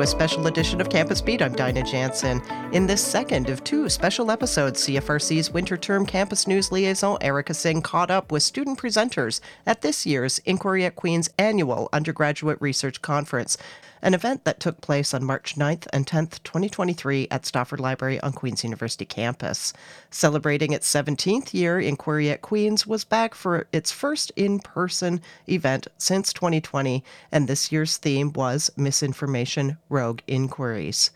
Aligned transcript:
a 0.00 0.06
special 0.06 0.46
edition 0.46 0.80
of 0.80 0.90
Campus 0.90 1.20
Beat. 1.20 1.42
I'm 1.42 1.54
Dinah 1.54 1.82
Jansen. 1.82 2.40
In 2.72 2.86
this 2.86 3.04
second 3.04 3.48
of 3.48 3.64
two 3.64 3.88
special 3.88 4.30
episodes, 4.30 4.86
CFRC's 4.86 5.50
winter 5.50 5.76
term 5.76 6.06
campus 6.06 6.46
news 6.46 6.70
liaison 6.70 7.18
Erika 7.20 7.52
Singh 7.52 7.82
caught 7.82 8.10
up 8.10 8.30
with 8.30 8.44
student 8.44 8.78
presenters 8.78 9.40
at 9.66 9.82
this 9.82 10.06
year's 10.06 10.38
Inquiry 10.40 10.84
at 10.84 10.94
Queen's 10.94 11.28
annual 11.36 11.88
undergraduate 11.92 12.60
research 12.60 13.02
conference 13.02 13.58
an 14.02 14.14
event 14.14 14.44
that 14.44 14.60
took 14.60 14.80
place 14.80 15.12
on 15.12 15.24
March 15.24 15.56
9th 15.56 15.86
and 15.92 16.06
10th, 16.06 16.42
2023, 16.44 17.28
at 17.30 17.46
Stauffer 17.46 17.76
Library 17.76 18.20
on 18.20 18.32
Queen's 18.32 18.64
University 18.64 19.04
campus. 19.04 19.72
Celebrating 20.10 20.72
its 20.72 20.92
17th 20.92 21.54
year, 21.54 21.80
Inquiry 21.80 22.30
at 22.30 22.42
Queen's 22.42 22.86
was 22.86 23.04
back 23.04 23.34
for 23.34 23.66
its 23.72 23.90
first 23.90 24.32
in 24.36 24.60
person 24.60 25.20
event 25.48 25.86
since 25.98 26.32
2020, 26.32 27.02
and 27.32 27.48
this 27.48 27.72
year's 27.72 27.96
theme 27.96 28.32
was 28.32 28.70
Misinformation 28.76 29.78
Rogue 29.88 30.20
Inquiries. 30.26 31.10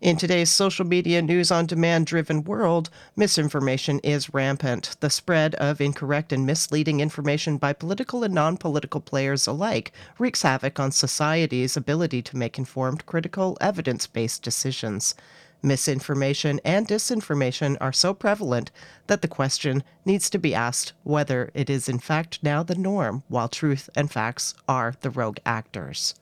In 0.00 0.16
today's 0.16 0.48
social 0.48 0.86
media 0.86 1.20
news 1.20 1.50
on 1.50 1.66
demand 1.66 2.06
driven 2.06 2.42
world, 2.42 2.88
misinformation 3.16 3.98
is 3.98 4.32
rampant. 4.32 4.96
The 5.00 5.10
spread 5.10 5.54
of 5.56 5.78
incorrect 5.78 6.32
and 6.32 6.46
misleading 6.46 7.00
information 7.00 7.58
by 7.58 7.74
political 7.74 8.24
and 8.24 8.32
non 8.32 8.56
political 8.56 9.02
players 9.02 9.46
alike 9.46 9.92
wreaks 10.18 10.40
havoc 10.40 10.80
on 10.80 10.90
society's 10.90 11.76
ability 11.76 12.22
to 12.22 12.36
make 12.38 12.56
informed, 12.56 13.04
critical, 13.04 13.58
evidence 13.60 14.06
based 14.06 14.42
decisions. 14.42 15.14
Misinformation 15.62 16.62
and 16.64 16.88
disinformation 16.88 17.76
are 17.78 17.92
so 17.92 18.14
prevalent 18.14 18.70
that 19.06 19.20
the 19.20 19.28
question 19.28 19.84
needs 20.06 20.30
to 20.30 20.38
be 20.38 20.54
asked 20.54 20.94
whether 21.02 21.50
it 21.52 21.68
is 21.68 21.90
in 21.90 21.98
fact 21.98 22.38
now 22.42 22.62
the 22.62 22.74
norm, 22.74 23.22
while 23.28 23.48
truth 23.48 23.90
and 23.94 24.10
facts 24.10 24.54
are 24.66 24.94
the 25.02 25.10
rogue 25.10 25.40
actors. 25.44 26.14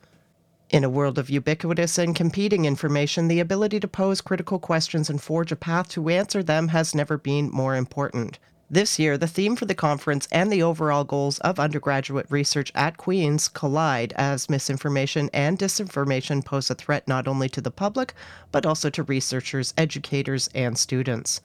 In 0.69 0.83
a 0.83 0.89
world 0.89 1.17
of 1.17 1.31
ubiquitous 1.31 1.97
and 1.97 2.15
competing 2.15 2.65
information, 2.65 3.27
the 3.27 3.39
ability 3.39 3.79
to 3.79 3.87
pose 3.87 4.21
critical 4.21 4.59
questions 4.59 5.09
and 5.09 5.19
forge 5.19 5.51
a 5.51 5.55
path 5.55 5.89
to 5.89 6.09
answer 6.09 6.43
them 6.43 6.67
has 6.67 6.93
never 6.93 7.17
been 7.17 7.49
more 7.49 7.75
important. 7.75 8.37
This 8.69 8.99
year, 8.99 9.17
the 9.17 9.25
theme 9.25 9.55
for 9.55 9.65
the 9.65 9.73
conference 9.73 10.27
and 10.31 10.51
the 10.51 10.61
overall 10.61 11.03
goals 11.03 11.39
of 11.39 11.59
undergraduate 11.59 12.27
research 12.29 12.71
at 12.75 12.97
Queen's 12.97 13.47
collide 13.47 14.13
as 14.15 14.47
misinformation 14.47 15.31
and 15.33 15.57
disinformation 15.57 16.45
pose 16.45 16.69
a 16.69 16.75
threat 16.75 17.07
not 17.07 17.27
only 17.27 17.49
to 17.49 17.61
the 17.61 17.71
public, 17.71 18.13
but 18.51 18.67
also 18.67 18.91
to 18.91 19.01
researchers, 19.01 19.73
educators, 19.75 20.51
and 20.53 20.77
students. 20.77 21.41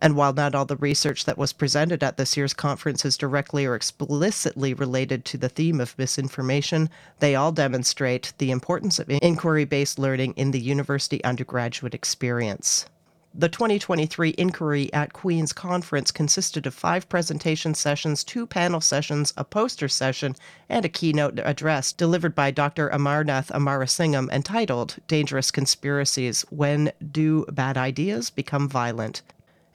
And 0.00 0.14
while 0.14 0.32
not 0.32 0.54
all 0.54 0.64
the 0.64 0.76
research 0.76 1.24
that 1.24 1.38
was 1.38 1.52
presented 1.52 2.04
at 2.04 2.16
this 2.16 2.36
year's 2.36 2.54
conference 2.54 3.04
is 3.04 3.16
directly 3.16 3.66
or 3.66 3.74
explicitly 3.74 4.72
related 4.72 5.24
to 5.24 5.36
the 5.36 5.48
theme 5.48 5.80
of 5.80 5.98
misinformation, 5.98 6.88
they 7.18 7.34
all 7.34 7.50
demonstrate 7.50 8.32
the 8.38 8.52
importance 8.52 8.98
of 8.98 9.10
inquiry 9.10 9.64
based 9.64 9.98
learning 9.98 10.34
in 10.34 10.52
the 10.52 10.60
university 10.60 11.22
undergraduate 11.24 11.94
experience. 11.94 12.86
The 13.34 13.48
2023 13.48 14.34
Inquiry 14.38 14.92
at 14.92 15.12
Queen's 15.12 15.52
conference 15.52 16.10
consisted 16.10 16.66
of 16.66 16.74
five 16.74 17.08
presentation 17.08 17.74
sessions, 17.74 18.24
two 18.24 18.46
panel 18.46 18.80
sessions, 18.80 19.32
a 19.36 19.44
poster 19.44 19.86
session, 19.86 20.34
and 20.68 20.84
a 20.84 20.88
keynote 20.88 21.38
address 21.44 21.92
delivered 21.92 22.34
by 22.34 22.50
Dr. 22.50 22.88
Amarnath 22.88 23.50
Amarasingam 23.50 24.30
entitled 24.32 24.96
Dangerous 25.06 25.50
Conspiracies 25.50 26.44
When 26.50 26.90
Do 27.12 27.44
Bad 27.52 27.76
Ideas 27.76 28.30
Become 28.30 28.68
Violent? 28.68 29.22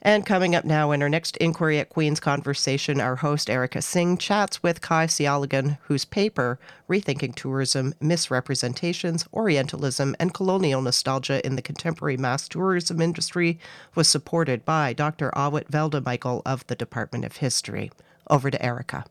And 0.06 0.26
coming 0.26 0.54
up 0.54 0.66
now 0.66 0.90
in 0.90 1.00
our 1.00 1.08
next 1.08 1.38
Inquiry 1.38 1.78
at 1.78 1.88
Queen's 1.88 2.20
conversation, 2.20 3.00
our 3.00 3.16
host 3.16 3.48
Erika 3.48 3.80
Singh 3.80 4.18
chats 4.18 4.62
with 4.62 4.82
Kai 4.82 5.06
Siallagan, 5.06 5.78
whose 5.84 6.04
paper, 6.04 6.58
Rethinking 6.90 7.34
Tourism, 7.34 7.94
Misrepresentations, 8.02 9.26
Orientalism, 9.32 10.14
and 10.20 10.34
Colonial 10.34 10.82
Nostalgia 10.82 11.44
in 11.46 11.56
the 11.56 11.62
Contemporary 11.62 12.18
Mass 12.18 12.46
Tourism 12.48 13.00
Industry, 13.00 13.58
was 13.94 14.06
supported 14.06 14.66
by 14.66 14.92
Dr. 14.92 15.30
Awet 15.34 15.70
Weldemichael 15.70 16.42
of 16.44 16.66
the 16.66 16.76
Department 16.76 17.24
of 17.24 17.38
History. 17.38 17.90
Over 18.28 18.50
to 18.50 18.62
Erika. 18.62 19.06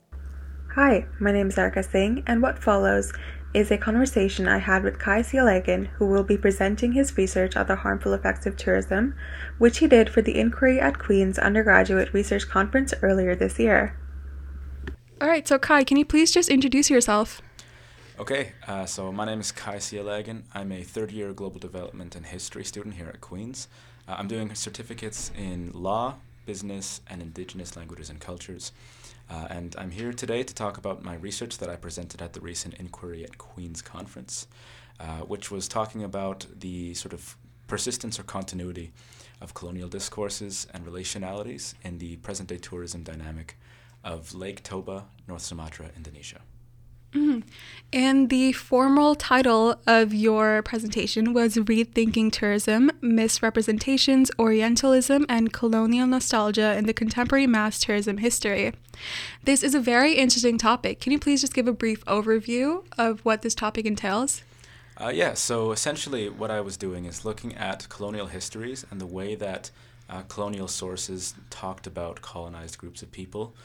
Hi, 0.75 1.07
my 1.19 1.31
name 1.31 1.47
is 1.47 1.57
Erika 1.57 1.81
Singh, 1.81 2.23
and 2.27 2.43
what 2.43 2.61
follows 2.61 3.11
is 3.53 3.69
a 3.69 3.77
conversation 3.77 4.47
I 4.47 4.57
had 4.57 4.83
with 4.83 4.99
Kai 4.99 5.21
Siallagan, 5.21 5.87
who 5.97 6.07
will 6.07 6.23
be 6.23 6.37
presenting 6.37 6.93
his 6.93 7.15
research 7.17 7.55
on 7.55 7.67
the 7.67 7.77
harmful 7.77 8.13
effects 8.13 8.45
of 8.45 8.57
tourism, 8.57 9.15
which 9.59 9.77
he 9.77 9.87
did 9.87 10.09
for 10.09 10.21
the 10.21 10.39
Inquiry 10.39 10.79
at 10.79 10.97
Queen's 10.97 11.37
undergraduate 11.37 12.13
research 12.13 12.47
conference 12.49 12.93
earlier 13.01 13.35
this 13.35 13.59
year. 13.59 13.97
All 15.21 15.27
right, 15.27 15.47
so 15.47 15.59
Kai, 15.59 15.83
can 15.83 15.97
you 15.97 16.05
please 16.05 16.31
just 16.31 16.49
introduce 16.49 16.89
yourself? 16.89 17.41
Okay, 18.19 18.53
uh, 18.67 18.85
so 18.85 19.11
my 19.11 19.25
name 19.25 19.39
is 19.39 19.51
Kai 19.51 19.77
Siallagan. 19.77 20.43
I'm 20.53 20.71
a 20.71 20.83
third 20.83 21.11
year 21.11 21.33
global 21.33 21.59
development 21.59 22.15
and 22.15 22.25
history 22.25 22.63
student 22.63 22.95
here 22.95 23.07
at 23.07 23.21
Queen's. 23.21 23.67
Uh, 24.07 24.15
I'm 24.17 24.27
doing 24.27 24.53
certificates 24.55 25.31
in 25.37 25.71
law, 25.73 26.15
business, 26.45 27.01
and 27.09 27.21
indigenous 27.21 27.75
languages 27.75 28.09
and 28.09 28.19
cultures. 28.19 28.71
Uh, 29.29 29.47
and 29.49 29.75
I'm 29.77 29.91
here 29.91 30.13
today 30.13 30.43
to 30.43 30.53
talk 30.53 30.77
about 30.77 31.03
my 31.03 31.15
research 31.15 31.57
that 31.59 31.69
I 31.69 31.75
presented 31.75 32.21
at 32.21 32.33
the 32.33 32.41
recent 32.41 32.75
Inquiry 32.75 33.23
at 33.23 33.37
Queen's 33.37 33.81
conference, 33.81 34.47
uh, 34.99 35.19
which 35.21 35.49
was 35.49 35.67
talking 35.67 36.03
about 36.03 36.45
the 36.59 36.93
sort 36.93 37.13
of 37.13 37.35
persistence 37.67 38.19
or 38.19 38.23
continuity 38.23 38.91
of 39.41 39.53
colonial 39.53 39.89
discourses 39.89 40.67
and 40.73 40.85
relationalities 40.85 41.73
in 41.83 41.97
the 41.97 42.17
present 42.17 42.49
day 42.49 42.57
tourism 42.57 43.03
dynamic 43.03 43.57
of 44.03 44.33
Lake 44.35 44.63
Toba, 44.63 45.05
North 45.27 45.41
Sumatra, 45.41 45.89
Indonesia. 45.95 46.41
Mm-hmm. 47.13 47.39
And 47.93 48.31
the 48.31 48.53
formal 48.53 49.13
title 49.13 49.79
of 49.85 50.15
your 50.15 50.63
presentation 50.63 51.31
was 51.31 51.55
Rethinking 51.55 52.31
Tourism 52.31 52.89
Misrepresentations, 53.01 54.31
Orientalism, 54.39 55.27
and 55.29 55.53
Colonial 55.53 56.07
Nostalgia 56.07 56.75
in 56.75 56.87
the 56.87 56.93
Contemporary 56.93 57.45
Mass 57.45 57.79
Tourism 57.79 58.17
History. 58.17 58.73
This 59.43 59.61
is 59.61 59.75
a 59.75 59.79
very 59.79 60.13
interesting 60.13 60.57
topic. 60.57 60.99
Can 60.99 61.11
you 61.11 61.19
please 61.19 61.41
just 61.41 61.53
give 61.53 61.67
a 61.67 61.73
brief 61.73 62.03
overview 62.05 62.83
of 62.97 63.19
what 63.23 63.43
this 63.43 63.53
topic 63.53 63.85
entails? 63.85 64.41
Uh, 64.97 65.11
yeah, 65.13 65.35
so 65.35 65.71
essentially, 65.71 66.29
what 66.29 66.49
I 66.49 66.61
was 66.61 66.77
doing 66.77 67.05
is 67.05 67.25
looking 67.25 67.53
at 67.55 67.87
colonial 67.89 68.27
histories 68.27 68.85
and 68.89 68.99
the 68.99 69.05
way 69.05 69.35
that 69.35 69.69
uh, 70.09 70.23
colonial 70.23 70.67
sources 70.67 71.35
talked 71.49 71.85
about 71.85 72.21
colonized 72.21 72.77
groups 72.77 73.03
of 73.03 73.11
people, 73.11 73.55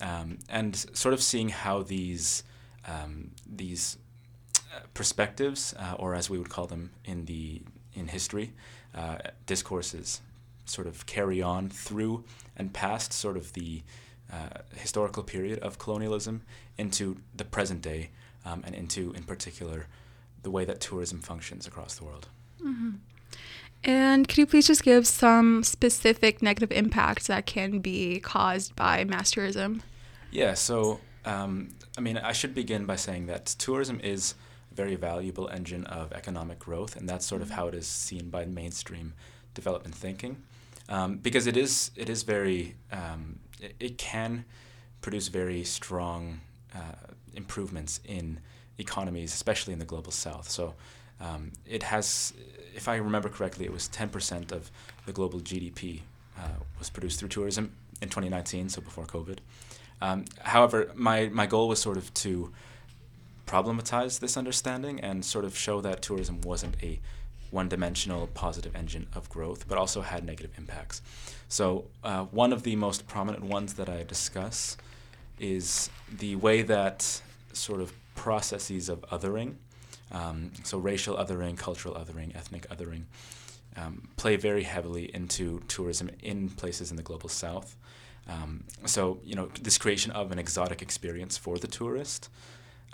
um, 0.00 0.38
and 0.48 0.74
sort 0.76 1.14
of 1.14 1.22
seeing 1.22 1.48
how 1.48 1.82
these 1.82 2.42
um, 2.88 3.30
these 3.46 3.98
uh, 4.74 4.80
perspectives, 4.94 5.74
uh, 5.78 5.94
or 5.98 6.14
as 6.14 6.30
we 6.30 6.38
would 6.38 6.48
call 6.48 6.66
them 6.66 6.90
in 7.04 7.26
the 7.26 7.62
in 7.94 8.08
history, 8.08 8.52
uh, 8.94 9.18
discourses, 9.46 10.20
sort 10.64 10.86
of 10.86 11.06
carry 11.06 11.42
on 11.42 11.68
through 11.68 12.24
and 12.56 12.72
past 12.72 13.12
sort 13.12 13.36
of 13.36 13.52
the 13.52 13.82
uh, 14.32 14.60
historical 14.76 15.22
period 15.22 15.58
of 15.60 15.78
colonialism 15.78 16.42
into 16.76 17.16
the 17.34 17.44
present 17.44 17.82
day, 17.82 18.10
um, 18.44 18.62
and 18.66 18.74
into, 18.74 19.12
in 19.12 19.22
particular, 19.24 19.86
the 20.42 20.50
way 20.50 20.64
that 20.64 20.80
tourism 20.80 21.20
functions 21.20 21.66
across 21.66 21.94
the 21.94 22.04
world. 22.04 22.28
Mm-hmm. 22.62 22.90
And 23.84 24.28
could 24.28 24.38
you 24.38 24.46
please 24.46 24.66
just 24.66 24.82
give 24.82 25.06
some 25.06 25.62
specific 25.62 26.42
negative 26.42 26.72
impacts 26.72 27.28
that 27.28 27.46
can 27.46 27.78
be 27.78 28.20
caused 28.20 28.74
by 28.74 29.04
mass 29.04 29.30
tourism? 29.30 29.82
Yeah, 30.30 30.54
so 30.54 31.00
um, 31.28 31.68
I 31.96 32.00
mean, 32.00 32.16
I 32.16 32.32
should 32.32 32.54
begin 32.54 32.86
by 32.86 32.96
saying 32.96 33.26
that 33.26 33.46
tourism 33.46 34.00
is 34.02 34.34
a 34.72 34.74
very 34.74 34.96
valuable 34.96 35.48
engine 35.48 35.84
of 35.84 36.10
economic 36.12 36.58
growth, 36.58 36.96
and 36.96 37.06
that's 37.06 37.26
sort 37.26 37.42
of 37.42 37.50
how 37.50 37.68
it 37.68 37.74
is 37.74 37.86
seen 37.86 38.30
by 38.30 38.46
mainstream 38.46 39.12
development 39.52 39.94
thinking, 39.94 40.42
um, 40.88 41.18
because 41.18 41.46
it 41.46 41.56
is 41.56 41.90
it 41.96 42.08
is 42.08 42.22
very 42.22 42.76
um, 42.90 43.40
it, 43.60 43.74
it, 43.78 43.98
can 43.98 44.46
produce 45.02 45.28
very 45.28 45.64
strong 45.64 46.40
uh, 46.74 47.12
improvements 47.34 48.00
in 48.06 48.40
economies, 48.78 49.34
especially 49.34 49.74
in 49.74 49.78
the 49.78 49.86
global 49.86 50.12
south. 50.12 50.48
So. 50.48 50.74
Um, 51.20 51.50
it 51.66 51.82
has, 51.82 52.32
if 52.76 52.86
I 52.86 52.94
remember 52.94 53.28
correctly, 53.28 53.64
it 53.64 53.72
was 53.72 53.88
10% 53.88 54.52
of 54.52 54.70
the 55.04 55.10
global 55.12 55.40
GDP 55.40 56.02
uh, 56.38 56.42
was 56.78 56.90
produced 56.90 57.18
through 57.18 57.30
tourism 57.30 57.72
in 58.00 58.08
2019, 58.08 58.68
so 58.68 58.80
before 58.80 59.04
COVID. 59.04 59.38
Um, 60.00 60.24
however, 60.42 60.92
my, 60.94 61.28
my 61.28 61.46
goal 61.46 61.68
was 61.68 61.80
sort 61.80 61.96
of 61.96 62.12
to 62.14 62.52
problematize 63.46 64.20
this 64.20 64.36
understanding 64.36 65.00
and 65.00 65.24
sort 65.24 65.44
of 65.44 65.56
show 65.56 65.80
that 65.80 66.02
tourism 66.02 66.40
wasn't 66.42 66.76
a 66.82 67.00
one 67.50 67.68
dimensional 67.68 68.26
positive 68.28 68.76
engine 68.76 69.06
of 69.14 69.28
growth, 69.30 69.66
but 69.66 69.78
also 69.78 70.02
had 70.02 70.24
negative 70.24 70.50
impacts. 70.58 71.00
So, 71.48 71.86
uh, 72.04 72.24
one 72.24 72.52
of 72.52 72.62
the 72.62 72.76
most 72.76 73.06
prominent 73.06 73.42
ones 73.44 73.74
that 73.74 73.88
I 73.88 74.02
discuss 74.02 74.76
is 75.38 75.88
the 76.14 76.36
way 76.36 76.62
that 76.62 77.22
sort 77.54 77.80
of 77.80 77.92
processes 78.14 78.88
of 78.90 79.00
othering, 79.10 79.54
um, 80.12 80.52
so 80.62 80.78
racial 80.78 81.16
othering, 81.16 81.56
cultural 81.56 81.94
othering, 81.94 82.36
ethnic 82.36 82.68
othering, 82.68 83.04
um, 83.76 84.08
play 84.16 84.36
very 84.36 84.64
heavily 84.64 85.14
into 85.14 85.62
tourism 85.68 86.10
in 86.22 86.50
places 86.50 86.90
in 86.90 86.96
the 86.96 87.02
global 87.02 87.28
south. 87.28 87.76
Um, 88.28 88.64
so, 88.84 89.20
you 89.24 89.34
know, 89.34 89.48
this 89.60 89.78
creation 89.78 90.12
of 90.12 90.30
an 90.32 90.38
exotic 90.38 90.82
experience 90.82 91.38
for 91.38 91.58
the 91.58 91.66
tourist 91.66 92.28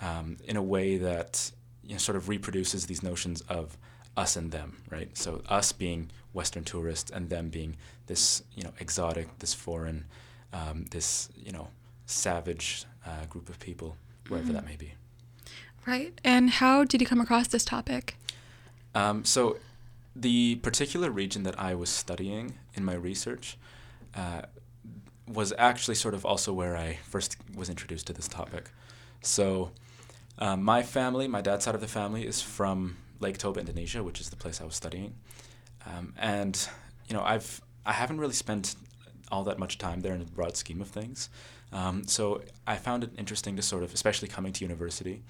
um, 0.01 0.37
in 0.45 0.55
a 0.55 0.63
way 0.63 0.97
that 0.97 1.51
you 1.83 1.93
know, 1.93 1.97
sort 1.97 2.15
of 2.15 2.29
reproduces 2.29 2.85
these 2.85 3.03
notions 3.03 3.41
of 3.41 3.77
us 4.17 4.35
and 4.35 4.51
them, 4.51 4.77
right? 4.89 5.15
So 5.17 5.41
us 5.49 5.71
being 5.71 6.09
Western 6.33 6.63
tourists 6.63 7.11
and 7.11 7.29
them 7.29 7.49
being 7.49 7.75
this, 8.07 8.43
you 8.55 8.63
know, 8.63 8.71
exotic, 8.79 9.39
this 9.39 9.53
foreign, 9.53 10.05
um, 10.53 10.85
this, 10.91 11.29
you 11.35 11.51
know, 11.51 11.67
savage 12.05 12.85
uh, 13.05 13.25
group 13.25 13.49
of 13.49 13.59
people, 13.59 13.97
wherever 14.27 14.47
mm-hmm. 14.47 14.55
that 14.55 14.65
may 14.65 14.75
be. 14.75 14.93
Right. 15.85 16.19
And 16.23 16.49
how 16.49 16.83
did 16.83 17.01
you 17.01 17.07
come 17.07 17.21
across 17.21 17.47
this 17.47 17.65
topic? 17.65 18.17
Um, 18.93 19.25
so, 19.25 19.57
the 20.15 20.55
particular 20.55 21.11
region 21.11 21.43
that 21.43 21.59
I 21.59 21.75
was 21.75 21.89
studying 21.89 22.55
in 22.73 22.85
my 22.85 22.93
research 22.93 23.57
uh, 24.15 24.43
was 25.27 25.53
actually 25.57 25.95
sort 25.95 26.13
of 26.13 26.25
also 26.25 26.53
where 26.53 26.77
I 26.77 26.99
first 27.03 27.37
was 27.55 27.69
introduced 27.69 28.07
to 28.07 28.13
this 28.13 28.27
topic. 28.27 28.69
So, 29.21 29.71
um, 30.37 30.63
my 30.63 30.83
family, 30.83 31.27
my 31.27 31.41
dad's 31.41 31.65
side 31.65 31.75
of 31.75 31.81
the 31.81 31.87
family, 31.87 32.27
is 32.27 32.41
from 32.41 32.97
Lake 33.19 33.37
Toba, 33.37 33.59
Indonesia, 33.59 34.03
which 34.03 34.21
is 34.21 34.29
the 34.29 34.35
place 34.35 34.61
I 34.61 34.65
was 34.65 34.75
studying. 34.75 35.15
Um, 35.85 36.13
and 36.17 36.67
you 37.07 37.15
know, 37.15 37.23
I've 37.23 37.61
I 37.85 37.93
haven't 37.93 38.19
really 38.19 38.33
spent 38.33 38.75
all 39.31 39.43
that 39.43 39.57
much 39.57 39.77
time 39.77 40.01
there 40.01 40.13
in 40.13 40.19
the 40.19 40.25
broad 40.25 40.55
scheme 40.55 40.81
of 40.81 40.87
things. 40.87 41.29
Um, 41.71 42.07
so 42.07 42.41
I 42.67 42.75
found 42.77 43.03
it 43.03 43.11
interesting 43.17 43.55
to 43.55 43.61
sort 43.61 43.83
of, 43.83 43.93
especially 43.93 44.27
coming 44.27 44.53
to 44.53 44.63
university, 44.63 45.23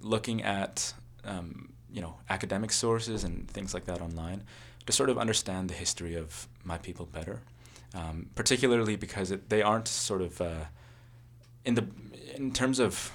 looking 0.00 0.42
at 0.42 0.92
um, 1.24 1.72
you 1.92 2.00
know 2.00 2.16
academic 2.28 2.72
sources 2.72 3.24
and 3.24 3.48
things 3.50 3.74
like 3.74 3.84
that 3.86 4.00
online 4.00 4.44
to 4.86 4.92
sort 4.92 5.10
of 5.10 5.18
understand 5.18 5.68
the 5.68 5.74
history 5.74 6.14
of 6.14 6.48
my 6.64 6.78
people 6.78 7.06
better, 7.06 7.40
um, 7.94 8.30
particularly 8.34 8.96
because 8.96 9.30
it, 9.30 9.48
they 9.48 9.62
aren't 9.62 9.88
sort 9.88 10.22
of 10.22 10.40
uh, 10.40 10.64
in 11.64 11.74
the 11.74 11.86
in 12.34 12.52
terms 12.52 12.78
of 12.78 13.12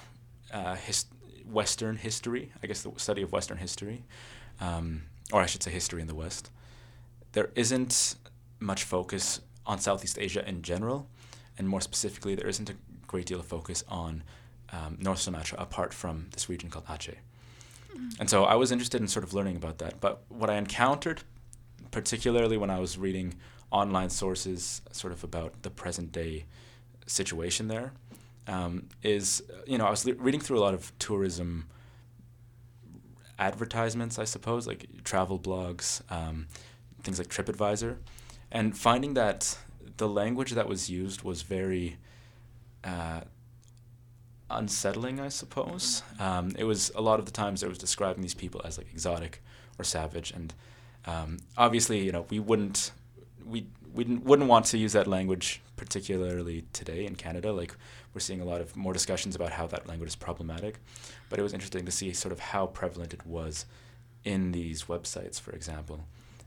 uh, 0.52 0.74
his, 0.76 1.06
Western 1.50 1.96
history, 1.96 2.52
I 2.62 2.66
guess 2.66 2.82
the 2.82 2.92
study 2.96 3.22
of 3.22 3.32
Western 3.32 3.58
history, 3.58 4.04
um, 4.60 5.02
or 5.32 5.40
I 5.40 5.46
should 5.46 5.62
say 5.62 5.70
history 5.70 6.00
in 6.00 6.06
the 6.06 6.14
West. 6.14 6.50
There 7.32 7.50
isn't 7.54 8.16
much 8.58 8.84
focus 8.84 9.40
on 9.64 9.78
Southeast 9.78 10.18
Asia 10.18 10.46
in 10.48 10.62
general, 10.62 11.08
and 11.58 11.68
more 11.68 11.80
specifically, 11.80 12.34
there 12.34 12.48
isn't 12.48 12.70
a 12.70 12.74
great 13.06 13.26
deal 13.26 13.40
of 13.40 13.46
focus 13.46 13.84
on 13.88 14.22
um, 14.72 14.98
North 15.00 15.20
Sumatra 15.20 15.58
apart 15.60 15.94
from 15.94 16.26
this 16.32 16.48
region 16.48 16.70
called 16.70 16.86
Aceh. 16.86 17.14
Mm. 17.94 18.20
And 18.20 18.30
so 18.30 18.44
I 18.44 18.54
was 18.56 18.72
interested 18.72 19.00
in 19.00 19.08
sort 19.08 19.24
of 19.24 19.32
learning 19.32 19.56
about 19.56 19.78
that. 19.78 20.00
But 20.00 20.22
what 20.28 20.50
I 20.50 20.56
encountered, 20.56 21.22
particularly 21.90 22.56
when 22.56 22.70
I 22.70 22.80
was 22.80 22.98
reading 22.98 23.34
online 23.70 24.10
sources 24.10 24.82
sort 24.92 25.12
of 25.12 25.24
about 25.24 25.62
the 25.62 25.70
present 25.70 26.12
day 26.12 26.44
situation 27.06 27.68
there, 27.68 27.92
um, 28.46 28.88
is, 29.02 29.42
you 29.66 29.78
know, 29.78 29.86
I 29.86 29.90
was 29.90 30.04
le- 30.04 30.14
reading 30.14 30.40
through 30.40 30.58
a 30.58 30.60
lot 30.60 30.74
of 30.74 30.96
tourism 30.98 31.66
advertisements, 33.38 34.18
I 34.18 34.24
suppose, 34.24 34.66
like 34.66 34.86
travel 35.04 35.38
blogs, 35.38 36.00
um, 36.10 36.46
things 37.02 37.18
like 37.18 37.28
TripAdvisor, 37.28 37.96
and 38.50 38.76
finding 38.76 39.14
that 39.14 39.58
the 39.96 40.08
language 40.08 40.52
that 40.52 40.68
was 40.68 40.88
used 40.88 41.22
was 41.22 41.42
very 41.42 41.96
uh, 42.84 43.22
unsettling, 44.50 45.20
I 45.20 45.28
suppose. 45.28 46.02
Um, 46.18 46.52
it 46.58 46.64
was 46.64 46.90
a 46.94 47.00
lot 47.00 47.18
of 47.18 47.26
the 47.26 47.32
times 47.32 47.62
it 47.62 47.68
was 47.68 47.78
describing 47.78 48.22
these 48.22 48.34
people 48.34 48.60
as 48.64 48.78
like 48.78 48.88
exotic 48.92 49.42
or 49.78 49.84
savage, 49.84 50.30
and 50.30 50.54
um, 51.06 51.38
obviously, 51.56 52.00
you 52.00 52.12
know, 52.12 52.26
we 52.30 52.38
wouldn't 52.38 52.92
we 53.48 53.66
we 53.94 54.04
wouldn't 54.04 54.48
want 54.48 54.66
to 54.66 54.78
use 54.78 54.92
that 54.92 55.06
language 55.06 55.62
particularly 55.76 56.64
today 56.72 57.06
in 57.06 57.14
Canada. 57.14 57.52
Like 57.52 57.74
we're 58.12 58.20
seeing 58.20 58.40
a 58.40 58.44
lot 58.44 58.60
of 58.60 58.76
more 58.76 58.92
discussions 58.92 59.34
about 59.34 59.52
how 59.52 59.66
that 59.68 59.86
language 59.86 60.08
is 60.08 60.16
problematic, 60.16 60.78
but 61.28 61.38
it 61.38 61.42
was 61.42 61.52
interesting 61.52 61.84
to 61.86 61.92
see 61.92 62.12
sort 62.12 62.32
of 62.32 62.40
how 62.40 62.66
prevalent 62.66 63.14
it 63.14 63.26
was 63.26 63.66
in 64.24 64.52
these 64.52 64.84
websites, 64.84 65.40
for 65.40 65.52
example, 65.52 66.00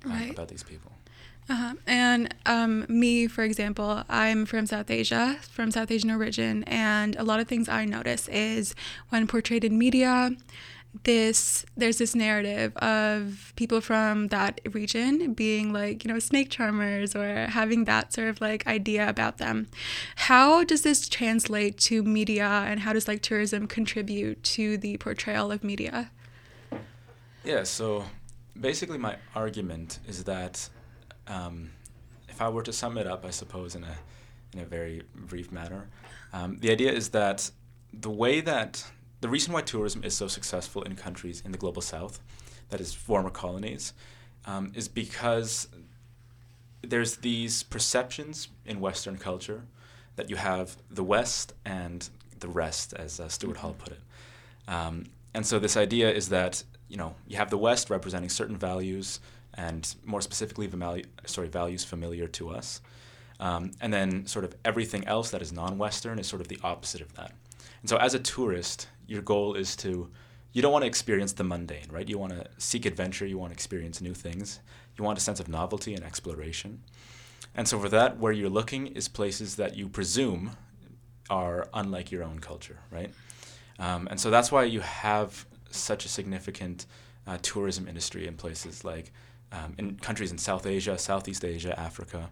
um, 0.05 0.11
right. 0.11 0.31
about 0.31 0.49
these 0.49 0.63
people. 0.63 0.91
Uh-huh. 1.49 1.73
And 1.87 2.35
um, 2.45 2.85
me, 2.87 3.25
for 3.27 3.43
example, 3.43 4.03
I'm 4.07 4.45
from 4.45 4.67
South 4.67 4.91
Asia, 4.91 5.37
from 5.41 5.71
South 5.71 5.89
Asian 5.89 6.11
origin, 6.11 6.63
and 6.65 7.15
a 7.15 7.23
lot 7.23 7.39
of 7.39 7.47
things 7.47 7.67
I 7.67 7.85
notice 7.85 8.27
is 8.27 8.75
when 9.09 9.25
portrayed 9.25 9.63
in 9.63 9.77
media, 9.77 10.31
this 11.03 11.65
there's 11.77 11.99
this 11.99 12.15
narrative 12.15 12.75
of 12.77 13.53
people 13.55 13.79
from 13.79 14.27
that 14.29 14.59
region 14.71 15.33
being 15.33 15.71
like 15.71 16.03
you 16.03 16.11
know 16.11 16.19
snake 16.19 16.49
charmers 16.49 17.15
or 17.15 17.47
having 17.47 17.85
that 17.85 18.11
sort 18.11 18.27
of 18.27 18.41
like 18.41 18.65
idea 18.67 19.07
about 19.07 19.37
them. 19.37 19.67
How 20.15 20.63
does 20.63 20.81
this 20.81 21.07
translate 21.07 21.77
to 21.79 22.03
media 22.03 22.47
and 22.47 22.81
how 22.81 22.93
does 22.93 23.07
like 23.07 23.21
tourism 23.21 23.67
contribute 23.67 24.43
to 24.55 24.77
the 24.77 24.97
portrayal 24.97 25.51
of 25.51 25.63
media? 25.63 26.11
Yeah 27.43 27.63
so 27.63 28.05
basically 28.59 28.97
my 28.97 29.17
argument 29.35 29.99
is 30.07 30.23
that 30.25 30.69
um, 31.27 31.71
if 32.27 32.41
I 32.41 32.49
were 32.49 32.63
to 32.63 32.73
sum 32.73 32.97
it 32.97 33.07
up, 33.07 33.25
I 33.25 33.29
suppose 33.29 33.75
in 33.75 33.83
a 33.83 33.95
in 34.53 34.59
a 34.59 34.65
very 34.65 35.03
brief 35.15 35.51
manner, 35.51 35.89
um, 36.33 36.57
the 36.59 36.71
idea 36.71 36.91
is 36.91 37.09
that 37.09 37.51
the 37.93 38.09
way 38.09 38.41
that 38.41 38.83
the 39.21 39.29
reason 39.29 39.53
why 39.53 39.61
tourism 39.61 40.03
is 40.03 40.15
so 40.15 40.27
successful 40.27 40.81
in 40.83 40.95
countries 40.95 41.41
in 41.45 41.51
the 41.51 41.57
global 41.57 41.81
south, 41.81 42.19
that 42.69 42.79
is 42.79 42.93
former 42.93 43.29
colonies, 43.29 43.93
um, 44.45 44.71
is 44.75 44.87
because 44.87 45.67
there's 46.81 47.17
these 47.17 47.63
perceptions 47.63 48.47
in 48.65 48.79
Western 48.79 49.17
culture 49.17 49.63
that 50.15 50.29
you 50.29 50.37
have 50.37 50.77
the 50.89 51.03
West 51.03 51.53
and 51.65 52.09
the 52.39 52.47
rest, 52.47 52.93
as 52.93 53.19
uh, 53.19 53.27
Stuart 53.27 53.57
Hall 53.57 53.75
put 53.77 53.93
it. 53.93 54.01
Um, 54.67 55.05
and 55.33 55.45
so 55.45 55.59
this 55.59 55.75
idea 55.75 56.11
is 56.11 56.29
that 56.29 56.63
you 56.87 56.97
know 56.97 57.15
you 57.27 57.37
have 57.37 57.49
the 57.49 57.57
West 57.57 57.89
representing 57.89 58.29
certain 58.29 58.55
values, 58.55 59.19
and 59.53 59.95
more 60.05 60.21
specifically, 60.21 60.67
value, 60.67 61.03
sorry, 61.25 61.47
values 61.47 61.83
familiar 61.83 62.27
to 62.27 62.49
us. 62.49 62.81
Um, 63.39 63.71
and 63.79 63.93
then 63.93 64.25
sort 64.25 64.43
of 64.43 64.55
everything 64.65 65.07
else 65.07 65.31
that 65.31 65.41
is 65.41 65.53
non-Western 65.53 66.19
is 66.19 66.27
sort 66.27 66.41
of 66.41 66.49
the 66.49 66.59
opposite 66.61 66.99
of 66.99 67.13
that. 67.15 67.33
And 67.81 67.89
so 67.89 67.97
as 67.97 68.13
a 68.13 68.19
tourist, 68.19 68.87
your 69.07 69.21
goal 69.21 69.55
is 69.55 69.75
to, 69.77 70.09
you 70.53 70.61
don't 70.61 70.71
want 70.71 70.83
to 70.83 70.87
experience 70.87 71.33
the 71.33 71.43
mundane, 71.43 71.87
right? 71.89 72.07
You 72.07 72.17
want 72.17 72.33
to 72.33 72.45
seek 72.57 72.85
adventure, 72.85 73.25
you 73.25 73.37
want 73.37 73.51
to 73.51 73.53
experience 73.53 74.01
new 74.01 74.13
things, 74.13 74.59
you 74.97 75.03
want 75.03 75.17
a 75.17 75.21
sense 75.21 75.39
of 75.39 75.47
novelty 75.47 75.93
and 75.93 76.03
exploration. 76.03 76.81
And 77.55 77.67
so 77.67 77.79
for 77.79 77.89
that, 77.89 78.17
where 78.17 78.31
you're 78.31 78.49
looking 78.49 78.87
is 78.87 79.07
places 79.07 79.55
that 79.55 79.75
you 79.75 79.89
presume 79.89 80.51
are 81.29 81.67
unlike 81.73 82.11
your 82.11 82.23
own 82.23 82.39
culture, 82.39 82.79
right? 82.91 83.11
Um, 83.79 84.07
and 84.09 84.19
so 84.19 84.29
that's 84.29 84.51
why 84.51 84.63
you 84.63 84.81
have 84.81 85.45
such 85.71 86.05
a 86.05 86.09
significant 86.09 86.85
uh, 87.27 87.37
tourism 87.41 87.87
industry 87.87 88.27
in 88.27 88.35
places 88.35 88.83
like 88.83 89.11
um, 89.51 89.73
in 89.77 89.95
countries 89.97 90.31
in 90.31 90.37
South 90.37 90.65
Asia, 90.65 90.97
Southeast 90.97 91.43
Asia, 91.43 91.79
Africa, 91.79 92.29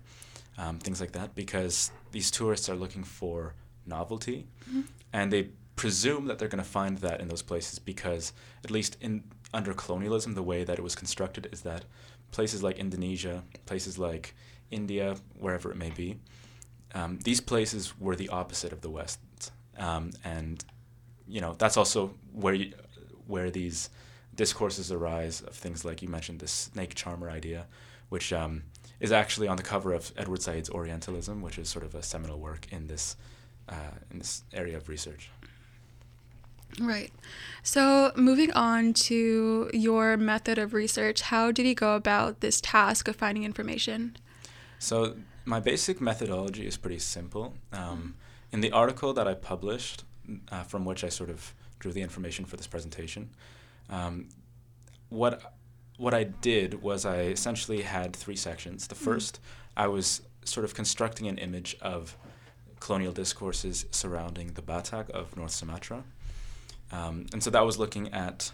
um, 0.58 0.80
things 0.80 1.00
like 1.00 1.14
that, 1.14 1.36
because 1.36 1.92
these 2.12 2.30
tourists 2.32 2.70
are 2.70 2.76
looking 2.76 3.04
for 3.04 3.54
novelty, 3.88 4.48
mm-hmm. 4.70 4.82
and 5.14 5.32
they 5.32 5.50
presume 5.76 6.26
that 6.26 6.40
they're 6.40 6.48
going 6.48 6.64
to 6.64 6.70
find 6.70 6.98
that 7.00 7.22
in 7.22 7.28
those 7.28 7.42
places 7.42 7.80
because, 7.80 8.34
at 8.64 8.72
least 8.72 8.98
in 9.02 9.24
under 9.54 9.74
colonialism, 9.74 10.34
the 10.34 10.44
way 10.44 10.64
that 10.64 10.78
it 10.78 10.82
was 10.82 10.96
constructed 10.96 11.48
is 11.52 11.62
that 11.62 11.86
places 12.32 12.62
like 12.62 12.78
Indonesia, 12.78 13.44
places 13.66 13.98
like 13.98 14.36
India, 14.72 15.16
wherever 15.40 15.72
it 15.72 15.78
may 15.78 15.90
be, 15.90 16.18
um, 16.94 17.20
these 17.24 17.40
places 17.40 17.98
were 18.00 18.16
the 18.16 18.30
opposite 18.30 18.74
of 18.74 18.82
the 18.82 18.90
West, 18.90 19.20
um, 19.78 20.12
and 20.24 20.64
you 21.28 21.42
know 21.42 21.56
that's 21.58 21.78
also 21.78 22.14
where 22.34 22.54
you, 22.54 22.74
where 23.28 23.50
these 23.50 23.90
discourses 24.36 24.92
arise 24.92 25.42
of 25.42 25.54
things 25.54 25.84
like 25.84 26.02
you 26.02 26.08
mentioned 26.08 26.40
the 26.40 26.48
snake 26.48 26.96
charmer 26.96 27.30
idea, 27.30 27.66
which 28.10 28.32
um, 28.32 28.64
is 29.00 29.12
actually 29.12 29.48
on 29.48 29.58
the 29.58 29.64
cover 29.64 29.94
of 29.94 30.14
Edward 30.16 30.42
Said's 30.42 30.70
Orientalism, 30.70 31.42
which 31.42 31.58
is 31.58 31.68
sort 31.70 31.84
of 31.84 31.94
a 31.96 32.04
seminal 32.04 32.40
work 32.40 32.68
in 32.72 32.88
this 32.88 33.16
uh, 33.70 33.96
in 34.12 34.20
this 34.20 34.44
area 34.54 34.78
of 34.78 34.90
research. 34.90 35.30
Right. 36.80 37.12
So, 37.64 38.12
moving 38.16 38.52
on 38.52 38.94
to 38.94 39.70
your 39.74 40.18
method 40.18 40.58
of 40.58 40.74
research, 40.74 41.22
how 41.22 41.52
did 41.52 41.66
you 41.66 41.74
go 41.74 41.96
about 41.96 42.42
this 42.42 42.62
task 42.62 43.08
of 43.08 43.16
finding 43.16 43.44
information? 43.44 44.18
So, 44.78 45.16
my 45.46 45.60
basic 45.60 46.02
methodology 46.02 46.68
is 46.68 46.78
pretty 46.78 47.00
simple. 47.00 47.56
Um, 47.72 48.16
in 48.52 48.62
the 48.62 48.72
article 48.72 49.14
that 49.14 49.28
I 49.28 49.34
published, 49.34 50.04
uh, 50.52 50.64
from 50.64 50.86
which 50.86 51.04
I 51.04 51.10
sort 51.10 51.30
of 51.30 51.54
drew 51.80 51.92
the 51.92 52.02
information 52.02 52.46
for 52.46 52.58
this 52.58 52.68
presentation, 52.68 53.30
um, 53.90 54.30
what 55.10 55.54
what 55.98 56.14
I 56.14 56.26
did 56.26 56.84
was 56.84 57.06
I 57.06 57.22
essentially 57.22 57.82
had 57.82 58.16
three 58.16 58.36
sections. 58.36 58.88
The 58.88 58.96
1st 58.96 59.32
mm 59.32 59.40
I 59.76 59.88
was 59.88 60.24
sort 60.44 60.64
of 60.64 60.74
constructing 60.74 61.28
an 61.28 61.38
image 61.38 61.78
of 61.82 62.18
colonial 62.80 63.12
discourses 63.12 63.86
surrounding 63.92 64.54
the 64.54 64.62
Batak 64.62 65.10
of 65.12 65.36
North 65.36 65.52
Sumatra. 65.52 66.04
Um, 66.92 67.26
and 67.34 67.44
so 67.44 67.50
that 67.50 67.66
was 67.66 67.78
looking 67.78 68.14
at 68.14 68.52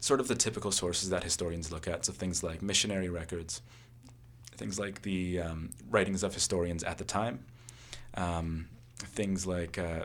sort 0.00 0.20
of 0.20 0.28
the 0.28 0.34
typical 0.34 0.70
sources 0.70 1.10
that 1.10 1.24
historians 1.24 1.72
look 1.72 1.88
at. 1.88 2.04
So 2.04 2.12
things 2.12 2.42
like 2.42 2.62
missionary 2.62 3.08
records, 3.08 3.62
things 4.56 4.78
like 4.78 5.02
the 5.02 5.40
um, 5.40 5.70
writings 5.90 6.22
of 6.22 6.34
historians 6.34 6.84
at 6.84 6.98
the 6.98 7.04
time, 7.04 7.44
um, 8.14 8.68
things 8.98 9.46
like 9.46 9.78
uh, 9.78 10.04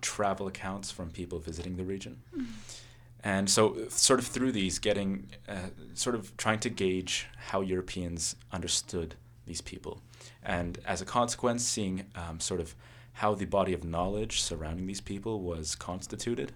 travel 0.00 0.46
accounts 0.46 0.90
from 0.90 1.10
people 1.10 1.38
visiting 1.38 1.76
the 1.76 1.84
region. 1.84 2.22
Mm. 2.36 2.46
And 3.24 3.50
so, 3.50 3.88
sort 3.88 4.20
of 4.20 4.26
through 4.26 4.52
these, 4.52 4.78
getting 4.78 5.28
uh, 5.48 5.70
sort 5.94 6.14
of 6.14 6.36
trying 6.36 6.60
to 6.60 6.70
gauge 6.70 7.26
how 7.48 7.60
Europeans 7.60 8.36
understood 8.52 9.16
these 9.46 9.60
people. 9.60 10.00
And 10.42 10.78
as 10.86 11.00
a 11.00 11.04
consequence, 11.04 11.64
seeing 11.64 12.04
um, 12.14 12.40
sort 12.40 12.60
of 12.60 12.74
how 13.14 13.34
the 13.34 13.46
body 13.46 13.72
of 13.72 13.82
knowledge 13.84 14.42
surrounding 14.42 14.86
these 14.86 15.00
people 15.00 15.40
was 15.40 15.74
constituted 15.74 16.52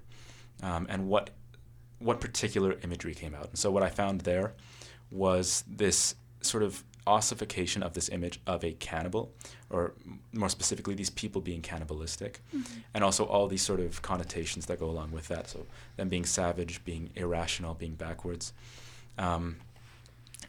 um, 0.62 0.86
and 0.90 1.08
what 1.08 1.30
what 1.98 2.18
particular 2.18 2.78
imagery 2.82 3.14
came 3.14 3.34
out. 3.34 3.48
And 3.50 3.58
so 3.58 3.70
what 3.70 3.82
I 3.82 3.90
found 3.90 4.22
there 4.22 4.54
was 5.10 5.64
this 5.68 6.14
sort 6.40 6.62
of 6.62 6.82
ossification 7.06 7.82
of 7.82 7.92
this 7.92 8.08
image 8.08 8.40
of 8.46 8.64
a 8.64 8.72
cannibal, 8.72 9.34
or 9.68 9.94
more 10.32 10.48
specifically, 10.48 10.94
these 10.94 11.10
people 11.10 11.40
being 11.42 11.60
cannibalistic, 11.60 12.40
mm-hmm. 12.54 12.80
and 12.94 13.04
also 13.04 13.24
all 13.24 13.48
these 13.48 13.62
sort 13.62 13.80
of 13.80 14.00
connotations 14.00 14.66
that 14.66 14.78
go 14.78 14.86
along 14.86 15.10
with 15.10 15.28
that. 15.28 15.48
So 15.48 15.66
them 15.96 16.08
being 16.08 16.24
savage, 16.24 16.84
being 16.84 17.10
irrational, 17.16 17.74
being 17.74 17.94
backwards. 17.94 18.52
Um, 19.18 19.56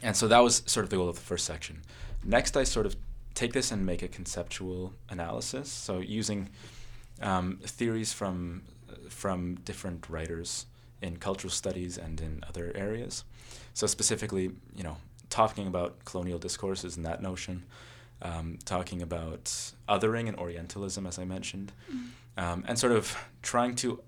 and 0.03 0.15
so 0.15 0.27
that 0.27 0.39
was 0.39 0.63
sort 0.65 0.83
of 0.83 0.89
the 0.89 0.95
goal 0.97 1.09
of 1.09 1.15
the 1.15 1.21
first 1.21 1.45
section. 1.45 1.81
Next, 2.23 2.57
I 2.57 2.63
sort 2.63 2.85
of 2.85 2.95
take 3.33 3.53
this 3.53 3.71
and 3.71 3.85
make 3.85 4.01
a 4.01 4.07
conceptual 4.07 4.93
analysis. 5.09 5.69
So 5.71 5.99
using 5.99 6.49
um, 7.21 7.59
theories 7.63 8.13
from 8.13 8.63
from 9.09 9.55
different 9.55 10.09
writers 10.09 10.65
in 11.01 11.17
cultural 11.17 11.51
studies 11.51 11.97
and 11.97 12.21
in 12.21 12.43
other 12.47 12.71
areas. 12.75 13.23
So 13.73 13.87
specifically, 13.87 14.51
you 14.75 14.83
know, 14.83 14.97
talking 15.29 15.67
about 15.67 16.05
colonial 16.05 16.39
discourses 16.39 16.97
and 16.97 17.05
that 17.05 17.21
notion, 17.21 17.63
um, 18.21 18.59
talking 18.65 19.01
about 19.01 19.45
othering 19.89 20.27
and 20.27 20.37
Orientalism, 20.37 21.07
as 21.07 21.17
I 21.17 21.25
mentioned, 21.25 21.71
mm. 21.91 22.41
um, 22.41 22.63
and 22.67 22.77
sort 22.77 22.93
of 22.93 23.17
trying 23.41 23.75
to 23.75 24.01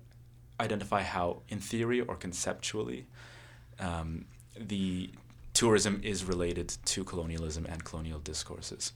identify 0.60 1.02
how, 1.02 1.42
in 1.48 1.58
theory 1.58 2.00
or 2.00 2.14
conceptually, 2.14 3.06
um, 3.80 4.26
the 4.56 5.10
tourism 5.54 6.00
is 6.02 6.24
related 6.24 6.76
to 6.84 7.04
colonialism 7.04 7.64
and 7.66 7.84
colonial 7.84 8.18
discourses. 8.18 8.92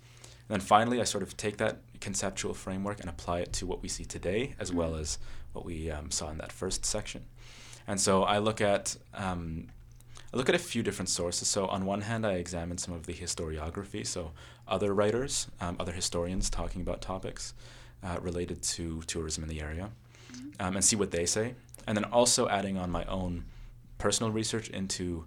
And 0.49 0.61
then 0.61 0.67
finally, 0.67 1.01
I 1.01 1.05
sort 1.05 1.23
of 1.23 1.37
take 1.37 1.57
that 1.59 1.79
conceptual 2.01 2.55
framework 2.55 3.01
and 3.01 3.09
apply 3.09 3.41
it 3.41 3.53
to 3.55 3.67
what 3.67 3.83
we 3.83 3.89
see 3.89 4.05
today, 4.05 4.55
as 4.59 4.73
well 4.73 4.93
mm. 4.93 5.01
as 5.01 5.19
what 5.53 5.65
we 5.65 5.91
um, 5.91 6.11
saw 6.11 6.31
in 6.31 6.39
that 6.39 6.53
first 6.53 6.85
section. 6.85 7.25
And 7.87 8.01
so 8.01 8.25
I 8.25 8.39
look 8.39 8.61
at 8.61 8.97
um, 9.15 9.69
I 10.33 10.37
look 10.37 10.49
at 10.49 10.55
a 10.55 10.59
few 10.59 10.83
different 10.83 11.09
sources. 11.09 11.49
So 11.49 11.67
on 11.69 11.87
one 11.87 12.03
hand, 12.03 12.27
I 12.27 12.33
examine 12.35 12.77
some 12.77 12.93
of 12.93 13.07
the 13.07 13.15
historiography, 13.15 14.07
so 14.07 14.33
other 14.67 14.93
writers, 14.93 15.49
um, 15.61 15.77
other 15.81 15.93
historians 15.93 16.51
talking 16.51 16.83
about 16.83 17.01
topics 17.01 17.55
uh, 18.03 18.19
related 18.21 18.63
to 18.63 19.01
tourism 19.07 19.43
in 19.43 19.49
the 19.49 19.63
area, 19.63 19.91
mm-hmm. 20.33 20.49
um, 20.61 20.77
and 20.77 20.85
see 20.85 20.97
what 20.97 21.13
they 21.13 21.25
say. 21.25 21.55
And 21.87 21.97
then 21.97 22.05
also 22.05 22.47
adding 22.49 22.77
on 22.77 22.91
my 22.91 23.05
own 23.05 23.45
personal 23.97 24.31
research 24.31 24.69
into 24.69 25.25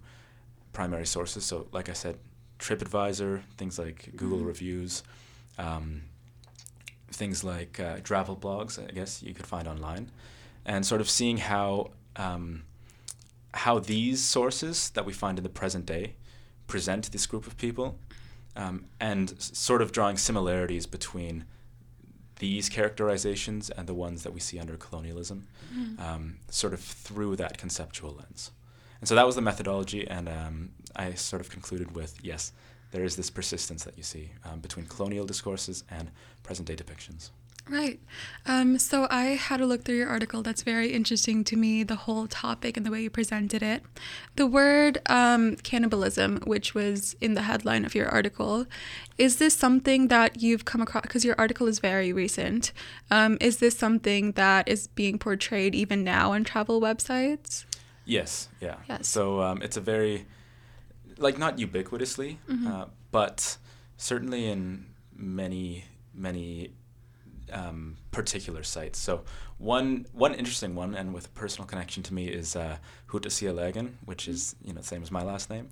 primary 0.72 1.06
sources. 1.06 1.44
So 1.44 1.66
like 1.72 1.88
I 1.88 1.92
said, 1.92 2.18
TripAdvisor, 2.58 3.42
things 3.56 3.78
like 3.78 4.10
Google 4.16 4.38
mm-hmm. 4.38 4.46
reviews, 4.46 5.02
um, 5.58 6.02
things 7.10 7.44
like 7.44 7.78
uh, 7.80 7.96
travel 8.02 8.36
blogs, 8.36 8.78
I 8.78 8.92
guess 8.92 9.22
you 9.22 9.34
could 9.34 9.46
find 9.46 9.68
online, 9.68 10.10
and 10.64 10.86
sort 10.86 11.00
of 11.00 11.10
seeing 11.10 11.38
how 11.38 11.90
um, 12.16 12.62
how 13.54 13.78
these 13.78 14.22
sources 14.22 14.90
that 14.90 15.04
we 15.04 15.12
find 15.12 15.38
in 15.38 15.42
the 15.42 15.50
present 15.50 15.86
day 15.86 16.14
present 16.66 17.12
this 17.12 17.26
group 17.26 17.46
of 17.46 17.56
people, 17.56 17.98
um, 18.56 18.86
and 19.00 19.40
sort 19.40 19.82
of 19.82 19.92
drawing 19.92 20.16
similarities 20.16 20.86
between 20.86 21.44
these 22.38 22.68
characterizations 22.68 23.70
and 23.70 23.86
the 23.86 23.94
ones 23.94 24.22
that 24.22 24.32
we 24.32 24.40
see 24.40 24.58
under 24.58 24.76
colonialism, 24.76 25.46
mm. 25.72 26.00
um, 26.00 26.38
sort 26.48 26.72
of 26.72 26.80
through 26.80 27.36
that 27.36 27.58
conceptual 27.58 28.12
lens. 28.12 28.50
And 29.02 29.08
so 29.08 29.16
that 29.16 29.26
was 29.26 29.34
the 29.34 29.42
methodology, 29.42 30.06
and 30.06 30.28
um, 30.28 30.70
I 30.94 31.14
sort 31.14 31.42
of 31.42 31.50
concluded 31.50 31.96
with 31.96 32.16
yes, 32.22 32.52
there 32.92 33.02
is 33.02 33.16
this 33.16 33.30
persistence 33.30 33.82
that 33.82 33.96
you 33.96 34.04
see 34.04 34.30
um, 34.44 34.60
between 34.60 34.86
colonial 34.86 35.26
discourses 35.26 35.82
and 35.90 36.12
present 36.44 36.68
day 36.68 36.76
depictions. 36.76 37.30
Right. 37.68 37.98
Um, 38.46 38.78
so 38.78 39.08
I 39.10 39.34
had 39.34 39.60
a 39.60 39.66
look 39.66 39.82
through 39.84 39.96
your 39.96 40.08
article. 40.08 40.42
That's 40.42 40.62
very 40.62 40.92
interesting 40.92 41.42
to 41.44 41.56
me, 41.56 41.82
the 41.82 41.96
whole 41.96 42.28
topic 42.28 42.76
and 42.76 42.86
the 42.86 42.92
way 42.92 43.02
you 43.02 43.10
presented 43.10 43.60
it. 43.60 43.82
The 44.36 44.46
word 44.46 44.98
um, 45.06 45.56
cannibalism, 45.56 46.40
which 46.44 46.72
was 46.72 47.16
in 47.20 47.34
the 47.34 47.42
headline 47.42 47.84
of 47.84 47.96
your 47.96 48.08
article, 48.08 48.66
is 49.18 49.38
this 49.38 49.54
something 49.56 50.08
that 50.08 50.40
you've 50.40 50.64
come 50.64 50.80
across? 50.80 51.02
Because 51.02 51.24
your 51.24 51.34
article 51.38 51.66
is 51.66 51.80
very 51.80 52.12
recent. 52.12 52.72
Um, 53.10 53.36
is 53.40 53.56
this 53.56 53.76
something 53.76 54.32
that 54.32 54.68
is 54.68 54.86
being 54.86 55.18
portrayed 55.18 55.74
even 55.74 56.04
now 56.04 56.32
on 56.32 56.44
travel 56.44 56.80
websites? 56.80 57.64
Yes. 58.04 58.48
Yeah. 58.60 58.76
Yes. 58.88 59.08
So 59.08 59.40
um, 59.40 59.62
it's 59.62 59.76
a 59.76 59.80
very, 59.80 60.26
like, 61.18 61.38
not 61.38 61.58
ubiquitously, 61.58 62.36
mm-hmm. 62.48 62.66
uh, 62.66 62.86
but 63.10 63.56
certainly 63.96 64.46
in 64.46 64.86
many, 65.14 65.84
many 66.14 66.72
um, 67.52 67.96
particular 68.10 68.62
sites. 68.62 68.98
So 68.98 69.24
one 69.58 70.06
one 70.12 70.34
interesting 70.34 70.74
one, 70.74 70.94
and 70.94 71.14
with 71.14 71.26
a 71.26 71.30
personal 71.30 71.66
connection 71.66 72.02
to 72.04 72.14
me, 72.14 72.26
is 72.26 72.56
uh, 72.56 72.78
which 74.04 74.28
is 74.28 74.56
you 74.64 74.72
know 74.72 74.80
the 74.80 74.86
same 74.86 75.02
as 75.02 75.10
my 75.10 75.22
last 75.22 75.50
name, 75.50 75.68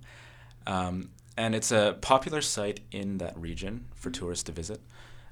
um, 0.66 1.10
and 1.36 1.54
it's 1.54 1.72
a 1.72 1.96
popular 2.00 2.40
site 2.40 2.80
in 2.92 3.18
that 3.18 3.36
region 3.38 3.86
for 3.94 4.10
tourists 4.10 4.44
to 4.44 4.52
visit. 4.52 4.80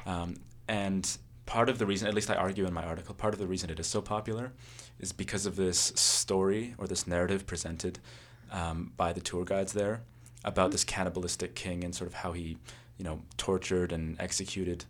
Um, 0.06 0.36
and 0.66 1.18
part 1.46 1.68
of 1.68 1.78
the 1.78 1.86
reason, 1.86 2.08
at 2.08 2.14
least 2.14 2.30
I 2.30 2.34
argue 2.34 2.66
in 2.66 2.74
my 2.74 2.84
article, 2.84 3.14
part 3.14 3.34
of 3.34 3.40
the 3.40 3.46
reason 3.46 3.70
it 3.70 3.78
is 3.78 3.86
so 3.86 4.00
popular 4.00 4.52
is 5.00 5.12
because 5.12 5.46
of 5.46 5.56
this 5.56 5.78
story 5.78 6.74
or 6.78 6.86
this 6.86 7.06
narrative 7.06 7.46
presented 7.46 7.98
um, 8.50 8.92
by 8.96 9.12
the 9.12 9.20
tour 9.20 9.44
guides 9.44 9.72
there 9.72 10.00
about 10.44 10.70
this 10.70 10.84
cannibalistic 10.84 11.54
king 11.54 11.84
and 11.84 11.94
sort 11.94 12.08
of 12.08 12.14
how 12.14 12.32
he, 12.32 12.56
you 12.96 13.04
know, 13.04 13.20
tortured 13.36 13.92
and 13.92 14.20
executed 14.20 14.84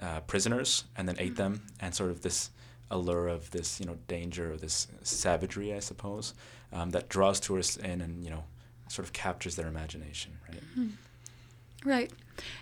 uh, 0.00 0.20
prisoners 0.20 0.84
and 0.96 1.08
then 1.08 1.16
ate 1.18 1.34
mm-hmm. 1.34 1.54
them, 1.54 1.62
and 1.80 1.94
sort 1.94 2.10
of 2.10 2.22
this 2.22 2.50
allure 2.90 3.28
of 3.28 3.50
this 3.50 3.80
you 3.80 3.86
know 3.86 3.96
danger 4.08 4.52
or 4.52 4.56
this 4.56 4.88
savagery, 5.02 5.72
I 5.72 5.80
suppose, 5.80 6.34
um, 6.72 6.90
that 6.90 7.08
draws 7.08 7.40
tourists 7.40 7.76
in 7.76 8.00
and 8.00 8.22
you 8.24 8.30
know 8.30 8.44
sort 8.88 9.06
of 9.06 9.12
captures 9.12 9.56
their 9.56 9.68
imagination, 9.68 10.32
right? 10.48 10.60
Mm-hmm. 10.78 11.88
Right. 11.88 12.10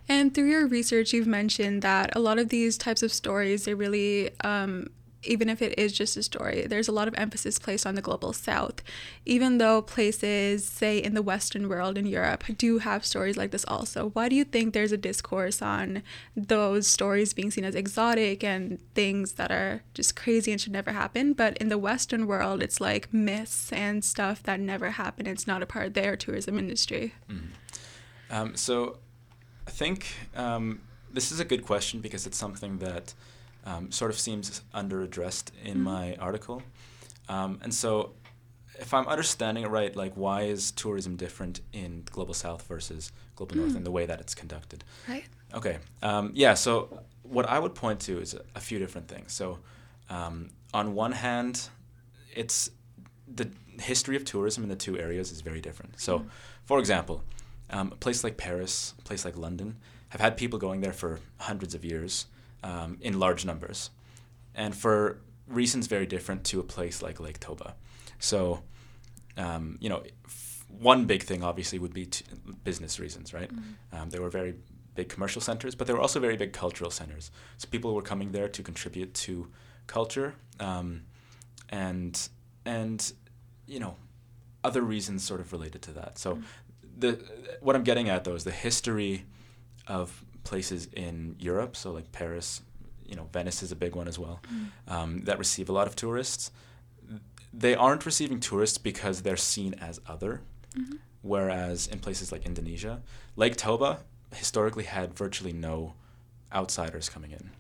And 0.09 0.35
through 0.35 0.51
your 0.51 0.67
research, 0.67 1.13
you've 1.13 1.27
mentioned 1.27 1.83
that 1.83 2.15
a 2.15 2.21
lot 2.21 2.39
of 2.39 2.49
these 2.49 2.77
types 2.77 3.03
of 3.03 3.13
stories, 3.13 3.65
they 3.65 3.75
really 3.75 4.31
um, 4.43 4.89
even 5.23 5.49
if 5.49 5.63
it 5.63 5.79
is 5.79 5.93
just 5.93 6.17
a 6.17 6.23
story, 6.23 6.67
there's 6.67 6.89
a 6.89 6.93
lot 6.93 7.09
of 7.09 7.15
emphasis 7.17 7.59
placed 7.59 7.87
on 7.87 7.95
the 7.95 8.03
global 8.03 8.33
south. 8.33 8.83
Even 9.25 9.59
though 9.59 9.83
places, 9.83 10.67
say 10.67 10.99
in 10.99 11.15
the 11.15 11.23
Western 11.23 11.69
world 11.69 11.97
in 11.97 12.07
Europe, 12.07 12.45
do 12.59 12.79
have 12.79 13.05
stories 13.05 13.37
like 13.37 13.51
this 13.51 13.65
also. 13.69 14.11
Why 14.11 14.29
do 14.29 14.37
you 14.37 14.45
think 14.45 14.73
there's 14.73 14.93
a 14.93 14.97
discourse 14.97 15.63
on 15.63 16.03
those 16.37 16.87
stories 16.87 17.33
being 17.33 17.51
seen 17.51 17.65
as 17.65 17.75
exotic 17.75 18.43
and 18.43 18.79
things 18.95 19.33
that 19.35 19.51
are 19.51 19.83
just 19.95 20.17
crazy 20.17 20.53
and 20.53 20.61
should 20.61 20.73
never 20.73 20.93
happen? 20.93 21.33
But 21.33 21.57
in 21.59 21.69
the 21.69 21.79
Western 21.79 22.27
world, 22.27 22.63
it's 22.63 22.81
like 22.81 23.13
myths 23.13 23.73
and 23.73 24.05
stuff 24.05 24.43
that 24.43 24.61
never 24.61 24.91
happen. 24.91 25.27
It's 25.27 25.47
not 25.47 25.63
a 25.63 25.67
part 25.67 25.87
of 25.87 25.95
their 25.95 26.17
tourism 26.17 26.59
industry. 26.59 27.15
Mm. 27.31 27.41
Um, 28.31 28.57
so 28.57 28.99
I 29.67 29.71
think 29.71 30.07
um, 30.35 30.81
this 31.13 31.31
is 31.31 31.39
a 31.39 31.45
good 31.45 31.65
question 31.65 32.01
because 32.01 32.27
it's 32.27 32.39
something 32.39 32.79
that 32.79 33.15
um, 33.65 33.91
sort 33.91 34.11
of 34.11 34.19
seems 34.19 34.63
underaddressed 34.75 35.51
in 35.65 35.75
mm-hmm. 35.75 35.83
my 35.83 36.17
article. 36.17 36.63
Um, 37.29 37.61
and 37.63 37.73
so, 37.73 38.13
if 38.79 38.93
I'm 38.95 39.07
understanding 39.07 39.65
it 39.65 39.69
right, 39.69 39.95
like 39.95 40.15
why 40.15 40.43
is 40.43 40.73
tourism 40.73 41.17
different 41.17 41.61
in 41.73 42.05
global 42.11 42.35
south 42.35 42.67
versus 42.67 43.13
global 43.37 43.57
north 43.57 43.77
in 43.77 43.83
mm. 43.83 43.85
the 43.85 43.91
way 43.91 44.07
that 44.07 44.21
it's 44.21 44.35
conducted? 44.35 44.83
Right. 45.09 45.25
Okay. 45.55 45.79
Um, 46.03 46.33
yeah. 46.35 46.55
So 46.55 47.03
what 47.23 47.49
I 47.49 47.59
would 47.59 47.75
point 47.75 48.01
to 48.01 48.19
is 48.19 48.35
a, 48.35 48.41
a 48.57 48.61
few 48.61 48.79
different 48.79 49.09
things. 49.09 49.33
So 49.33 49.59
um, 50.11 50.51
on 50.73 50.95
one 50.95 51.13
hand, 51.13 51.69
it's 52.35 52.71
the 53.33 53.51
history 53.81 54.17
of 54.17 54.25
tourism 54.25 54.63
in 54.63 54.69
the 54.69 54.77
two 54.77 54.99
areas 54.99 55.31
is 55.31 55.41
very 55.41 55.61
different. 55.61 56.01
So, 56.01 56.21
mm. 56.21 56.27
for 56.65 56.79
example, 56.79 57.23
um, 57.71 57.93
a 57.93 57.97
place 57.97 58.25
like 58.25 58.37
Paris, 58.37 58.95
a 58.99 59.03
place 59.03 59.25
like 59.25 59.37
London, 59.37 59.77
have 60.11 60.21
had 60.21 60.37
people 60.37 60.59
going 60.59 60.81
there 60.81 60.93
for 60.93 61.21
hundreds 61.39 61.75
of 61.75 61.85
years 61.85 62.27
um, 62.63 62.99
in 63.01 63.19
large 63.19 63.45
numbers, 63.45 63.91
and 64.55 64.75
for 64.75 65.19
reasons 65.47 65.87
very 65.87 66.07
different 66.07 66.45
to 66.45 66.61
a 66.61 66.63
place 66.63 67.03
like 67.03 67.21
Lake 67.21 67.41
Toba. 67.41 67.75
So, 68.19 68.63
um, 69.37 69.79
you 69.81 69.89
know, 69.89 70.03
f- 70.25 70.65
one 70.69 71.07
big 71.07 71.23
thing 71.23 71.43
obviously 71.43 71.79
would 71.79 71.93
be 71.93 72.07
t- 72.07 72.25
business 72.65 72.99
reasons, 72.99 73.35
right? 73.35 73.53
Mm-hmm. 73.53 73.97
Um, 73.97 74.11
they 74.11 74.19
were 74.19 74.31
very 74.31 74.55
big 74.95 75.09
commercial 75.09 75.41
centers, 75.41 75.75
but 75.75 75.87
they 75.87 75.93
were 75.93 76.01
also 76.01 76.21
very 76.21 76.37
big 76.37 76.53
cultural 76.53 76.91
centers. 76.91 77.31
So 77.59 77.69
people 77.71 77.95
were 77.95 78.03
coming 78.03 78.33
there 78.33 78.49
to 78.49 78.63
contribute 78.63 79.15
to 79.15 79.49
culture, 79.87 80.35
um, 80.61 81.03
and 81.69 82.29
and 82.65 83.13
you 83.67 83.81
know, 83.81 83.97
other 84.65 84.83
reasons 84.83 85.25
sort 85.25 85.41
of 85.41 85.53
related 85.53 85.83
to 85.83 85.93
that. 85.93 86.19
So, 86.19 86.35
mm-hmm. 86.35 86.43
the 86.99 87.59
what 87.61 87.77
I'm 87.77 87.85
getting 87.85 88.09
at 88.09 88.25
though 88.25 88.35
is 88.35 88.45
the 88.45 88.51
history 88.51 89.25
of 89.87 90.25
places 90.45 90.89
in 90.95 91.37
Europe, 91.39 91.77
so 91.77 91.93
like 91.93 92.11
Paris, 92.13 92.63
you 93.07 93.17
know, 93.17 93.29
Venice 93.33 93.63
is 93.63 93.73
a 93.73 93.77
big 93.77 93.95
one 93.95 94.09
as 94.09 94.19
well, 94.19 94.41
mm. 94.53 94.93
um, 94.93 95.23
that 95.25 95.39
receive 95.39 95.69
a 95.69 95.73
lot 95.73 95.87
of 95.87 95.97
tourists. 95.97 96.51
they 97.53 97.75
aren't 97.75 98.07
receiving 98.07 98.41
tourists 98.41 98.79
because 98.79 99.23
they're 99.23 99.37
seen 99.37 99.75
as 99.75 100.01
other. 100.07 100.41
Mm-hmm. 100.77 100.97
Whereas 101.21 101.87
in 101.87 102.01
places 102.01 102.33
like 102.33 102.47
Indonesia, 102.47 103.03
Lake 103.37 103.57
Toba 103.57 104.01
historically 104.35 104.85
had 104.85 105.15
virtually 105.15 105.53
no 105.53 105.95
outsiders 106.53 107.09
coming 107.09 107.33
in 107.33 107.51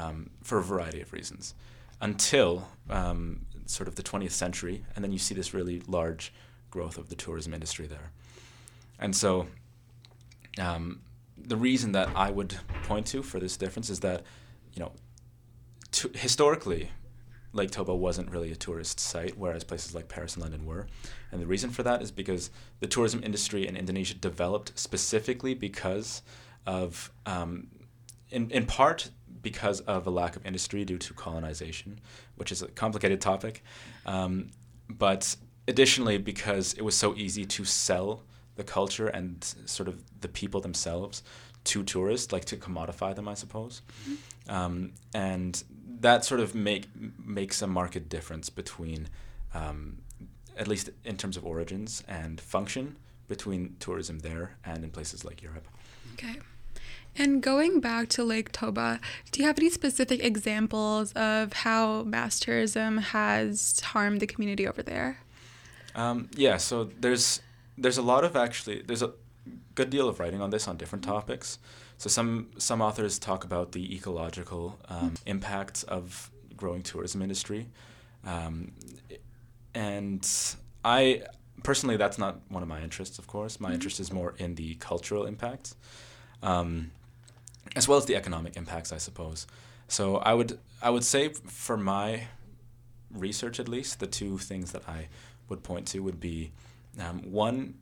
um, 0.00 0.30
for 0.42 0.58
a 0.58 0.62
variety 0.62 1.00
of 1.00 1.12
reasons 1.12 1.54
until 2.00 2.68
um, 2.88 3.46
sort 3.66 3.88
of 3.88 3.96
the 3.96 4.02
20th 4.02 4.30
century. 4.30 4.84
And 4.94 5.04
then 5.04 5.12
you 5.12 5.18
see 5.18 5.34
this 5.34 5.52
really 5.52 5.82
large 5.86 6.32
growth 6.70 6.96
of 6.96 7.08
the 7.08 7.14
tourism 7.14 7.52
industry 7.52 7.86
there. 7.86 8.10
And 8.98 9.14
so 9.14 9.46
um, 10.58 11.00
the 11.44 11.56
reason 11.56 11.92
that 11.92 12.08
I 12.14 12.30
would 12.30 12.56
point 12.84 13.06
to 13.08 13.22
for 13.22 13.38
this 13.38 13.56
difference 13.56 13.90
is 13.90 14.00
that, 14.00 14.22
you 14.72 14.80
know, 14.80 14.92
to, 15.92 16.10
historically, 16.14 16.90
Lake 17.52 17.70
Toba 17.70 17.94
wasn't 17.94 18.30
really 18.30 18.50
a 18.50 18.56
tourist 18.56 18.98
site, 18.98 19.36
whereas 19.36 19.64
places 19.64 19.94
like 19.94 20.08
Paris 20.08 20.34
and 20.34 20.42
London 20.42 20.64
were. 20.64 20.86
And 21.30 21.40
the 21.40 21.46
reason 21.46 21.70
for 21.70 21.82
that 21.82 22.00
is 22.02 22.10
because 22.10 22.50
the 22.80 22.86
tourism 22.86 23.22
industry 23.22 23.66
in 23.66 23.76
Indonesia 23.76 24.14
developed 24.14 24.78
specifically 24.78 25.54
because 25.54 26.22
of, 26.66 27.12
um, 27.26 27.68
in, 28.30 28.50
in 28.50 28.64
part, 28.64 29.10
because 29.42 29.80
of 29.80 30.06
a 30.06 30.10
lack 30.10 30.36
of 30.36 30.46
industry 30.46 30.84
due 30.84 30.98
to 30.98 31.12
colonization, 31.12 32.00
which 32.36 32.52
is 32.52 32.62
a 32.62 32.68
complicated 32.68 33.20
topic. 33.20 33.62
Um, 34.06 34.50
but 34.88 35.36
additionally, 35.68 36.16
because 36.16 36.72
it 36.74 36.82
was 36.82 36.94
so 36.94 37.14
easy 37.16 37.44
to 37.44 37.64
sell 37.64 38.22
the 38.56 38.64
culture 38.64 39.08
and 39.08 39.42
sort 39.66 39.88
of 39.88 40.02
the 40.20 40.28
people 40.28 40.60
themselves 40.60 41.22
to 41.64 41.82
tourists, 41.82 42.32
like 42.32 42.44
to 42.46 42.56
commodify 42.56 43.14
them, 43.14 43.28
I 43.28 43.34
suppose. 43.34 43.82
Mm-hmm. 44.02 44.50
Um, 44.52 44.92
and 45.14 45.62
that 46.00 46.24
sort 46.24 46.40
of 46.40 46.54
make 46.54 46.88
makes 47.24 47.62
a 47.62 47.66
market 47.66 48.08
difference 48.08 48.50
between, 48.50 49.08
um, 49.54 49.98
at 50.56 50.66
least 50.66 50.90
in 51.04 51.16
terms 51.16 51.36
of 51.36 51.46
origins 51.46 52.02
and 52.08 52.40
function, 52.40 52.96
between 53.28 53.76
tourism 53.78 54.18
there 54.20 54.56
and 54.64 54.84
in 54.84 54.90
places 54.90 55.24
like 55.24 55.42
Europe. 55.42 55.66
Okay. 56.14 56.40
And 57.16 57.42
going 57.42 57.80
back 57.80 58.08
to 58.10 58.24
Lake 58.24 58.52
Toba, 58.52 58.98
do 59.30 59.40
you 59.40 59.46
have 59.46 59.58
any 59.58 59.68
specific 59.68 60.24
examples 60.24 61.12
of 61.12 61.52
how 61.52 62.02
mass 62.04 62.40
tourism 62.40 62.98
has 62.98 63.80
harmed 63.80 64.20
the 64.20 64.26
community 64.26 64.66
over 64.66 64.82
there? 64.82 65.18
Um, 65.94 66.30
yeah, 66.34 66.56
so 66.56 66.84
there's 66.84 67.40
there's 67.76 67.98
a 67.98 68.02
lot 68.02 68.24
of 68.24 68.36
actually 68.36 68.82
there's 68.82 69.02
a 69.02 69.12
good 69.74 69.90
deal 69.90 70.08
of 70.08 70.20
writing 70.20 70.40
on 70.40 70.50
this 70.50 70.68
on 70.68 70.76
different 70.76 71.04
topics. 71.04 71.58
So 71.98 72.08
some 72.08 72.48
some 72.58 72.80
authors 72.82 73.18
talk 73.18 73.44
about 73.44 73.72
the 73.72 73.94
ecological 73.94 74.78
um, 74.88 75.14
impacts 75.26 75.82
of 75.84 76.30
growing 76.56 76.82
tourism 76.82 77.22
industry, 77.22 77.68
um, 78.24 78.72
and 79.74 80.28
I 80.84 81.22
personally 81.62 81.96
that's 81.96 82.18
not 82.18 82.40
one 82.48 82.62
of 82.62 82.68
my 82.68 82.80
interests. 82.80 83.18
Of 83.18 83.26
course, 83.26 83.60
my 83.60 83.68
mm-hmm. 83.68 83.74
interest 83.74 84.00
is 84.00 84.12
more 84.12 84.34
in 84.38 84.56
the 84.56 84.74
cultural 84.76 85.26
impacts. 85.26 85.76
Um, 86.42 86.90
as 87.76 87.86
well 87.88 87.98
as 87.98 88.06
the 88.06 88.16
economic 88.16 88.56
impacts, 88.56 88.92
I 88.92 88.98
suppose. 88.98 89.46
So 89.88 90.16
I 90.16 90.34
would 90.34 90.58
I 90.82 90.90
would 90.90 91.04
say 91.04 91.28
for 91.28 91.76
my 91.76 92.24
research 93.10 93.60
at 93.60 93.68
least, 93.68 94.00
the 94.00 94.06
two 94.06 94.38
things 94.38 94.72
that 94.72 94.88
I 94.88 95.08
would 95.48 95.62
point 95.62 95.86
to 95.88 96.00
would 96.00 96.20
be 96.20 96.52
um, 97.00 97.20
one 97.30 97.74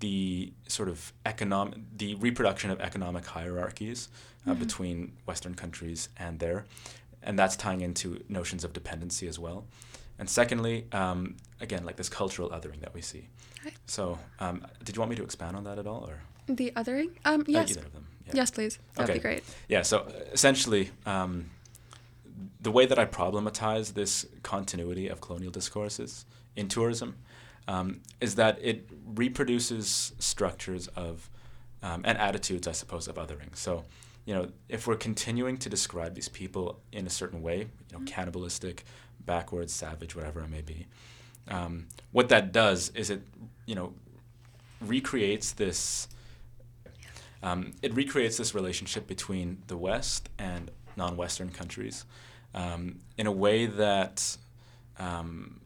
the 0.00 0.52
sort 0.66 0.88
of 0.88 1.12
economic 1.24 1.78
the 1.96 2.16
reproduction 2.16 2.70
of 2.70 2.80
economic 2.80 3.24
hierarchies 3.24 4.08
uh, 4.46 4.50
mm-hmm. 4.50 4.60
between 4.60 5.12
Western 5.26 5.54
countries 5.54 6.08
and 6.16 6.38
there, 6.40 6.64
and 7.22 7.38
that's 7.38 7.56
tying 7.56 7.80
into 7.80 8.22
notions 8.28 8.64
of 8.64 8.72
dependency 8.72 9.28
as 9.28 9.38
well. 9.38 9.64
And 10.18 10.28
secondly, 10.28 10.86
um, 10.92 11.36
again, 11.60 11.84
like 11.84 11.96
this 11.96 12.08
cultural 12.08 12.50
othering 12.50 12.80
that 12.80 12.94
we 12.94 13.00
see. 13.00 13.28
Right. 13.64 13.74
So, 13.86 14.18
um, 14.40 14.66
did 14.84 14.96
you 14.96 15.00
want 15.00 15.10
me 15.10 15.16
to 15.16 15.22
expand 15.22 15.56
on 15.56 15.64
that 15.64 15.78
at 15.78 15.86
all, 15.86 16.04
or 16.08 16.20
the 16.46 16.72
othering? 16.76 17.10
Um, 17.24 17.42
uh, 17.42 17.44
yes. 17.46 17.70
Uh, 17.70 17.72
either 17.72 17.86
of 17.86 17.92
them. 17.92 18.06
Yeah. 18.26 18.32
Yes, 18.36 18.50
please. 18.50 18.78
That'd 18.94 19.10
okay. 19.10 19.18
be 19.18 19.22
great. 19.22 19.44
Yeah. 19.68 19.82
So 19.82 20.06
essentially, 20.32 20.90
um, 21.06 21.50
the 22.60 22.70
way 22.70 22.86
that 22.86 22.98
I 22.98 23.04
problematize 23.04 23.94
this 23.94 24.26
continuity 24.42 25.08
of 25.08 25.20
colonial 25.20 25.52
discourses 25.52 26.24
in 26.56 26.68
tourism 26.68 27.16
um, 27.68 28.00
is 28.20 28.34
that 28.36 28.58
it 28.60 28.88
reproduces 29.04 30.12
structures 30.18 30.88
of 30.88 31.30
um, 31.82 32.02
and 32.04 32.16
attitudes, 32.18 32.68
I 32.68 32.72
suppose, 32.72 33.08
of 33.08 33.16
othering. 33.16 33.56
So, 33.56 33.84
you 34.24 34.34
know, 34.34 34.48
if 34.68 34.86
we're 34.86 34.96
continuing 34.96 35.56
to 35.58 35.68
describe 35.68 36.14
these 36.14 36.28
people 36.28 36.80
in 36.92 37.06
a 37.06 37.10
certain 37.10 37.42
way, 37.42 37.58
you 37.58 37.66
know, 37.92 37.98
mm-hmm. 37.98 38.04
cannibalistic, 38.06 38.84
backwards, 39.24 39.72
savage, 39.72 40.14
whatever 40.14 40.40
it 40.40 40.48
may 40.48 40.62
be, 40.62 40.86
um, 41.48 41.86
what 42.12 42.28
that 42.28 42.52
does 42.52 42.90
is 42.94 43.10
it, 43.10 43.22
you 43.66 43.74
know, 43.74 43.94
recreates 44.80 45.52
this 45.52 46.08
um, 47.42 47.72
it 47.82 47.92
recreates 47.94 48.36
this 48.36 48.54
relationship 48.54 49.08
between 49.08 49.62
the 49.66 49.76
West 49.76 50.28
and 50.38 50.70
non-Western 50.96 51.50
countries 51.50 52.04
um, 52.54 53.00
in 53.16 53.26
a 53.26 53.32
way 53.32 53.66
that, 53.66 54.36
um, 54.98 55.60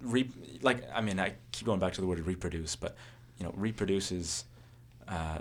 re- 0.00 0.30
like 0.62 0.84
I 0.94 1.00
mean, 1.00 1.18
I 1.18 1.34
keep 1.52 1.66
going 1.66 1.80
back 1.80 1.92
to 1.94 2.00
the 2.00 2.06
word 2.06 2.20
reproduce, 2.26 2.76
but 2.76 2.96
you 3.38 3.44
know, 3.44 3.52
reproduces 3.56 4.44
uh, 5.08 5.38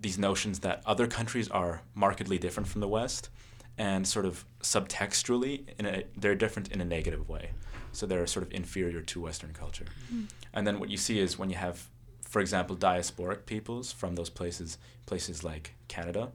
these 0.00 0.18
notions 0.18 0.60
that 0.60 0.82
other 0.86 1.06
countries 1.06 1.48
are 1.50 1.82
markedly 1.94 2.38
different 2.38 2.68
from 2.68 2.80
the 2.80 2.88
West, 2.88 3.30
and 3.78 4.06
sort 4.06 4.26
of 4.26 4.44
subtextually, 4.62 5.64
in 5.78 5.86
a, 5.86 6.04
they're 6.16 6.34
different 6.34 6.72
in 6.72 6.80
a 6.80 6.84
negative 6.84 7.28
way. 7.28 7.50
So 7.92 8.04
they're 8.04 8.26
sort 8.26 8.44
of 8.44 8.52
inferior 8.52 9.00
to 9.00 9.20
Western 9.22 9.54
culture. 9.54 9.86
Mm-hmm. 10.12 10.24
And 10.52 10.66
then 10.66 10.78
what 10.78 10.90
you 10.90 10.98
see 10.98 11.18
is 11.18 11.38
when 11.38 11.48
you 11.48 11.56
have 11.56 11.88
for 12.26 12.40
example, 12.40 12.76
diasporic 12.76 13.46
peoples 13.46 13.92
from 13.92 14.14
those 14.14 14.28
places, 14.28 14.78
places 15.06 15.44
like 15.44 15.72
Canada, 15.88 16.32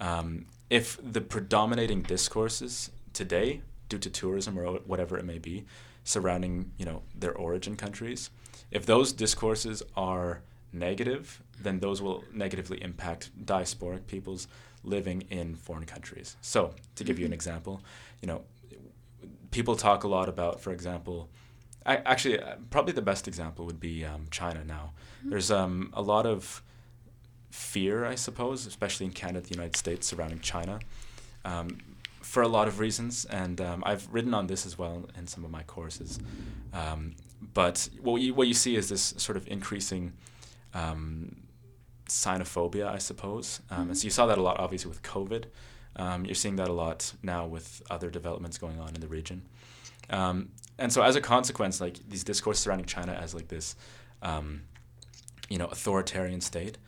um, 0.00 0.46
if 0.68 0.98
the 1.02 1.20
predominating 1.20 2.02
discourses 2.02 2.90
today, 3.12 3.62
due 3.88 3.98
to 3.98 4.10
tourism 4.10 4.58
or 4.58 4.78
whatever 4.80 5.18
it 5.18 5.24
may 5.24 5.38
be, 5.38 5.64
surrounding 6.04 6.72
you 6.78 6.84
know 6.84 7.02
their 7.14 7.34
origin 7.34 7.76
countries, 7.76 8.30
if 8.70 8.86
those 8.86 9.12
discourses 9.12 9.82
are 9.96 10.42
negative, 10.72 11.42
then 11.60 11.80
those 11.80 12.00
will 12.00 12.24
negatively 12.32 12.82
impact 12.82 13.30
diasporic 13.44 14.06
peoples 14.06 14.46
living 14.84 15.22
in 15.30 15.54
foreign 15.54 15.84
countries. 15.84 16.36
So, 16.40 16.74
to 16.94 17.04
give 17.04 17.18
you 17.18 17.24
an 17.24 17.30
mm-hmm. 17.30 17.34
example, 17.34 17.82
you 18.22 18.28
know, 18.28 18.42
people 19.50 19.76
talk 19.76 20.04
a 20.04 20.08
lot 20.08 20.28
about, 20.28 20.60
for 20.60 20.72
example, 20.72 21.28
I, 21.84 21.96
actually, 21.96 22.40
uh, 22.40 22.56
probably 22.70 22.92
the 22.92 23.02
best 23.02 23.26
example 23.26 23.66
would 23.66 23.80
be 23.80 24.04
um, 24.04 24.26
China 24.30 24.64
now. 24.64 24.92
Mm-hmm. 25.20 25.30
There's 25.30 25.50
um, 25.50 25.90
a 25.94 26.02
lot 26.02 26.26
of 26.26 26.62
fear, 27.50 28.04
I 28.04 28.14
suppose, 28.14 28.66
especially 28.66 29.06
in 29.06 29.12
Canada, 29.12 29.40
the 29.40 29.54
United 29.54 29.76
States, 29.76 30.06
surrounding 30.06 30.40
China, 30.40 30.78
um, 31.44 31.78
for 32.20 32.42
a 32.42 32.48
lot 32.48 32.68
of 32.68 32.78
reasons. 32.78 33.24
And 33.26 33.60
um, 33.60 33.82
I've 33.86 34.08
written 34.12 34.34
on 34.34 34.46
this 34.46 34.66
as 34.66 34.78
well 34.78 35.08
in 35.16 35.26
some 35.26 35.44
of 35.44 35.50
my 35.50 35.62
courses. 35.62 36.18
Um, 36.72 37.14
but 37.54 37.88
what 38.00 38.20
you, 38.20 38.34
what 38.34 38.48
you 38.48 38.54
see 38.54 38.76
is 38.76 38.88
this 38.88 39.14
sort 39.16 39.36
of 39.36 39.48
increasing 39.48 40.12
um, 40.74 41.36
xenophobia, 42.06 42.86
I 42.86 42.98
suppose. 42.98 43.60
Mm-hmm. 43.70 43.82
And 43.82 43.98
so 43.98 44.04
you 44.04 44.10
saw 44.10 44.26
that 44.26 44.38
a 44.38 44.42
lot, 44.42 44.58
obviously, 44.58 44.88
with 44.88 45.02
COVID. 45.02 45.44
you're 46.24 46.34
seeing 46.34 46.56
that 46.56 46.68
a 46.68 46.72
lot 46.72 47.12
now 47.22 47.46
with 47.46 47.82
other 47.90 48.10
developments 48.10 48.58
going 48.58 48.78
on 48.80 48.94
in 48.94 49.00
the 49.00 49.08
region. 49.08 49.42
Um, 50.10 50.50
and 50.78 50.92
so 50.92 51.02
as 51.02 51.16
a 51.16 51.20
consequence, 51.20 51.80
like 51.80 51.98
these 52.08 52.24
discourses 52.24 52.62
surrounding 52.64 52.86
China 52.86 53.12
as 53.12 53.34
like 53.34 53.48
this, 53.48 53.76
um, 54.22 54.62
you 55.48 55.58
know, 55.58 55.66
authoritarian 55.66 56.40
state, 56.40 56.78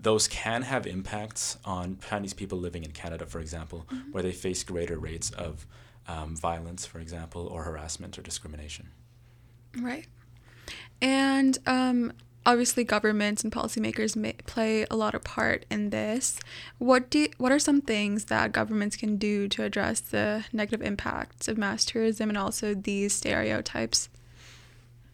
those 0.00 0.28
can 0.28 0.62
have 0.62 0.86
impacts 0.86 1.58
on 1.64 1.98
Chinese 2.08 2.32
people 2.32 2.58
living 2.58 2.84
in 2.84 2.92
Canada, 2.92 3.26
for 3.26 3.40
example, 3.40 3.86
mm-hmm. 3.92 4.12
where 4.12 4.22
they 4.22 4.32
face 4.32 4.64
greater 4.64 4.98
rates 4.98 5.30
of 5.30 5.66
um, 6.08 6.36
violence, 6.36 6.86
for 6.86 6.98
example, 6.98 7.46
or 7.46 7.64
harassment 7.64 8.18
or 8.18 8.22
discrimination. 8.22 8.88
Right. 9.78 10.06
And 11.02 11.58
um, 11.66 12.12
obviously 12.46 12.84
governments 12.84 13.44
and 13.44 13.52
policymakers 13.52 14.16
may 14.16 14.32
play 14.32 14.86
a 14.90 14.96
lot 14.96 15.14
of 15.14 15.22
part 15.22 15.66
in 15.70 15.90
this. 15.90 16.40
What 16.78 17.10
do 17.10 17.26
what 17.38 17.52
are 17.52 17.58
some 17.58 17.80
things 17.80 18.26
that 18.26 18.52
governments 18.52 18.96
can 18.96 19.16
do 19.16 19.48
to 19.48 19.64
address 19.64 20.00
the 20.00 20.44
negative 20.52 20.82
impacts 20.82 21.48
of 21.48 21.58
mass 21.58 21.84
tourism 21.84 22.28
and 22.28 22.38
also 22.38 22.74
these 22.74 23.12
stereotypes? 23.12 24.08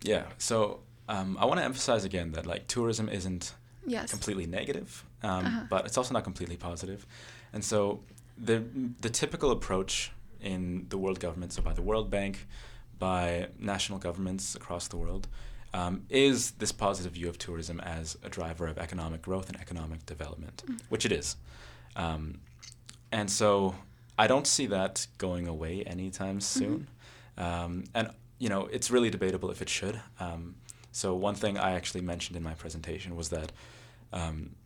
Yeah. 0.02 0.26
So 0.38 0.80
um, 1.08 1.36
I 1.40 1.46
want 1.46 1.58
to 1.58 1.64
emphasize 1.64 2.04
again 2.04 2.32
that 2.32 2.46
like 2.46 2.68
tourism 2.68 3.08
isn't 3.08 3.54
yes. 3.86 4.10
completely 4.10 4.46
negative, 4.46 5.04
um, 5.22 5.46
uh-huh. 5.46 5.60
but 5.70 5.86
it's 5.86 5.96
also 5.96 6.12
not 6.12 6.24
completely 6.24 6.56
positive. 6.56 7.06
And 7.52 7.64
so 7.64 8.00
the 8.36 8.62
the 9.00 9.10
typical 9.10 9.50
approach 9.50 10.12
in 10.40 10.86
the 10.88 10.98
world 10.98 11.20
government, 11.20 11.52
so 11.52 11.62
by 11.62 11.72
the 11.72 11.82
World 11.82 12.10
Bank, 12.10 12.46
by 12.98 13.48
national 13.58 13.98
governments 13.98 14.54
across 14.54 14.88
the 14.88 14.96
world, 14.96 15.28
um, 15.72 16.04
is 16.08 16.52
this 16.52 16.72
positive 16.72 17.12
view 17.12 17.28
of 17.28 17.38
tourism 17.38 17.80
as 17.80 18.16
a 18.22 18.28
driver 18.28 18.66
of 18.66 18.78
economic 18.78 19.22
growth 19.22 19.48
and 19.48 19.60
economic 19.60 20.04
development, 20.06 20.62
mm. 20.66 20.80
which 20.88 21.04
it 21.04 21.12
is. 21.12 21.36
Um, 21.96 22.40
and 23.12 23.30
so 23.30 23.74
I 24.18 24.26
don't 24.26 24.46
see 24.46 24.66
that 24.66 25.06
going 25.18 25.46
away 25.46 25.82
anytime 25.84 26.38
mm-hmm. 26.38 26.40
soon. 26.40 26.86
Mm-hmm. 27.38 27.64
Um, 27.64 27.84
and 27.94 28.10
you 28.38 28.48
know, 28.48 28.66
it's 28.66 28.90
really 28.90 29.10
debatable 29.10 29.50
if 29.50 29.62
it 29.62 29.68
should. 29.68 30.00
Um, 30.20 30.56
so 30.96 31.14
one 31.14 31.34
thing 31.34 31.58
I 31.58 31.72
actually 31.72 32.00
mentioned 32.00 32.38
in 32.38 32.42
my 32.42 32.54
presentation 32.54 33.16
was 33.16 33.28
that 33.28 33.52
um, 34.14 34.56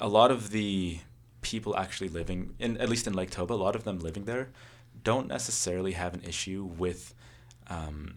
a 0.00 0.08
lot 0.08 0.30
of 0.30 0.50
the 0.50 1.00
people 1.42 1.76
actually 1.76 2.08
living 2.08 2.54
in, 2.58 2.78
at 2.78 2.88
least 2.88 3.06
in 3.06 3.12
Lake 3.12 3.28
Toba, 3.28 3.52
a 3.52 3.54
lot 3.54 3.76
of 3.76 3.84
them 3.84 3.98
living 3.98 4.24
there, 4.24 4.48
don't 5.02 5.28
necessarily 5.28 5.92
have 5.92 6.14
an 6.14 6.22
issue 6.22 6.64
with. 6.64 7.14
Um, 7.68 8.14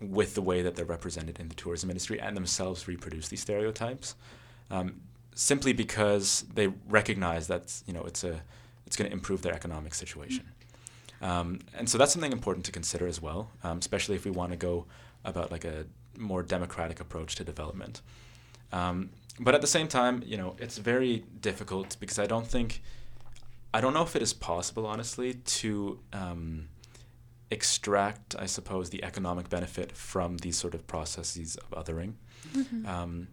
with 0.00 0.34
the 0.34 0.40
way 0.40 0.62
that 0.62 0.76
they're 0.76 0.86
represented 0.86 1.38
in 1.38 1.50
the 1.50 1.54
tourism 1.54 1.90
industry 1.90 2.18
and 2.18 2.34
themselves 2.34 2.88
reproduce 2.88 3.28
these 3.28 3.42
stereotypes, 3.42 4.14
um, 4.70 5.02
simply 5.34 5.74
because 5.74 6.46
they 6.54 6.68
recognize 6.88 7.48
that 7.48 7.82
you 7.86 7.92
know 7.92 8.04
it's 8.04 8.24
a 8.24 8.40
it's 8.86 8.96
going 8.96 9.10
to 9.10 9.14
improve 9.14 9.42
their 9.42 9.52
economic 9.52 9.92
situation. 9.92 10.46
Um, 11.20 11.58
and 11.76 11.86
so 11.86 11.98
that's 11.98 12.12
something 12.14 12.32
important 12.32 12.64
to 12.64 12.72
consider 12.72 13.06
as 13.06 13.20
well, 13.20 13.50
um, 13.62 13.76
especially 13.76 14.16
if 14.16 14.24
we 14.24 14.30
want 14.30 14.52
to 14.52 14.56
go 14.56 14.86
about 15.22 15.50
like 15.52 15.66
a 15.66 15.84
more 16.20 16.42
democratic 16.42 17.00
approach 17.00 17.34
to 17.36 17.44
development. 17.44 18.02
Um, 18.72 19.10
but 19.38 19.54
at 19.54 19.60
the 19.60 19.66
same 19.66 19.88
time, 19.88 20.22
you 20.24 20.36
know, 20.36 20.54
it's 20.58 20.78
very 20.78 21.24
difficult 21.40 21.96
because 21.98 22.18
I 22.18 22.26
don't 22.26 22.46
think, 22.46 22.82
I 23.72 23.80
don't 23.80 23.94
know 23.94 24.02
if 24.02 24.14
it 24.14 24.22
is 24.22 24.32
possible, 24.32 24.86
honestly, 24.86 25.34
to 25.34 25.98
um, 26.12 26.68
extract, 27.50 28.36
I 28.38 28.46
suppose, 28.46 28.90
the 28.90 29.02
economic 29.02 29.48
benefit 29.48 29.92
from 29.92 30.36
these 30.38 30.56
sort 30.56 30.74
of 30.74 30.86
processes 30.86 31.56
of 31.56 31.70
othering. 31.84 32.14
Mm-hmm. 32.54 32.86
Um, 32.86 33.28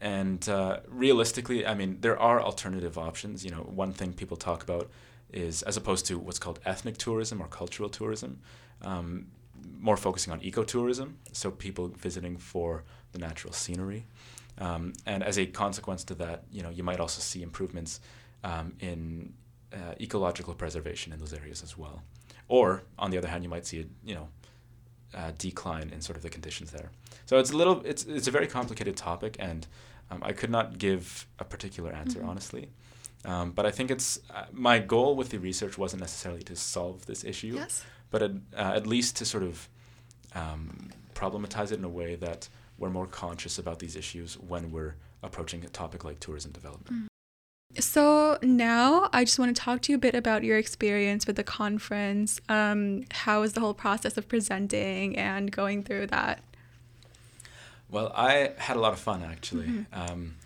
and 0.00 0.46
uh, 0.48 0.80
realistically, 0.88 1.66
I 1.66 1.74
mean, 1.74 1.98
there 2.00 2.18
are 2.18 2.40
alternative 2.40 2.98
options. 2.98 3.44
You 3.44 3.50
know, 3.50 3.62
one 3.62 3.92
thing 3.92 4.12
people 4.12 4.36
talk 4.36 4.62
about 4.62 4.90
is 5.32 5.62
as 5.62 5.76
opposed 5.76 6.06
to 6.06 6.18
what's 6.18 6.38
called 6.38 6.60
ethnic 6.64 6.96
tourism 6.98 7.40
or 7.40 7.48
cultural 7.48 7.88
tourism, 7.88 8.40
um, 8.82 9.28
more 9.78 9.96
focusing 9.96 10.32
on 10.32 10.40
ecotourism, 10.40 11.14
so 11.32 11.50
people 11.50 11.88
visiting 11.88 12.36
for 12.36 12.84
the 13.12 13.18
natural 13.18 13.52
scenery. 13.52 14.06
Um, 14.58 14.92
and 15.06 15.22
as 15.22 15.38
a 15.38 15.46
consequence 15.46 16.04
to 16.04 16.14
that, 16.16 16.44
you 16.50 16.62
know, 16.62 16.70
you 16.70 16.82
might 16.82 17.00
also 17.00 17.20
see 17.20 17.42
improvements 17.42 18.00
um, 18.44 18.74
in 18.80 19.32
uh, 19.72 19.94
ecological 20.00 20.54
preservation 20.54 21.12
in 21.12 21.18
those 21.18 21.32
areas 21.32 21.62
as 21.62 21.76
well. 21.76 22.02
Or 22.48 22.84
on 22.98 23.10
the 23.10 23.18
other 23.18 23.28
hand, 23.28 23.42
you 23.42 23.50
might 23.50 23.66
see 23.66 23.80
a 23.80 23.84
you 24.04 24.14
know 24.14 24.28
uh, 25.14 25.32
decline 25.38 25.90
in 25.90 26.00
sort 26.00 26.16
of 26.16 26.22
the 26.22 26.30
conditions 26.30 26.70
there. 26.70 26.90
So 27.26 27.38
it's 27.38 27.50
a 27.50 27.56
little 27.56 27.82
it's 27.84 28.04
it's 28.04 28.28
a 28.28 28.30
very 28.30 28.46
complicated 28.46 28.96
topic, 28.96 29.36
and 29.38 29.66
um, 30.10 30.20
I 30.22 30.32
could 30.32 30.50
not 30.50 30.78
give 30.78 31.26
a 31.38 31.44
particular 31.44 31.92
answer 31.92 32.20
mm-hmm. 32.20 32.28
honestly. 32.28 32.68
Um, 33.24 33.52
but 33.52 33.64
I 33.64 33.70
think 33.70 33.90
it's 33.90 34.20
uh, 34.34 34.44
my 34.52 34.78
goal 34.78 35.16
with 35.16 35.30
the 35.30 35.38
research 35.38 35.78
wasn't 35.78 36.00
necessarily 36.00 36.42
to 36.42 36.56
solve 36.56 37.06
this 37.06 37.24
issue, 37.24 37.54
yes. 37.54 37.82
But 38.10 38.22
at, 38.22 38.30
uh, 38.56 38.72
at 38.74 38.86
least 38.86 39.16
to 39.16 39.24
sort 39.24 39.42
of 39.42 39.68
um, 40.34 40.90
problematize 41.14 41.72
it 41.72 41.78
in 41.78 41.84
a 41.84 41.88
way 41.88 42.14
that 42.16 42.48
we're 42.78 42.90
more 42.90 43.06
conscious 43.06 43.58
about 43.58 43.78
these 43.78 43.96
issues 43.96 44.34
when 44.38 44.70
we're 44.70 44.96
approaching 45.22 45.64
a 45.64 45.68
topic 45.68 46.04
like 46.04 46.20
tourism 46.20 46.52
development. 46.52 47.04
Mm. 47.04 47.06
So 47.82 48.38
now 48.42 49.08
I 49.12 49.24
just 49.24 49.38
want 49.38 49.54
to 49.54 49.60
talk 49.60 49.80
to 49.82 49.92
you 49.92 49.96
a 49.96 50.00
bit 50.00 50.14
about 50.14 50.44
your 50.44 50.58
experience 50.58 51.26
with 51.26 51.36
the 51.36 51.42
conference. 51.44 52.40
Um, 52.48 53.04
how 53.10 53.40
was 53.40 53.54
the 53.54 53.60
whole 53.60 53.74
process 53.74 54.16
of 54.16 54.28
presenting 54.28 55.16
and 55.16 55.50
going 55.50 55.82
through 55.82 56.08
that? 56.08 56.42
Well, 57.90 58.12
I 58.14 58.52
had 58.58 58.76
a 58.76 58.80
lot 58.80 58.92
of 58.92 59.00
fun 59.00 59.22
actually. 59.22 59.66
Mm-hmm. 59.66 60.12
Um, 60.12 60.36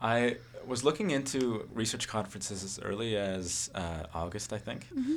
I 0.00 0.36
was 0.66 0.84
looking 0.84 1.10
into 1.10 1.68
research 1.74 2.08
conferences 2.08 2.64
as 2.64 2.78
early 2.82 3.16
as 3.16 3.70
uh, 3.74 4.04
August, 4.14 4.52
I 4.52 4.58
think. 4.58 4.86
Mm-hmm. 4.86 5.14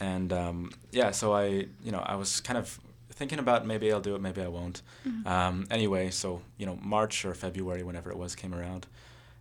And 0.00 0.32
um, 0.32 0.72
yeah, 0.90 1.10
so 1.12 1.32
I, 1.32 1.66
you 1.82 1.92
know, 1.92 2.02
I 2.04 2.16
was 2.16 2.40
kind 2.40 2.58
of 2.58 2.80
thinking 3.10 3.38
about 3.38 3.66
maybe 3.66 3.92
I'll 3.92 4.00
do 4.00 4.14
it, 4.14 4.20
maybe 4.20 4.42
I 4.42 4.48
won't. 4.48 4.82
Mm-hmm. 5.06 5.26
Um, 5.26 5.66
anyway, 5.70 6.10
so 6.10 6.42
you 6.58 6.66
know, 6.66 6.78
March 6.82 7.24
or 7.24 7.34
February, 7.34 7.82
whenever 7.82 8.10
it 8.10 8.18
was, 8.18 8.34
came 8.34 8.54
around, 8.54 8.86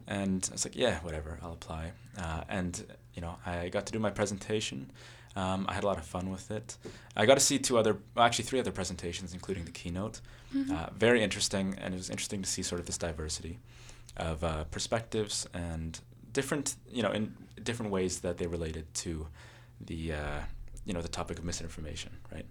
and 0.08 0.48
I 0.52 0.54
was 0.54 0.66
like, 0.66 0.76
yeah, 0.76 1.00
whatever, 1.00 1.40
I'll 1.42 1.54
apply. 1.54 1.92
Uh, 2.18 2.44
and 2.50 2.84
you 3.16 3.22
know, 3.22 3.36
I 3.46 3.70
got 3.70 3.86
to 3.88 3.94
do 3.94 4.00
my 4.00 4.12
presentation. 4.12 4.92
Um, 5.36 5.66
I 5.68 5.74
had 5.74 5.84
a 5.84 5.88
lot 5.88 5.98
of 5.98 6.06
fun 6.06 6.30
with 6.30 6.52
it. 6.52 6.78
I 7.16 7.26
got 7.26 7.36
to 7.36 7.40
see 7.40 7.58
two 7.58 7.78
other, 7.80 7.98
well, 8.16 8.26
actually 8.26 8.46
three 8.46 8.60
other 8.60 8.72
presentations, 8.72 9.34
including 9.34 9.66
the 9.66 9.72
keynote. 9.72 10.22
Mm-hmm. 10.56 10.72
Uh, 10.72 10.88
very 10.96 11.24
interesting, 11.24 11.76
and 11.82 11.94
it 11.94 11.98
was 11.98 12.12
interesting 12.12 12.44
to 12.44 12.50
see 12.50 12.62
sort 12.62 12.80
of 12.80 12.86
this 12.86 13.00
diversity 13.00 13.58
of 14.16 14.44
uh, 14.44 14.66
perspectives 14.66 15.48
and 15.54 16.00
different, 16.34 16.76
you 16.92 17.02
know, 17.02 17.12
in 17.12 17.36
different 17.64 17.92
ways 17.92 18.20
that 18.20 18.38
they 18.38 18.46
related 18.46 18.94
to 18.94 19.28
the, 19.86 20.14
uh, 20.14 20.40
you 20.86 20.94
know, 20.94 21.02
the 21.02 21.08
topic 21.08 21.38
of 21.40 21.46
misinformation, 21.46 22.12
right? 22.32 22.46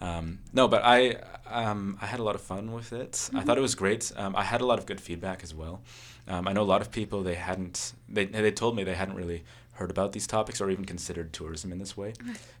Um, 0.00 0.38
no, 0.52 0.66
but 0.66 0.82
I 0.84 1.16
um, 1.46 1.98
I 2.00 2.06
had 2.06 2.20
a 2.20 2.22
lot 2.22 2.34
of 2.34 2.40
fun 2.40 2.72
with 2.72 2.92
it. 2.92 3.12
Mm-hmm. 3.12 3.36
I 3.36 3.42
thought 3.42 3.58
it 3.58 3.62
was 3.62 3.74
great. 3.74 4.10
Um, 4.16 4.34
I 4.34 4.44
had 4.44 4.60
a 4.60 4.66
lot 4.66 4.78
of 4.78 4.86
good 4.86 5.00
feedback 5.00 5.42
as 5.42 5.54
well. 5.54 5.82
Um, 6.26 6.48
I 6.48 6.52
know 6.52 6.62
a 6.62 6.70
lot 6.74 6.80
of 6.80 6.90
people 6.90 7.22
they 7.22 7.34
hadn't 7.34 7.92
they 8.08 8.24
they 8.24 8.50
told 8.50 8.76
me 8.76 8.84
they 8.84 8.94
hadn't 8.94 9.16
really 9.16 9.44
heard 9.72 9.90
about 9.90 10.12
these 10.12 10.26
topics 10.26 10.60
or 10.60 10.70
even 10.70 10.84
considered 10.84 11.32
tourism 11.32 11.72
in 11.72 11.78
this 11.78 11.96
way. 11.96 12.12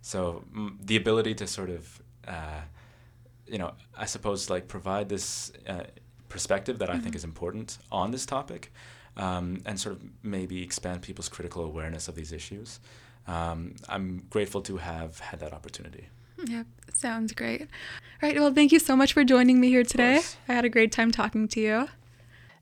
So 0.02 0.44
m- 0.54 0.78
the 0.82 0.96
ability 0.96 1.34
to 1.36 1.46
sort 1.46 1.70
of 1.70 2.02
uh, 2.28 2.60
you 3.46 3.58
know 3.58 3.72
I 3.96 4.06
suppose 4.06 4.50
like 4.50 4.68
provide 4.68 5.08
this 5.08 5.52
uh, 5.66 5.84
perspective 6.28 6.78
that 6.78 6.88
mm-hmm. 6.88 6.98
I 6.98 7.00
think 7.00 7.12
mm-hmm. 7.12 7.16
is 7.16 7.24
important 7.24 7.78
on 7.90 8.10
this 8.10 8.26
topic, 8.26 8.72
um, 9.16 9.62
and 9.64 9.80
sort 9.80 9.96
of 9.96 10.02
maybe 10.22 10.62
expand 10.62 11.00
people's 11.02 11.28
critical 11.28 11.64
awareness 11.64 12.06
of 12.08 12.14
these 12.16 12.32
issues. 12.32 12.80
Um, 13.30 13.76
I'm 13.88 14.26
grateful 14.28 14.60
to 14.62 14.78
have 14.78 15.20
had 15.20 15.38
that 15.40 15.52
opportunity. 15.52 16.08
Yep, 16.46 16.66
sounds 16.94 17.32
great. 17.32 17.62
All 17.62 18.28
right, 18.28 18.34
well, 18.38 18.52
thank 18.52 18.72
you 18.72 18.78
so 18.80 18.96
much 18.96 19.12
for 19.12 19.22
joining 19.24 19.60
me 19.60 19.68
here 19.68 19.84
today. 19.84 20.20
I 20.48 20.52
had 20.54 20.64
a 20.64 20.68
great 20.68 20.90
time 20.90 21.10
talking 21.12 21.46
to 21.48 21.60
you. 21.60 21.88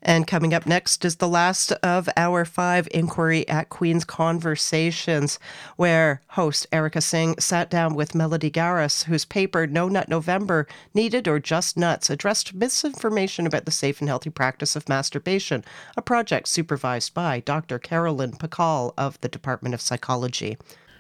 And 0.03 0.29
coming 0.29 0.55
up 0.55 0.65
next 0.65 1.05
is 1.05 1.17
the 1.17 1.29
last 1.29 1.73
of 1.83 2.09
our 2.17 2.45
five 2.45 2.87
Inquiry 2.93 3.49
at 3.49 3.69
Queen's 3.69 4.05
conversations, 4.05 5.41
where 5.77 6.23
host 6.29 6.69
Erika 6.73 7.01
Singh 7.01 7.39
sat 7.41 7.69
down 7.69 7.95
with 7.95 8.15
Melody 8.15 8.51
Garas, 8.51 9.05
whose 9.05 9.25
paper 9.25 9.67
No 9.67 9.89
Nut 9.89 10.09
November, 10.09 10.69
Needed 10.95 11.27
or 11.27 11.41
Just 11.41 11.77
Nuts, 11.77 12.11
addressed 12.11 12.55
misinformation 12.55 13.47
about 13.47 13.65
the 13.65 13.73
safe 13.73 14.01
and 14.01 14.09
healthy 14.09 14.31
practice 14.31 14.77
of 14.77 14.89
masturbation, 14.89 15.65
a 15.97 16.03
project 16.03 16.47
supervised 16.47 17.13
by 17.13 17.41
Dr. 17.41 17.81
Caroline 17.81 18.33
Pukall 18.33 18.95
of 18.97 19.21
the 19.21 19.29
Department 19.29 19.75
of 19.75 19.81
Psychology. 19.81 20.57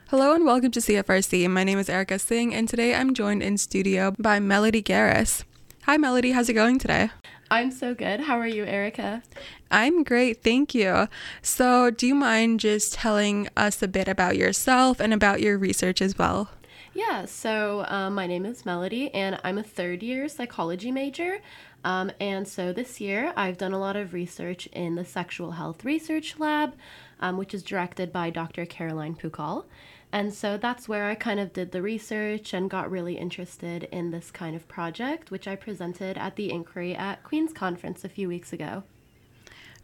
Hello 0.08 0.34
and 0.34 0.44
welcome 0.44 0.72
to 0.72 0.80
CFRC. 0.80 1.48
My 1.48 1.62
name 1.62 1.78
is 1.78 1.88
Erika 1.88 2.18
Singh, 2.18 2.52
and 2.52 2.68
today 2.68 2.94
I'm 2.94 3.14
joined 3.14 3.42
in 3.42 3.58
studio 3.58 4.14
by 4.18 4.40
Melody 4.40 4.82
Garas. 4.82 5.44
Hi, 5.82 5.96
Melody. 5.96 6.32
How's 6.32 6.48
it 6.48 6.54
going 6.54 6.78
today? 6.78 7.10
I'm 7.50 7.70
so 7.70 7.94
good. 7.94 8.20
How 8.20 8.38
are 8.38 8.46
you, 8.46 8.64
Erika? 8.64 9.22
I'm 9.70 10.02
great. 10.02 10.42
Thank 10.42 10.74
you. 10.74 11.08
So, 11.40 11.90
do 11.90 12.06
you 12.06 12.14
mind 12.14 12.60
just 12.60 12.92
telling 12.92 13.48
us 13.56 13.82
a 13.82 13.88
bit 13.88 14.06
about 14.06 14.36
yourself 14.36 15.00
and 15.00 15.14
about 15.14 15.40
your 15.40 15.56
research 15.56 16.02
as 16.02 16.18
well? 16.18 16.50
Yeah, 16.92 17.24
so 17.24 17.86
um, 17.88 18.14
my 18.14 18.26
name 18.26 18.44
is 18.44 18.66
Melody, 18.66 19.12
and 19.14 19.38
I'm 19.44 19.56
a 19.56 19.62
third 19.62 20.02
year 20.02 20.28
psychology 20.28 20.90
major. 20.90 21.38
Um, 21.84 22.10
and 22.20 22.46
so 22.46 22.72
this 22.72 23.00
year, 23.00 23.32
I've 23.36 23.56
done 23.56 23.72
a 23.72 23.78
lot 23.78 23.96
of 23.96 24.12
research 24.12 24.66
in 24.72 24.96
the 24.96 25.04
Sexual 25.04 25.52
Health 25.52 25.84
Research 25.84 26.38
Lab, 26.38 26.74
um, 27.20 27.36
which 27.36 27.54
is 27.54 27.62
directed 27.62 28.12
by 28.12 28.30
Dr. 28.30 28.66
Caroline 28.66 29.14
Pukall. 29.14 29.64
And 30.12 30.32
so 30.32 30.56
that's 30.56 30.88
where 30.88 31.06
I 31.06 31.14
kind 31.14 31.38
of 31.38 31.52
did 31.52 31.72
the 31.72 31.82
research 31.82 32.54
and 32.54 32.70
got 32.70 32.90
really 32.90 33.18
interested 33.18 33.84
in 33.92 34.10
this 34.10 34.30
kind 34.30 34.56
of 34.56 34.66
project, 34.66 35.30
which 35.30 35.46
I 35.46 35.54
presented 35.54 36.16
at 36.16 36.36
the 36.36 36.50
Inquiry 36.50 36.94
at 36.94 37.22
Queen's 37.22 37.52
Conference 37.52 38.04
a 38.04 38.08
few 38.08 38.28
weeks 38.28 38.52
ago. 38.52 38.84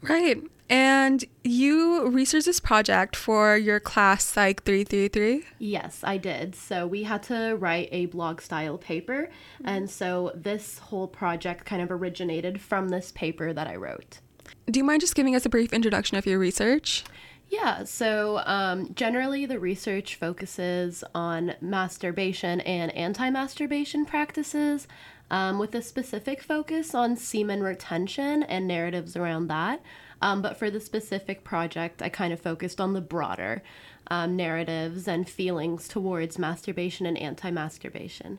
Right. 0.00 0.42
And 0.68 1.24
you 1.42 2.08
researched 2.08 2.46
this 2.46 2.60
project 2.60 3.16
for 3.16 3.56
your 3.56 3.80
class 3.80 4.24
Psych 4.24 4.62
333? 4.64 5.44
Yes, 5.58 6.00
I 6.02 6.16
did. 6.16 6.54
So 6.54 6.86
we 6.86 7.02
had 7.02 7.22
to 7.24 7.56
write 7.56 7.88
a 7.92 8.06
blog 8.06 8.40
style 8.40 8.78
paper. 8.78 9.30
Mm-hmm. 9.58 9.68
And 9.68 9.90
so 9.90 10.32
this 10.34 10.78
whole 10.78 11.06
project 11.06 11.64
kind 11.64 11.82
of 11.82 11.90
originated 11.90 12.60
from 12.60 12.88
this 12.88 13.12
paper 13.12 13.52
that 13.52 13.66
I 13.66 13.76
wrote. 13.76 14.20
Do 14.66 14.78
you 14.78 14.84
mind 14.84 15.00
just 15.00 15.14
giving 15.14 15.36
us 15.36 15.44
a 15.44 15.50
brief 15.50 15.72
introduction 15.72 16.16
of 16.16 16.26
your 16.26 16.38
research? 16.38 17.04
Yeah, 17.48 17.84
so 17.84 18.42
um, 18.46 18.92
generally 18.94 19.46
the 19.46 19.58
research 19.58 20.16
focuses 20.16 21.04
on 21.14 21.54
masturbation 21.60 22.60
and 22.62 22.90
anti 22.92 23.30
masturbation 23.30 24.04
practices 24.04 24.88
um, 25.30 25.58
with 25.58 25.74
a 25.74 25.82
specific 25.82 26.42
focus 26.42 26.94
on 26.94 27.16
semen 27.16 27.62
retention 27.62 28.42
and 28.44 28.66
narratives 28.66 29.16
around 29.16 29.48
that. 29.48 29.80
Um, 30.22 30.42
but 30.42 30.56
for 30.56 30.70
the 30.70 30.80
specific 30.80 31.44
project, 31.44 32.00
I 32.00 32.08
kind 32.08 32.32
of 32.32 32.40
focused 32.40 32.80
on 32.80 32.94
the 32.94 33.00
broader 33.00 33.62
um, 34.08 34.36
narratives 34.36 35.06
and 35.08 35.28
feelings 35.28 35.88
towards 35.88 36.38
masturbation 36.38 37.06
and 37.06 37.18
anti 37.18 37.50
masturbation. 37.50 38.38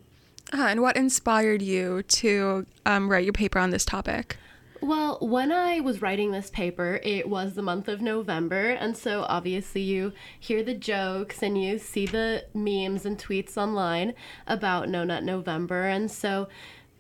Uh, 0.54 0.68
and 0.68 0.82
what 0.82 0.96
inspired 0.96 1.62
you 1.62 2.04
to 2.04 2.66
um, 2.86 3.10
write 3.10 3.24
your 3.24 3.34
paper 3.34 3.60
on 3.60 3.72
this 3.72 3.86
topic? 3.86 4.38
Well, 4.86 5.18
when 5.20 5.52
I 5.52 5.80
was 5.80 6.04
writing 6.04 6.30
this 6.30 6.52
paper, 6.52 7.00
it 7.02 7.28
was 7.28 7.56
the 7.56 7.64
month 7.64 7.88
of 7.88 8.02
November, 8.02 8.70
and 8.70 8.96
so 8.96 9.26
obviously 9.28 9.82
you 9.82 10.14
hear 10.40 10.62
the 10.62 10.76
jokes 10.76 11.42
and 11.42 11.60
you 11.60 11.80
see 11.80 12.06
the 12.06 12.46
memes 12.54 13.04
and 13.04 13.18
tweets 13.18 13.58
online 13.58 14.14
about 14.46 14.88
No 14.88 15.04
Nut 15.04 15.24
November, 15.24 15.88
and 15.88 16.12
so 16.12 16.50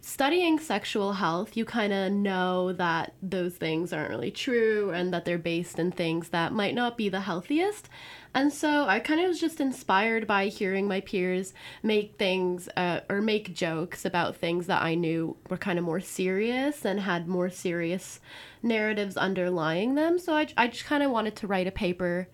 studying 0.05 0.59
sexual 0.59 1.13
health, 1.13 1.57
you 1.57 1.65
kind 1.65 1.91
of 1.91 2.11
know 2.11 2.71
that 2.73 3.11
those 3.23 3.55
things 3.55 3.91
aren't 3.91 4.11
really 4.11 4.29
true 4.29 4.91
and 4.91 5.11
that 5.11 5.25
they're 5.25 5.39
based 5.39 5.79
in 5.79 5.91
things 5.91 6.29
that 6.29 6.53
might 6.53 6.75
not 6.75 6.95
be 6.95 7.09
the 7.09 7.21
healthiest. 7.21 7.89
And 8.35 8.53
so 8.53 8.85
I 8.85 8.99
kind 8.99 9.19
of 9.19 9.29
was 9.29 9.39
just 9.39 9.59
inspired 9.59 10.27
by 10.27 10.45
hearing 10.45 10.87
my 10.87 11.01
peers 11.01 11.55
make 11.81 12.19
things 12.19 12.69
uh, 12.77 12.99
or 13.09 13.19
make 13.19 13.55
jokes 13.55 14.05
about 14.05 14.35
things 14.35 14.67
that 14.67 14.83
I 14.83 14.93
knew 14.93 15.37
were 15.49 15.57
kind 15.57 15.79
of 15.79 15.85
more 15.85 16.01
serious 16.01 16.85
and 16.85 16.99
had 16.99 17.27
more 17.27 17.49
serious 17.49 18.19
narratives 18.61 19.17
underlying 19.17 19.95
them. 19.95 20.19
So 20.19 20.35
I, 20.35 20.45
I 20.55 20.67
just 20.67 20.85
kind 20.85 21.01
of 21.01 21.09
wanted 21.09 21.35
to 21.37 21.47
write 21.47 21.65
a 21.65 21.71
paper 21.71 22.27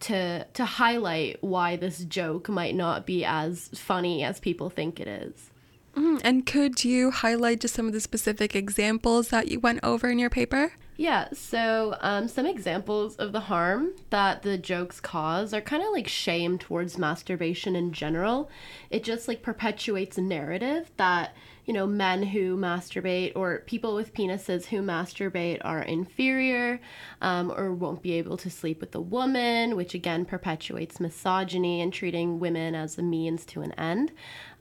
to 0.00 0.44
to 0.54 0.64
highlight 0.64 1.36
why 1.40 1.76
this 1.76 2.04
joke 2.04 2.48
might 2.48 2.74
not 2.74 3.06
be 3.06 3.24
as 3.24 3.68
funny 3.68 4.24
as 4.24 4.40
people 4.40 4.70
think 4.70 4.98
it 4.98 5.06
is. 5.06 5.51
Mm, 5.96 6.20
and 6.24 6.46
could 6.46 6.84
you 6.84 7.10
highlight 7.10 7.60
just 7.60 7.74
some 7.74 7.86
of 7.86 7.92
the 7.92 8.00
specific 8.00 8.56
examples 8.56 9.28
that 9.28 9.48
you 9.48 9.60
went 9.60 9.80
over 9.82 10.08
in 10.08 10.18
your 10.18 10.30
paper? 10.30 10.72
Yeah, 10.96 11.28
so 11.32 11.96
um, 12.00 12.28
some 12.28 12.46
examples 12.46 13.16
of 13.16 13.32
the 13.32 13.40
harm 13.40 13.92
that 14.10 14.42
the 14.42 14.58
jokes 14.58 15.00
cause 15.00 15.54
are 15.54 15.60
kind 15.60 15.82
of 15.82 15.88
like 15.90 16.06
shame 16.06 16.58
towards 16.58 16.98
masturbation 16.98 17.74
in 17.74 17.92
general. 17.92 18.50
It 18.90 19.02
just 19.02 19.26
like 19.26 19.42
perpetuates 19.42 20.18
a 20.18 20.20
narrative 20.20 20.90
that, 20.98 21.34
you 21.64 21.72
know, 21.72 21.86
men 21.86 22.22
who 22.22 22.58
masturbate 22.58 23.32
or 23.34 23.60
people 23.60 23.94
with 23.94 24.12
penises 24.12 24.66
who 24.66 24.82
masturbate 24.82 25.60
are 25.64 25.80
inferior 25.80 26.78
um, 27.22 27.50
or 27.50 27.72
won't 27.72 28.02
be 28.02 28.12
able 28.12 28.36
to 28.36 28.50
sleep 28.50 28.80
with 28.80 28.94
a 28.94 29.00
woman, 29.00 29.76
which 29.76 29.94
again 29.94 30.26
perpetuates 30.26 31.00
misogyny 31.00 31.80
and 31.80 31.92
treating 31.92 32.38
women 32.38 32.74
as 32.74 32.98
a 32.98 33.02
means 33.02 33.46
to 33.46 33.62
an 33.62 33.72
end. 33.72 34.12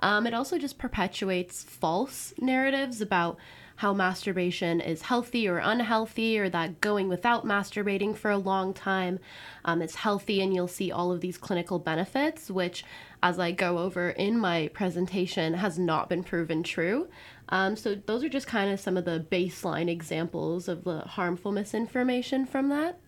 Um, 0.01 0.25
it 0.25 0.33
also 0.33 0.57
just 0.57 0.77
perpetuates 0.77 1.63
false 1.63 2.33
narratives 2.39 3.01
about 3.01 3.37
how 3.81 3.93
masturbation 3.93 4.79
is 4.79 5.01
healthy 5.01 5.47
or 5.47 5.57
unhealthy, 5.57 6.37
or 6.37 6.49
that 6.49 6.81
going 6.81 7.09
without 7.09 7.45
masturbating 7.45 8.15
for 8.15 8.29
a 8.29 8.37
long 8.37 8.75
time 8.75 9.19
um, 9.65 9.81
is 9.81 9.95
healthy, 9.95 10.39
and 10.39 10.53
you'll 10.53 10.67
see 10.67 10.91
all 10.91 11.11
of 11.11 11.21
these 11.21 11.35
clinical 11.35 11.79
benefits, 11.79 12.51
which, 12.51 12.85
as 13.23 13.39
I 13.39 13.51
go 13.51 13.79
over 13.79 14.11
in 14.11 14.37
my 14.37 14.67
presentation, 14.67 15.55
has 15.55 15.79
not 15.79 16.09
been 16.09 16.23
proven 16.23 16.61
true. 16.61 17.07
Um, 17.49 17.75
so, 17.75 17.95
those 17.95 18.23
are 18.23 18.29
just 18.29 18.45
kind 18.45 18.71
of 18.71 18.79
some 18.79 18.97
of 18.97 19.05
the 19.05 19.25
baseline 19.31 19.89
examples 19.89 20.67
of 20.67 20.83
the 20.83 20.99
harmful 20.99 21.51
misinformation 21.51 22.45
from 22.45 22.69
that. 22.69 22.99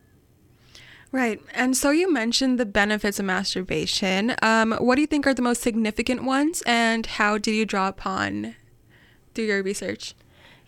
Right. 1.14 1.40
And 1.54 1.78
so 1.78 1.92
you 1.92 2.12
mentioned 2.12 2.60
the 2.60 2.66
benefits 2.66 3.20
of 3.20 3.26
masturbation. 3.26 4.34
Um, 4.42 4.72
what 4.80 4.96
do 4.96 5.02
you 5.02 5.08
think 5.08 5.28
are 5.28 5.34
the 5.36 5.44
most 5.44 5.62
significant 5.62 6.24
ones, 6.24 6.64
and 6.66 7.06
how 7.06 7.38
did 7.38 7.52
you 7.52 7.68
draw 7.68 7.88
upon 7.88 8.56
through 9.36 9.46
your 9.46 9.62
research? 9.62 10.16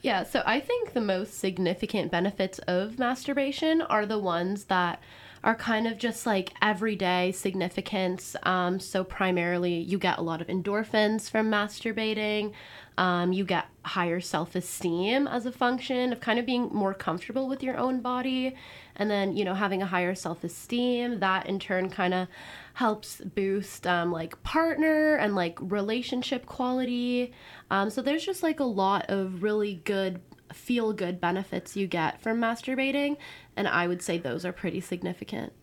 Yeah, 0.03 0.21
so 0.21 0.43
I 0.45 0.60
think 0.60 0.93
the 0.93 1.01
most 1.01 1.39
significant 1.39 2.12
benefits 2.12 2.60
of 2.60 2.99
masturbation 2.99 3.81
are 3.81 4.05
the 4.05 4.19
ones 4.19 4.65
that 4.65 5.01
are 5.45 5.55
kind 5.55 5.86
of 5.86 5.99
just 5.99 6.25
like 6.25 6.53
everyday 6.60 7.31
significance. 7.31 8.36
Um, 8.43 8.79
so, 8.79 9.03
primarily, 9.03 9.75
you 9.75 9.99
get 9.99 10.17
a 10.17 10.21
lot 10.21 10.41
of 10.41 10.47
endorphins 10.47 11.29
from 11.29 11.51
masturbating. 11.51 12.51
Um, 12.97 13.31
you 13.31 13.45
get 13.45 13.67
higher 13.84 14.19
self 14.19 14.55
esteem 14.55 15.27
as 15.27 15.45
a 15.45 15.51
function 15.51 16.12
of 16.12 16.19
kind 16.19 16.39
of 16.39 16.45
being 16.47 16.69
more 16.73 16.95
comfortable 16.95 17.47
with 17.47 17.62
your 17.62 17.77
own 17.77 18.01
body. 18.01 18.55
And 18.95 19.12
then, 19.12 19.38
you 19.38 19.45
know, 19.45 19.53
having 19.53 19.84
a 19.84 19.86
higher 19.86 20.15
self 20.15 20.43
esteem, 20.43 21.19
that 21.19 21.45
in 21.45 21.60
turn 21.60 21.91
kind 21.91 22.15
of 22.15 22.27
helps 22.73 23.21
boost 23.21 23.86
um, 23.86 24.12
like 24.12 24.41
partner 24.41 25.15
and 25.15 25.36
like 25.36 25.60
relationship 25.62 26.47
quality. 26.47 27.34
Um, 27.69 27.91
so 27.91 28.01
there's 28.01 28.25
just 28.25 28.41
like 28.41 28.60
a 28.60 28.65
lot 28.65 29.05
of 29.10 29.43
really 29.43 29.81
good 29.86 30.21
feel 30.53 30.93
good 30.93 31.19
benefits 31.19 31.75
you 31.75 31.88
get 31.88 32.21
from 32.21 32.39
masturbating, 32.39 33.17
and 33.55 33.67
I 33.67 33.88
would 33.88 34.01
say 34.01 34.17
those 34.17 34.45
are 34.45 34.51
pretty 34.51 34.81
significant. 34.81 35.53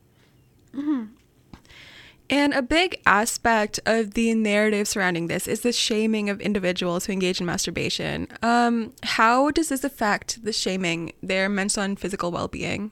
Mm-hmm. 0.75 1.05
And 2.31 2.55
a 2.55 2.62
big 2.62 3.01
aspect 3.05 3.79
of 3.85 4.14
the 4.14 4.33
narrative 4.35 4.88
surrounding 4.88 5.27
this 5.27 5.47
is 5.47 5.61
the 5.61 5.73
shaming 5.73 6.31
of 6.31 6.40
individuals 6.40 7.05
who 7.05 7.12
engage 7.12 7.40
in 7.40 7.47
masturbation. 7.47 8.27
Um, 8.42 8.95
how 9.03 9.51
does 9.51 9.68
this 9.68 9.85
affect 9.85 10.42
the 10.42 10.53
shaming, 10.53 11.12
their 11.23 11.49
mental 11.49 11.83
and 11.83 11.99
physical 11.99 12.31
well 12.31 12.49
being? 12.49 12.90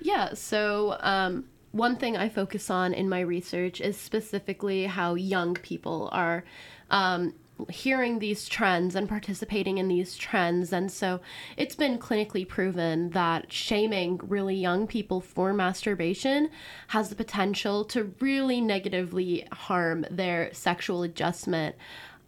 Yeah, 0.00 0.34
so 0.34 0.96
um, 1.00 1.44
one 1.70 1.96
thing 1.96 2.16
I 2.16 2.28
focus 2.28 2.68
on 2.70 2.94
in 2.94 3.08
my 3.08 3.20
research 3.20 3.80
is 3.80 3.96
specifically 3.96 4.86
how 4.86 5.14
young 5.14 5.54
people 5.54 6.08
are 6.10 6.44
um, 6.90 7.34
hearing 7.70 8.18
these 8.18 8.48
trends 8.48 8.94
and 8.94 9.08
participating 9.08 9.78
in 9.78 9.88
these 9.88 10.16
trends. 10.16 10.72
And 10.72 10.90
so 10.90 11.20
it's 11.56 11.74
been 11.74 11.98
clinically 11.98 12.46
proven 12.46 13.10
that 13.10 13.52
shaming 13.52 14.20
really 14.22 14.56
young 14.56 14.86
people 14.86 15.20
for 15.20 15.52
masturbation 15.52 16.50
has 16.88 17.08
the 17.08 17.16
potential 17.16 17.84
to 17.86 18.14
really 18.20 18.60
negatively 18.60 19.46
harm 19.52 20.06
their 20.10 20.52
sexual 20.52 21.02
adjustment. 21.02 21.76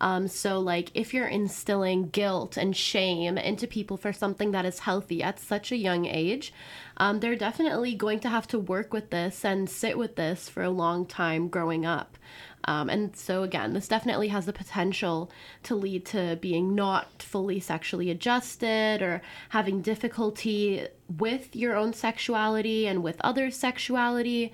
Um, 0.00 0.28
so, 0.28 0.58
like, 0.58 0.90
if 0.94 1.12
you're 1.12 1.28
instilling 1.28 2.08
guilt 2.08 2.56
and 2.56 2.74
shame 2.74 3.36
into 3.36 3.66
people 3.66 3.98
for 3.98 4.12
something 4.14 4.50
that 4.52 4.64
is 4.64 4.78
healthy 4.78 5.22
at 5.22 5.38
such 5.38 5.70
a 5.70 5.76
young 5.76 6.06
age, 6.06 6.54
um, 6.96 7.20
they're 7.20 7.36
definitely 7.36 7.94
going 7.94 8.20
to 8.20 8.30
have 8.30 8.48
to 8.48 8.58
work 8.58 8.94
with 8.94 9.10
this 9.10 9.44
and 9.44 9.68
sit 9.68 9.98
with 9.98 10.16
this 10.16 10.48
for 10.48 10.62
a 10.62 10.70
long 10.70 11.04
time 11.04 11.48
growing 11.48 11.84
up. 11.84 12.16
Um, 12.64 12.90
and 12.90 13.16
so, 13.16 13.42
again, 13.42 13.72
this 13.72 13.88
definitely 13.88 14.28
has 14.28 14.46
the 14.46 14.52
potential 14.52 15.30
to 15.64 15.74
lead 15.74 16.04
to 16.06 16.38
being 16.40 16.74
not 16.74 17.22
fully 17.22 17.60
sexually 17.60 18.10
adjusted 18.10 19.02
or 19.02 19.22
having 19.50 19.80
difficulty 19.80 20.86
with 21.08 21.56
your 21.56 21.74
own 21.76 21.92
sexuality 21.92 22.86
and 22.86 23.02
with 23.02 23.16
others' 23.22 23.56
sexuality. 23.56 24.52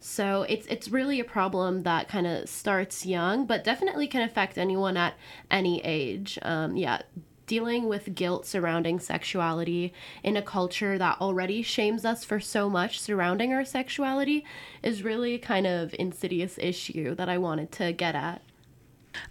So 0.00 0.42
it's 0.48 0.66
it's 0.68 0.88
really 0.88 1.18
a 1.18 1.24
problem 1.24 1.82
that 1.82 2.08
kind 2.08 2.26
of 2.26 2.48
starts 2.48 3.04
young, 3.04 3.46
but 3.46 3.64
definitely 3.64 4.06
can 4.06 4.22
affect 4.22 4.56
anyone 4.56 4.96
at 4.96 5.14
any 5.50 5.80
age. 5.84 6.38
Um, 6.42 6.76
yeah, 6.76 7.02
dealing 7.48 7.88
with 7.88 8.14
guilt 8.14 8.46
surrounding 8.46 9.00
sexuality 9.00 9.92
in 10.22 10.36
a 10.36 10.42
culture 10.42 10.96
that 10.98 11.20
already 11.20 11.62
shames 11.62 12.04
us 12.04 12.22
for 12.22 12.38
so 12.38 12.70
much 12.70 13.00
surrounding 13.00 13.52
our 13.52 13.64
sexuality 13.64 14.44
is 14.82 15.02
really 15.02 15.34
a 15.34 15.38
kind 15.38 15.66
of 15.66 15.92
insidious 15.98 16.56
issue 16.58 17.16
that 17.16 17.28
I 17.28 17.38
wanted 17.38 17.72
to 17.72 17.92
get 17.92 18.14
at. 18.14 18.42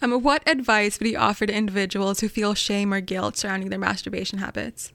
Um, 0.01 0.11
what 0.21 0.43
advice 0.45 0.99
would 0.99 1.07
you 1.07 1.17
offer 1.17 1.45
to 1.45 1.53
individuals 1.53 2.19
who 2.19 2.27
feel 2.27 2.53
shame 2.53 2.93
or 2.93 2.99
guilt 2.99 3.37
surrounding 3.37 3.69
their 3.69 3.79
masturbation 3.79 4.39
habits? 4.39 4.91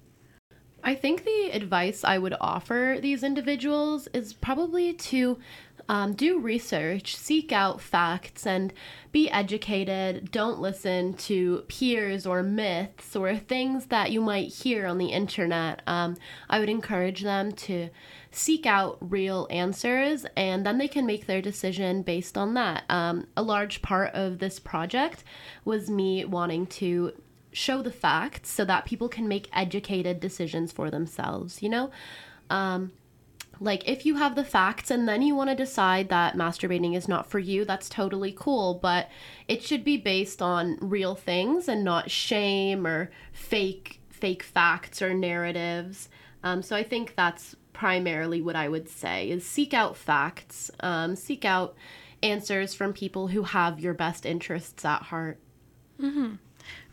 I 0.85 0.97
think 0.97 1.25
the 1.25 1.51
advice 1.53 2.03
I 2.03 2.19
would 2.19 2.35
offer 2.41 2.99
these 3.01 3.23
individuals 3.23 4.09
is 4.13 4.33
probably 4.33 4.93
to 4.93 5.39
um, 5.89 6.15
do 6.15 6.39
research, 6.39 7.17
seek 7.17 7.53
out 7.53 7.81
facts, 7.81 8.47
and 8.47 8.73
be 9.11 9.31
educated. 9.31 10.31
Don't 10.31 10.61
listen 10.61 11.15
to 11.15 11.65
peers 11.69 12.27
or 12.27 12.43
myths 12.43 13.15
or 13.15 13.37
things 13.37 13.87
that 13.87 14.11
you 14.11 14.21
might 14.21 14.49
hear 14.49 14.87
on 14.87 14.99
the 14.99 15.07
internet. 15.07 15.83
Um, 15.87 16.17
I 16.49 16.59
would 16.59 16.69
encourage 16.69 17.23
them 17.23 17.53
to 17.53 17.91
seek 18.31 18.65
out 18.65 18.97
real 19.01 19.47
answers 19.51 20.25
and 20.37 20.65
then 20.65 20.79
they 20.79 20.89
can 20.89 21.05
make 21.05 21.27
their 21.27 21.43
decision 21.43 22.03
based 22.03 22.39
on 22.39 22.55
that. 22.55 22.85
Um, 22.89 23.27
a 23.37 23.43
large 23.43 23.83
part 23.83 24.15
of 24.15 24.39
this 24.39 24.59
project 24.59 25.23
was 25.65 25.91
me 25.91 26.25
wanting 26.25 26.67
to 26.67 27.13
show 27.53 27.83
the 27.83 27.93
facts 27.93 28.51
so 28.51 28.65
that 28.65 28.87
people 28.87 29.09
can 29.09 29.29
make 29.29 29.51
educated 29.53 30.19
decisions 30.21 30.73
for 30.73 30.91
themselves, 30.91 31.63
you 31.63 31.69
know? 31.69 31.91
Like, 33.61 33.89
if 33.89 34.05
you 34.05 34.17
have 34.17 34.35
the 34.35 34.45
facts 34.45 34.91
and 34.91 35.09
then 35.09 35.23
you 35.23 35.35
want 35.35 35.51
to 35.51 35.57
decide 35.57 36.09
that 36.09 36.37
masturbating 36.37 36.97
is 36.97 37.07
not 37.07 37.29
for 37.29 37.39
you, 37.39 37.65
that's 37.65 37.89
totally 37.89 38.35
cool, 38.37 38.75
but 38.75 39.09
it 39.47 39.63
should 39.63 39.85
be 39.85 39.97
based 39.97 40.43
on 40.43 40.79
real 40.81 41.15
things 41.15 41.69
and 41.69 41.85
not 41.85 42.11
shame 42.11 42.87
or 42.87 43.11
fake 43.33 44.01
fake 44.11 44.43
facts 44.45 45.03
or 45.03 45.13
narratives. 45.13 46.09
Um, 46.45 46.63
so 46.63 46.77
I 46.77 46.85
think 46.85 47.15
that's 47.17 47.57
primarily 47.73 48.41
what 48.41 48.55
I 48.55 48.69
would 48.69 48.89
say 48.89 49.29
is 49.29 49.45
seek 49.45 49.75
out 49.75 49.97
facts, 49.97 50.71
um, 50.81 51.17
seek 51.17 51.45
out 51.45 51.75
answers 52.23 52.73
from 52.73 52.93
people 52.93 53.29
who 53.29 53.43
have 53.43 53.81
your 53.81 53.95
best 53.95 54.25
interests 54.25 54.85
at 54.85 55.03
heart. 55.03 55.41
Mm-hmm. 56.01 56.35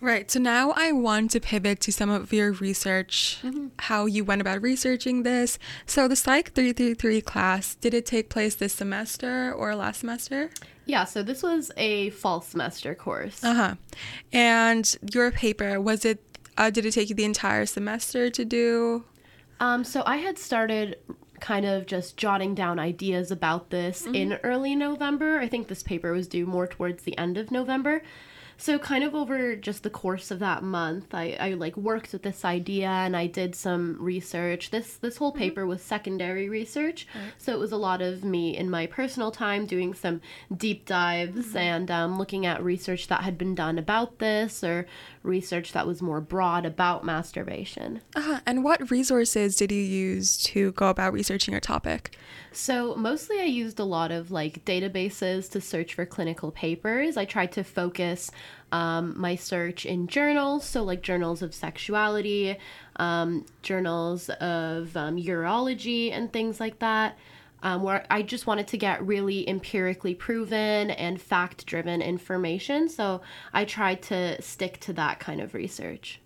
Right. 0.02 0.32
So 0.32 0.40
now 0.40 0.72
I 0.76 0.92
want 0.92 1.32
to 1.32 1.40
pivot 1.40 1.82
to 1.82 1.92
some 1.92 2.10
of 2.10 2.32
your 2.32 2.54
research, 2.54 3.40
mm-hmm. 3.44 3.68
how 3.80 4.06
you 4.06 4.24
went 4.24 4.42
about 4.42 4.62
researching 4.62 5.24
this. 5.24 5.60
So 5.86 6.08
the 6.08 6.16
Psych 6.16 6.54
333 6.54 7.22
class, 7.22 7.76
did 7.76 7.94
it 7.94 8.06
take 8.06 8.30
place 8.30 8.56
this 8.56 8.74
semester 8.74 9.52
or 9.54 9.76
last 9.76 10.00
semester? 10.00 10.52
Yeah, 10.86 11.04
so 11.04 11.22
this 11.22 11.44
was 11.44 11.72
a 11.78 12.12
fall 12.12 12.42
semester 12.42 12.96
course. 12.96 13.44
Uh 13.44 13.54
huh. 13.54 13.76
And 14.32 14.96
your 15.14 15.32
paper, 15.32 15.80
was 15.82 16.06
it 16.06 16.24
Uh, 16.58 16.70
did 16.70 16.86
it 16.86 16.92
take 16.92 17.10
you 17.10 17.16
the 17.16 17.24
entire 17.24 17.66
semester 17.66 18.30
to 18.30 18.44
do? 18.44 19.04
Um, 19.62 19.84
so 19.84 20.04
I 20.06 20.18
had 20.18 20.38
started 20.38 20.98
kind 21.40 21.66
of 21.66 21.86
just 21.86 22.18
jotting 22.18 22.54
down 22.54 22.80
ideas 22.80 23.32
about 23.32 23.70
this 23.70 24.04
mm-hmm. 24.04 24.16
in 24.16 24.34
early 24.44 24.76
November. 24.76 25.40
I 25.40 25.48
think 25.48 25.68
this 25.68 25.84
paper 25.84 26.12
was 26.12 26.28
due 26.28 26.46
more 26.46 26.68
towards 26.68 27.04
the 27.04 27.18
end 27.18 27.38
of 27.38 27.50
November. 27.52 28.02
So 28.60 28.78
kind 28.78 29.06
of 29.06 29.16
over 29.16 29.56
just 29.56 29.84
the 29.84 29.90
course 29.90 30.32
of 30.32 30.40
that 30.40 30.64
month, 30.64 31.16
I, 31.16 31.38
I 31.40 31.54
like 31.54 31.78
worked 31.78 32.12
with 32.12 32.24
this 32.24 32.44
idea 32.44 32.90
and 32.90 33.16
I 33.16 33.26
did 33.26 33.56
some 33.56 33.96
research. 34.02 34.70
This 34.70 34.98
this 34.98 35.16
whole 35.16 35.32
mm-hmm. 35.32 35.40
paper 35.40 35.66
was 35.66 35.82
secondary 35.82 36.50
research, 36.50 37.08
right. 37.16 37.32
so 37.38 37.54
it 37.54 37.60
was 37.60 37.72
a 37.72 37.78
lot 37.78 38.02
of 38.02 38.26
me 38.26 38.58
in 38.58 38.70
my 38.70 38.86
personal 38.86 39.32
time 39.32 39.66
doing 39.66 39.94
some 39.94 40.20
deep 40.56 40.86
dives 40.86 41.48
mm-hmm. 41.48 41.58
and 41.58 41.90
um, 41.90 42.18
looking 42.18 42.46
at 42.46 42.62
research 42.62 43.08
that 43.08 43.22
had 43.22 43.38
been 43.38 43.56
done 43.56 43.80
about 43.80 44.20
this 44.20 44.62
or 44.62 44.86
research 45.24 45.72
that 45.72 45.88
was 45.88 46.02
more 46.02 46.20
broad 46.20 46.66
about 46.66 47.06
masturbation. 47.06 48.02
Uh-huh. 48.14 48.42
And 48.46 48.64
what 48.66 48.92
resources 48.92 49.56
did 49.56 49.72
you 49.72 49.82
use 49.82 50.36
to 50.44 50.74
go 50.74 50.90
about 50.90 51.14
researching 51.14 51.54
your 51.54 51.62
topic? 51.62 52.18
So, 52.52 52.96
mostly 52.96 53.40
I 53.40 53.44
used 53.44 53.80
a 53.80 53.86
lot 53.86 54.12
of 54.12 54.32
like 54.32 54.66
databases 54.66 55.50
to 55.52 55.62
search 55.62 55.94
for 55.94 56.06
clinical 56.06 56.52
papers. 56.52 57.16
I 57.16 57.26
tried 57.26 57.52
to 57.54 57.64
focus 57.64 58.32
um, 58.72 59.14
my 59.18 59.36
search 59.36 59.86
in 59.86 60.08
journals, 60.08 60.66
so 60.66 60.84
like 60.84 61.02
journals 61.02 61.42
of 61.42 61.54
sexuality, 61.54 62.58
um, 62.98 63.46
journals 63.62 64.30
of 64.30 64.96
um, 64.96 65.18
urology, 65.18 66.12
and 66.12 66.32
things 66.32 66.60
like 66.60 66.80
that. 66.80 67.18
Um, 67.62 67.84
where 67.84 68.06
I 68.10 68.22
just 68.22 68.48
wanted 68.48 68.68
to 68.68 68.78
get 68.78 69.06
really 69.06 69.48
empirically 69.50 70.16
proven 70.16 70.92
and 70.92 71.22
fact 71.22 71.66
driven 71.66 72.02
information. 72.02 72.88
So 72.88 73.20
I 73.52 73.66
tried 73.66 74.02
to 74.04 74.42
stick 74.42 74.80
to 74.82 74.94
that 74.94 75.20
kind 75.20 75.42
of 75.42 75.54
research. 75.54 76.22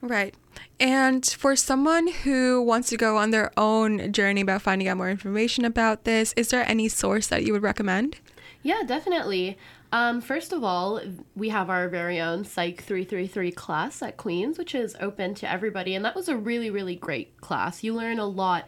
Right. 0.00 0.34
And 0.78 1.26
for 1.26 1.56
someone 1.56 2.08
who 2.08 2.62
wants 2.62 2.88
to 2.90 2.96
go 2.96 3.16
on 3.16 3.30
their 3.30 3.50
own 3.56 4.12
journey 4.12 4.42
about 4.42 4.62
finding 4.62 4.86
out 4.86 4.96
more 4.96 5.10
information 5.10 5.64
about 5.64 6.04
this, 6.04 6.32
is 6.36 6.48
there 6.50 6.68
any 6.68 6.88
source 6.88 7.26
that 7.26 7.44
you 7.44 7.52
would 7.52 7.62
recommend? 7.62 8.16
Yeah, 8.62 8.82
definitely. 8.86 9.58
Um, 9.90 10.20
first 10.20 10.52
of 10.52 10.62
all, 10.62 11.00
we 11.34 11.48
have 11.48 11.70
our 11.70 11.88
very 11.88 12.20
own 12.20 12.44
Psych 12.44 12.82
333 12.82 13.52
class 13.52 14.02
at 14.02 14.16
Queen's, 14.16 14.58
which 14.58 14.74
is 14.74 14.96
open 15.00 15.34
to 15.36 15.50
everybody. 15.50 15.94
And 15.94 16.04
that 16.04 16.14
was 16.14 16.28
a 16.28 16.36
really, 16.36 16.70
really 16.70 16.94
great 16.94 17.40
class. 17.40 17.82
You 17.82 17.94
learn 17.94 18.18
a 18.18 18.26
lot 18.26 18.66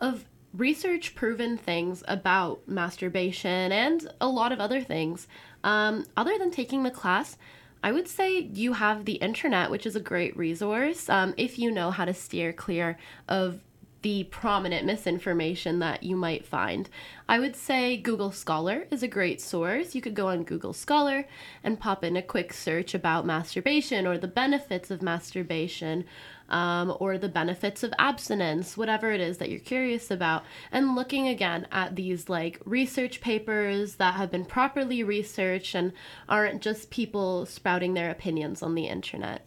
of 0.00 0.24
research 0.54 1.14
proven 1.14 1.56
things 1.56 2.02
about 2.08 2.66
masturbation 2.66 3.72
and 3.72 4.10
a 4.20 4.28
lot 4.28 4.52
of 4.52 4.60
other 4.60 4.80
things. 4.80 5.26
Um, 5.64 6.06
other 6.16 6.38
than 6.38 6.50
taking 6.50 6.82
the 6.82 6.90
class, 6.90 7.36
I 7.84 7.92
would 7.92 8.08
say 8.08 8.38
you 8.38 8.74
have 8.74 9.04
the 9.04 9.14
internet, 9.14 9.70
which 9.70 9.86
is 9.86 9.96
a 9.96 10.00
great 10.00 10.36
resource 10.36 11.08
um, 11.08 11.34
if 11.36 11.58
you 11.58 11.70
know 11.70 11.90
how 11.90 12.04
to 12.04 12.14
steer 12.14 12.52
clear 12.52 12.96
of 13.28 13.60
the 14.02 14.24
prominent 14.24 14.84
misinformation 14.84 15.78
that 15.78 16.02
you 16.02 16.16
might 16.16 16.44
find. 16.44 16.88
I 17.28 17.38
would 17.38 17.56
say 17.56 17.96
Google 17.96 18.32
Scholar 18.32 18.86
is 18.90 19.02
a 19.02 19.08
great 19.08 19.40
source. 19.40 19.94
You 19.94 20.02
could 20.02 20.14
go 20.14 20.28
on 20.28 20.42
Google 20.42 20.72
Scholar 20.72 21.26
and 21.62 21.80
pop 21.80 22.04
in 22.04 22.16
a 22.16 22.22
quick 22.22 22.52
search 22.52 22.94
about 22.94 23.24
masturbation 23.24 24.06
or 24.06 24.18
the 24.18 24.26
benefits 24.26 24.90
of 24.90 25.02
masturbation 25.02 26.04
um, 26.48 26.94
or 27.00 27.16
the 27.16 27.28
benefits 27.28 27.82
of 27.82 27.94
abstinence, 27.98 28.76
whatever 28.76 29.10
it 29.10 29.20
is 29.20 29.38
that 29.38 29.48
you're 29.48 29.60
curious 29.60 30.10
about, 30.10 30.44
and 30.70 30.94
looking 30.94 31.28
again 31.28 31.66
at 31.72 31.96
these 31.96 32.28
like 32.28 32.60
research 32.64 33.20
papers 33.20 33.94
that 33.96 34.14
have 34.14 34.30
been 34.30 34.44
properly 34.44 35.02
researched 35.02 35.74
and 35.74 35.92
aren't 36.28 36.60
just 36.60 36.90
people 36.90 37.46
spouting 37.46 37.94
their 37.94 38.10
opinions 38.10 38.62
on 38.62 38.74
the 38.74 38.86
internet. 38.86 39.46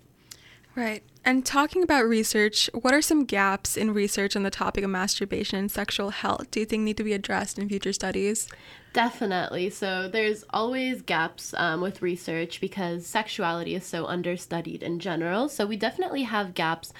Right. 0.75 1.03
And 1.25 1.43
talking 1.43 1.81
about 1.81 2.05
research, 2.05 2.69
what 2.73 2.93
are 2.93 3.01
some 3.01 3.25
gaps 3.25 3.75
in 3.75 3.95
research 3.95 4.35
on 4.35 4.43
the 4.43 4.51
topic 4.51 4.83
of 4.83 4.91
masturbation 4.91 5.57
and 5.57 5.71
sexual 5.71 6.11
health 6.11 6.51
do 6.51 6.59
you 6.59 6.67
think 6.67 6.83
need 6.83 6.97
to 6.97 7.03
be 7.03 7.13
addressed 7.13 7.57
in 7.57 7.67
future 7.67 7.93
studies? 7.93 8.47
Definitely. 8.93 9.71
So 9.71 10.07
there's 10.07 10.45
always 10.51 11.01
gaps 11.01 11.55
um, 11.57 11.81
with 11.81 12.03
research 12.03 12.61
because 12.61 13.07
sexuality 13.07 13.73
is 13.73 13.85
so 13.87 14.05
understudied 14.05 14.83
in 14.83 14.99
general. 14.99 15.49
So 15.49 15.65
we 15.65 15.77
definitely 15.77 16.23
have 16.23 16.53
gaps. 16.53 16.93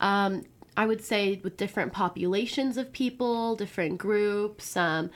Um, 0.00 0.44
I 0.76 0.86
would 0.86 1.02
say 1.04 1.40
with 1.42 1.56
different 1.56 1.92
populations 1.92 2.76
of 2.76 2.92
people, 2.92 3.56
different 3.56 3.98
groups. 3.98 4.76
Um, 4.76 5.10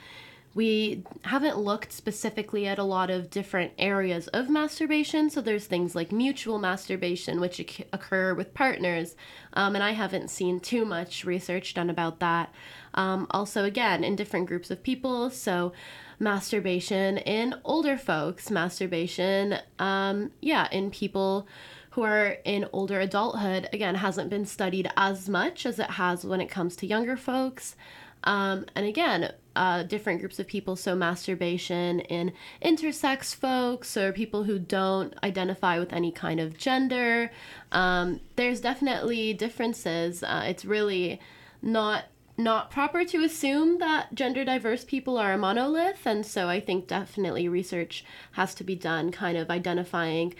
we 0.57 1.03
haven't 1.21 1.59
looked 1.59 1.93
specifically 1.93 2.65
at 2.65 2.79
a 2.79 2.83
lot 2.83 3.11
of 3.11 3.29
different 3.29 3.73
areas 3.77 4.27
of 4.29 4.49
masturbation. 4.49 5.29
So 5.29 5.39
there's 5.39 5.67
things 5.67 5.93
like 5.93 6.11
mutual 6.11 6.57
masturbation, 6.57 7.39
which 7.39 7.59
occur 7.93 8.33
with 8.33 8.55
partners, 8.55 9.15
um, 9.53 9.75
and 9.75 9.83
I 9.83 9.91
haven't 9.91 10.31
seen 10.31 10.59
too 10.59 10.83
much 10.83 11.25
research 11.25 11.75
done 11.75 11.91
about 11.91 12.19
that. 12.21 12.51
Um, 12.95 13.27
also, 13.29 13.65
again, 13.65 14.03
in 14.03 14.15
different 14.15 14.47
groups 14.47 14.71
of 14.71 14.81
people. 14.81 15.29
So 15.29 15.73
masturbation 16.19 17.19
in 17.19 17.53
older 17.63 17.95
folks, 17.95 18.49
masturbation, 18.49 19.59
um, 19.77 20.31
yeah, 20.41 20.67
in 20.71 20.89
people 20.89 21.47
who 21.91 22.01
are 22.01 22.37
in 22.45 22.67
older 22.73 22.99
adulthood, 22.99 23.69
again, 23.71 23.93
hasn't 23.93 24.31
been 24.31 24.45
studied 24.45 24.89
as 24.97 25.29
much 25.29 25.67
as 25.67 25.77
it 25.77 25.91
has 25.91 26.25
when 26.25 26.41
it 26.41 26.49
comes 26.49 26.75
to 26.77 26.87
younger 26.87 27.15
folks. 27.15 27.75
Um, 28.23 28.65
and 28.75 28.85
again, 28.85 29.31
uh, 29.57 29.81
different 29.83 30.19
groups 30.19 30.37
of 30.37 30.45
people, 30.45 30.75
so 30.75 30.95
masturbation 30.95 31.99
in 32.01 32.31
intersex 32.63 33.33
folks 33.33 33.97
or 33.97 34.13
people 34.13 34.43
who 34.43 34.59
don't 34.59 35.15
identify 35.23 35.79
with 35.79 35.91
any 35.91 36.11
kind 36.11 36.39
of 36.39 36.57
gender. 36.57 37.31
Um, 37.71 38.21
there's 38.35 38.61
definitely 38.61 39.33
differences. 39.33 40.21
Uh, 40.21 40.43
it's 40.45 40.63
really 40.63 41.19
not 41.61 42.05
not 42.39 42.69
proper 42.69 43.03
to 43.03 43.23
assume 43.23 43.79
that 43.79 44.13
gender 44.13 44.45
diverse 44.45 44.85
people 44.85 45.17
are 45.17 45.33
a 45.33 45.37
monolith, 45.39 46.05
and 46.05 46.23
so 46.23 46.47
I 46.47 46.59
think 46.59 46.85
definitely 46.85 47.49
research 47.49 48.05
has 48.33 48.53
to 48.55 48.63
be 48.63 48.75
done, 48.75 49.11
kind 49.11 49.35
of 49.35 49.49
identifying 49.49 50.35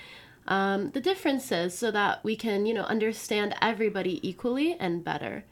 um, 0.47 0.91
the 0.91 1.01
differences 1.01 1.75
so 1.75 1.89
that 1.89 2.23
we 2.23 2.35
can, 2.35 2.67
you 2.67 2.73
know, 2.75 2.83
understand 2.83 3.55
everybody 3.63 4.19
equally 4.27 4.77
and 4.79 5.03
better. 5.03 5.43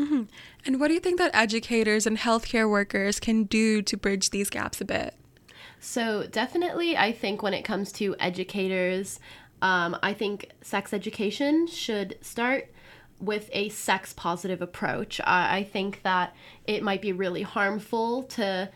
Mm-hmm. 0.00 0.22
And 0.66 0.80
what 0.80 0.88
do 0.88 0.94
you 0.94 1.00
think 1.00 1.18
that 1.18 1.30
educators 1.34 2.06
and 2.06 2.18
healthcare 2.18 2.68
workers 2.68 3.20
can 3.20 3.44
do 3.44 3.82
to 3.82 3.96
bridge 3.96 4.30
these 4.30 4.50
gaps 4.50 4.80
a 4.80 4.84
bit? 4.84 5.14
So, 5.78 6.26
definitely, 6.26 6.96
I 6.96 7.12
think 7.12 7.42
when 7.42 7.54
it 7.54 7.62
comes 7.62 7.90
to 7.92 8.14
educators, 8.18 9.18
um, 9.62 9.96
I 10.02 10.12
think 10.12 10.50
sex 10.62 10.92
education 10.92 11.66
should 11.66 12.18
start 12.20 12.72
with 13.18 13.50
a 13.52 13.68
sex 13.68 14.12
positive 14.12 14.62
approach. 14.62 15.20
I, 15.24 15.58
I 15.58 15.64
think 15.64 16.02
that 16.02 16.34
it 16.66 16.82
might 16.82 17.02
be 17.02 17.12
really 17.12 17.42
harmful 17.42 18.22
to 18.24 18.70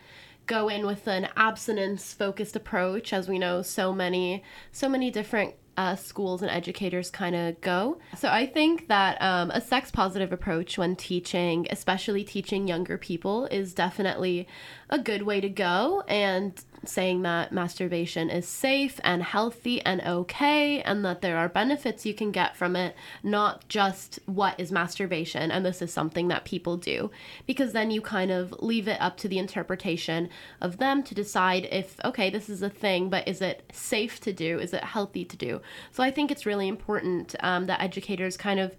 go 0.46 0.68
in 0.68 0.86
with 0.86 1.06
an 1.06 1.28
abstinence 1.36 2.12
focused 2.12 2.54
approach 2.54 3.12
as 3.12 3.28
we 3.28 3.38
know 3.38 3.62
so 3.62 3.94
many 3.94 4.42
so 4.72 4.90
many 4.90 5.10
different 5.10 5.54
uh, 5.76 5.96
schools 5.96 6.42
and 6.42 6.50
educators 6.50 7.10
kind 7.10 7.34
of 7.34 7.60
go. 7.60 7.98
So 8.16 8.28
I 8.28 8.46
think 8.46 8.88
that 8.88 9.20
um, 9.20 9.50
a 9.50 9.60
sex 9.60 9.90
positive 9.90 10.32
approach 10.32 10.78
when 10.78 10.96
teaching, 10.96 11.66
especially 11.70 12.24
teaching 12.24 12.68
younger 12.68 12.98
people, 12.98 13.46
is 13.46 13.74
definitely 13.74 14.46
a 14.90 14.98
good 14.98 15.22
way 15.22 15.40
to 15.40 15.48
go. 15.48 16.02
And 16.08 16.52
saying 16.88 17.22
that 17.22 17.52
masturbation 17.52 18.30
is 18.30 18.46
safe 18.46 19.00
and 19.04 19.22
healthy 19.22 19.80
and 19.82 20.00
okay, 20.02 20.80
and 20.82 21.04
that 21.04 21.20
there 21.20 21.36
are 21.36 21.48
benefits 21.48 22.06
you 22.06 22.14
can 22.14 22.30
get 22.30 22.56
from 22.56 22.76
it, 22.76 22.94
not 23.22 23.66
just 23.68 24.18
what 24.26 24.58
is 24.58 24.72
masturbation 24.72 25.50
and 25.50 25.64
this 25.64 25.82
is 25.82 25.92
something 25.92 26.28
that 26.28 26.44
people 26.44 26.76
do. 26.76 27.10
Because 27.46 27.72
then 27.72 27.90
you 27.90 28.00
kind 28.00 28.30
of 28.30 28.52
leave 28.60 28.88
it 28.88 29.00
up 29.00 29.16
to 29.18 29.28
the 29.28 29.38
interpretation 29.38 30.28
of 30.60 30.78
them 30.78 31.02
to 31.02 31.14
decide 31.14 31.68
if, 31.70 31.96
okay, 32.04 32.30
this 32.30 32.48
is 32.48 32.62
a 32.62 32.70
thing, 32.70 33.08
but 33.08 33.26
is 33.26 33.40
it 33.40 33.62
safe 33.72 34.20
to 34.20 34.32
do? 34.32 34.58
Is 34.58 34.72
it 34.72 34.84
healthy 34.84 35.24
to 35.24 35.36
do? 35.36 35.60
So 35.92 36.02
I 36.02 36.10
think 36.10 36.30
it's 36.30 36.46
really 36.46 36.68
important 36.68 37.34
um, 37.40 37.66
that 37.66 37.80
educators 37.80 38.36
kind 38.36 38.60
of 38.60 38.74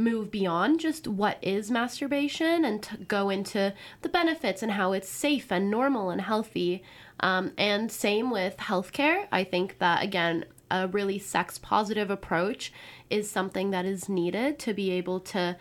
move 0.00 0.30
beyond 0.30 0.80
just 0.80 1.06
what 1.06 1.38
is 1.42 1.70
masturbation 1.70 2.64
and 2.64 3.06
go 3.06 3.30
into 3.30 3.72
the 4.02 4.08
benefits 4.08 4.62
and 4.62 4.72
how 4.72 4.92
it's 4.92 5.08
safe 5.08 5.52
and 5.52 5.70
normal 5.70 6.10
and 6.10 6.22
healthy 6.22 6.82
um, 7.20 7.52
and 7.56 7.90
same 7.90 8.30
with 8.30 8.56
healthcare. 8.56 9.26
I 9.30 9.44
think 9.44 9.78
that, 9.78 10.02
again, 10.02 10.44
a 10.70 10.88
really 10.88 11.18
sex 11.18 11.58
positive 11.58 12.10
approach 12.10 12.72
is 13.08 13.30
something 13.30 13.70
that 13.70 13.84
is 13.84 14.08
needed 14.08 14.58
to 14.60 14.72
be 14.72 14.90
able 14.90 15.20
to 15.20 15.56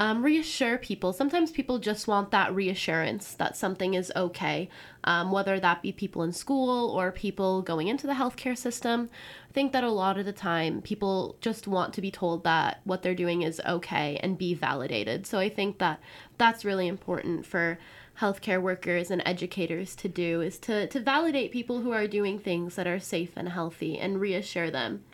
um, 0.00 0.22
reassure 0.22 0.78
people. 0.78 1.12
Sometimes 1.12 1.50
people 1.50 1.78
just 1.78 2.08
want 2.08 2.30
that 2.30 2.54
reassurance 2.54 3.34
that 3.34 3.54
something 3.54 3.92
is 3.92 4.10
okay, 4.16 4.70
um, 5.04 5.30
whether 5.30 5.60
that 5.60 5.82
be 5.82 5.92
people 5.92 6.22
in 6.22 6.32
school 6.32 6.90
or 6.90 7.12
people 7.12 7.60
going 7.60 7.86
into 7.86 8.06
the 8.06 8.14
healthcare 8.14 8.56
system. 8.56 9.10
I 9.50 9.52
think 9.52 9.72
that 9.72 9.84
a 9.84 9.90
lot 9.90 10.18
of 10.18 10.24
the 10.24 10.32
time 10.32 10.80
people 10.80 11.36
just 11.42 11.68
want 11.68 11.92
to 11.94 12.00
be 12.00 12.10
told 12.10 12.44
that 12.44 12.80
what 12.84 13.02
they're 13.02 13.14
doing 13.14 13.42
is 13.42 13.60
okay 13.66 14.18
and 14.22 14.38
be 14.38 14.54
validated. 14.54 15.26
So 15.26 15.38
I 15.38 15.50
think 15.50 15.78
that 15.78 16.00
that's 16.38 16.64
really 16.64 16.88
important 16.88 17.44
for 17.44 17.78
healthcare 18.18 18.60
workers 18.60 19.10
and 19.10 19.22
educators 19.24 19.94
to 19.96 20.08
do 20.08 20.40
is 20.40 20.58
to, 20.58 20.86
to 20.88 21.00
validate 21.00 21.52
people 21.52 21.80
who 21.80 21.92
are 21.92 22.06
doing 22.06 22.38
things 22.38 22.74
that 22.74 22.86
are 22.86 23.00
safe 23.00 23.30
and 23.36 23.48
healthy 23.48 23.98
and 23.98 24.20
reassure 24.20 24.70
them. 24.70 25.04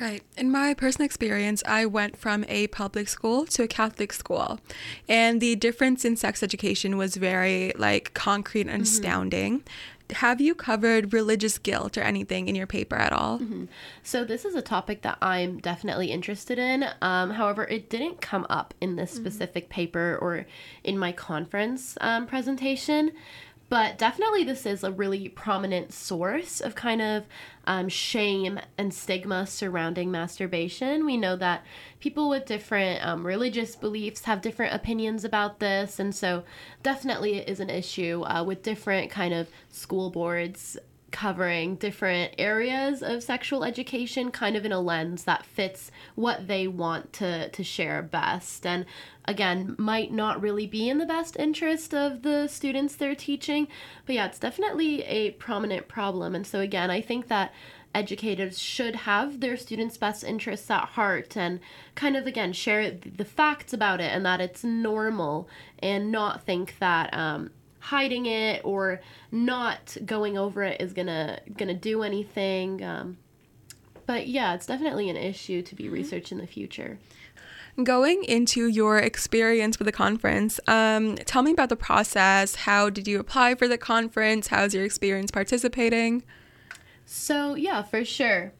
Right. 0.00 0.22
In 0.36 0.50
my 0.50 0.74
personal 0.74 1.06
experience, 1.06 1.62
I 1.66 1.84
went 1.84 2.16
from 2.16 2.44
a 2.48 2.68
public 2.68 3.08
school 3.08 3.46
to 3.46 3.64
a 3.64 3.68
Catholic 3.68 4.12
school, 4.12 4.60
and 5.08 5.40
the 5.40 5.56
difference 5.56 6.04
in 6.04 6.14
sex 6.16 6.42
education 6.42 6.96
was 6.96 7.16
very 7.16 7.72
like 7.76 8.14
concrete 8.14 8.68
and 8.68 8.70
mm-hmm. 8.70 8.82
astounding. 8.82 9.64
Have 10.12 10.40
you 10.40 10.54
covered 10.54 11.12
religious 11.12 11.58
guilt 11.58 11.98
or 11.98 12.00
anything 12.00 12.48
in 12.48 12.54
your 12.54 12.66
paper 12.66 12.96
at 12.96 13.12
all? 13.12 13.38
Mm-hmm. 13.38 13.64
So, 14.02 14.24
this 14.24 14.44
is 14.44 14.54
a 14.54 14.62
topic 14.62 15.02
that 15.02 15.18
I'm 15.20 15.58
definitely 15.58 16.10
interested 16.10 16.58
in. 16.58 16.86
Um, 17.02 17.30
however, 17.30 17.64
it 17.64 17.90
didn't 17.90 18.20
come 18.20 18.46
up 18.48 18.74
in 18.80 18.96
this 18.96 19.12
mm-hmm. 19.12 19.22
specific 19.22 19.68
paper 19.68 20.18
or 20.20 20.46
in 20.82 20.98
my 20.98 21.12
conference 21.12 21.96
um, 22.00 22.26
presentation. 22.26 23.12
But 23.68 23.98
definitely, 23.98 24.44
this 24.44 24.64
is 24.64 24.82
a 24.82 24.90
really 24.90 25.28
prominent 25.28 25.92
source 25.92 26.60
of 26.62 26.74
kind 26.74 27.02
of 27.02 27.26
um, 27.66 27.90
shame 27.90 28.58
and 28.78 28.94
stigma 28.94 29.46
surrounding 29.46 30.10
masturbation. 30.10 31.04
We 31.04 31.18
know 31.18 31.36
that 31.36 31.64
people 32.00 32.30
with 32.30 32.46
different 32.46 33.06
um, 33.06 33.26
religious 33.26 33.76
beliefs 33.76 34.24
have 34.24 34.40
different 34.40 34.74
opinions 34.74 35.22
about 35.22 35.60
this, 35.60 35.98
and 35.98 36.14
so 36.14 36.44
definitely 36.82 37.34
it 37.36 37.48
is 37.48 37.60
an 37.60 37.68
issue 37.68 38.22
uh, 38.22 38.42
with 38.42 38.62
different 38.62 39.10
kind 39.10 39.34
of 39.34 39.48
school 39.70 40.08
boards 40.08 40.78
covering 41.10 41.76
different 41.76 42.34
areas 42.38 43.02
of 43.02 43.22
sexual 43.22 43.64
education 43.64 44.30
kind 44.30 44.56
of 44.56 44.64
in 44.64 44.72
a 44.72 44.80
lens 44.80 45.24
that 45.24 45.46
fits 45.46 45.90
what 46.14 46.46
they 46.48 46.66
want 46.68 47.12
to 47.14 47.48
to 47.50 47.64
share 47.64 48.02
best. 48.02 48.66
And 48.66 48.84
again 49.24 49.74
might 49.78 50.12
not 50.12 50.40
really 50.40 50.66
be 50.66 50.88
in 50.88 50.98
the 50.98 51.06
best 51.06 51.36
interest 51.36 51.92
of 51.94 52.22
the 52.22 52.48
students 52.48 52.96
they're 52.96 53.14
teaching 53.14 53.68
but 54.06 54.14
yeah 54.14 54.24
it's 54.24 54.38
definitely 54.38 55.02
a 55.04 55.30
prominent 55.32 55.88
problem. 55.88 56.34
And 56.34 56.46
so 56.46 56.60
again 56.60 56.90
I 56.90 57.00
think 57.00 57.28
that 57.28 57.52
educators 57.94 58.58
should 58.58 58.94
have 58.94 59.40
their 59.40 59.56
students' 59.56 59.96
best 59.96 60.22
interests 60.22 60.70
at 60.70 60.84
heart 60.90 61.36
and 61.36 61.58
kind 61.94 62.16
of 62.16 62.26
again 62.26 62.52
share 62.52 62.90
the 62.90 63.24
facts 63.24 63.72
about 63.72 64.00
it 64.00 64.12
and 64.12 64.24
that 64.26 64.40
it's 64.40 64.62
normal 64.62 65.48
and 65.78 66.12
not 66.12 66.44
think 66.44 66.76
that 66.78 67.12
um, 67.14 67.50
hiding 67.80 68.26
it 68.26 68.62
or 68.64 69.00
not 69.30 69.96
going 70.04 70.36
over 70.36 70.62
it 70.62 70.80
is 70.80 70.92
gonna 70.92 71.40
gonna 71.56 71.74
do 71.74 72.02
anything. 72.02 72.82
Um, 72.82 73.18
but 74.06 74.26
yeah, 74.26 74.54
it's 74.54 74.66
definitely 74.66 75.10
an 75.10 75.16
issue 75.16 75.62
to 75.62 75.74
be 75.74 75.84
mm-hmm. 75.84 75.94
researched 75.94 76.32
in 76.32 76.38
the 76.38 76.46
future. 76.46 76.98
Going 77.82 78.24
into 78.24 78.66
your 78.66 78.98
experience 78.98 79.78
with 79.78 79.86
the 79.86 79.92
conference, 79.92 80.58
um, 80.66 81.14
tell 81.16 81.42
me 81.42 81.52
about 81.52 81.68
the 81.68 81.76
process. 81.76 82.56
How 82.56 82.90
did 82.90 83.06
you 83.06 83.20
apply 83.20 83.54
for 83.54 83.68
the 83.68 83.78
conference? 83.78 84.48
How's 84.48 84.74
your 84.74 84.84
experience 84.84 85.30
participating? 85.30 86.24
So, 87.04 87.54
yeah, 87.54 87.82
for 87.82 88.04
sure. 88.04 88.52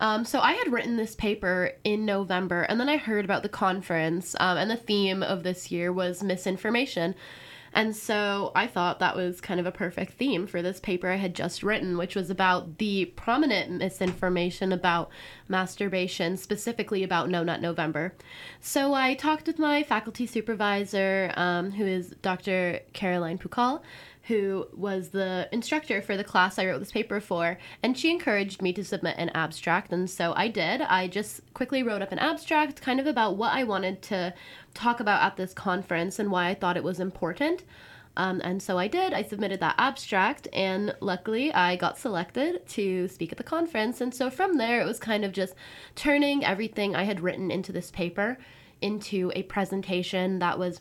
Um, 0.00 0.24
so 0.24 0.40
I 0.40 0.52
had 0.52 0.72
written 0.72 0.96
this 0.96 1.14
paper 1.14 1.72
in 1.84 2.04
November, 2.04 2.62
and 2.62 2.78
then 2.78 2.88
I 2.88 2.96
heard 2.96 3.24
about 3.24 3.42
the 3.42 3.48
conference, 3.48 4.34
um, 4.40 4.58
and 4.58 4.70
the 4.70 4.76
theme 4.76 5.22
of 5.22 5.42
this 5.42 5.70
year 5.70 5.92
was 5.92 6.22
misinformation. 6.22 7.14
And 7.72 7.94
so 7.94 8.50
I 8.54 8.66
thought 8.66 8.98
that 8.98 9.16
was 9.16 9.40
kind 9.40 9.60
of 9.60 9.66
a 9.66 9.72
perfect 9.72 10.14
theme 10.14 10.46
for 10.46 10.60
this 10.60 10.80
paper 10.80 11.08
I 11.08 11.16
had 11.16 11.34
just 11.34 11.62
written, 11.62 11.96
which 11.96 12.16
was 12.16 12.28
about 12.28 12.78
the 12.78 13.06
prominent 13.16 13.70
misinformation 13.70 14.72
about 14.72 15.10
masturbation, 15.48 16.36
specifically 16.36 17.02
about 17.04 17.30
No 17.30 17.42
Nut 17.44 17.60
November. 17.60 18.14
So 18.60 18.92
I 18.92 19.14
talked 19.14 19.46
with 19.46 19.58
my 19.58 19.82
faculty 19.82 20.26
supervisor, 20.26 21.32
um, 21.36 21.70
who 21.70 21.86
is 21.86 22.14
Dr. 22.22 22.80
Caroline 22.92 23.38
Pukall 23.38 23.82
who 24.30 24.64
was 24.72 25.08
the 25.08 25.48
instructor 25.50 26.00
for 26.00 26.16
the 26.16 26.22
class 26.22 26.56
I 26.56 26.64
wrote 26.64 26.78
this 26.78 26.92
paper 26.92 27.20
for, 27.20 27.58
and 27.82 27.98
she 27.98 28.12
encouraged 28.12 28.62
me 28.62 28.72
to 28.74 28.84
submit 28.84 29.16
an 29.18 29.30
abstract, 29.30 29.92
and 29.92 30.08
so 30.08 30.32
I 30.36 30.46
did. 30.46 30.82
I 30.82 31.08
just 31.08 31.40
quickly 31.52 31.82
wrote 31.82 32.00
up 32.00 32.12
an 32.12 32.20
abstract 32.20 32.80
kind 32.80 33.00
of 33.00 33.08
about 33.08 33.36
what 33.36 33.52
I 33.52 33.64
wanted 33.64 34.02
to 34.02 34.32
talk 34.72 35.00
about 35.00 35.20
at 35.22 35.36
this 35.36 35.52
conference 35.52 36.20
and 36.20 36.30
why 36.30 36.46
I 36.46 36.54
thought 36.54 36.76
it 36.76 36.84
was 36.84 37.00
important. 37.00 37.64
Um, 38.16 38.40
and 38.44 38.62
so 38.62 38.78
I 38.78 38.86
did. 38.86 39.12
I 39.12 39.22
submitted 39.22 39.58
that 39.60 39.74
abstract, 39.78 40.46
and 40.52 40.94
luckily 41.00 41.52
I 41.52 41.74
got 41.74 41.98
selected 41.98 42.64
to 42.68 43.08
speak 43.08 43.32
at 43.32 43.38
the 43.38 43.42
conference. 43.42 44.00
And 44.00 44.14
so 44.14 44.30
from 44.30 44.58
there, 44.58 44.80
it 44.80 44.86
was 44.86 45.00
kind 45.00 45.24
of 45.24 45.32
just 45.32 45.54
turning 45.96 46.44
everything 46.44 46.94
I 46.94 47.02
had 47.02 47.20
written 47.20 47.50
into 47.50 47.72
this 47.72 47.90
paper 47.90 48.38
into 48.80 49.32
a 49.34 49.42
presentation 49.42 50.38
that 50.38 50.56
was 50.56 50.80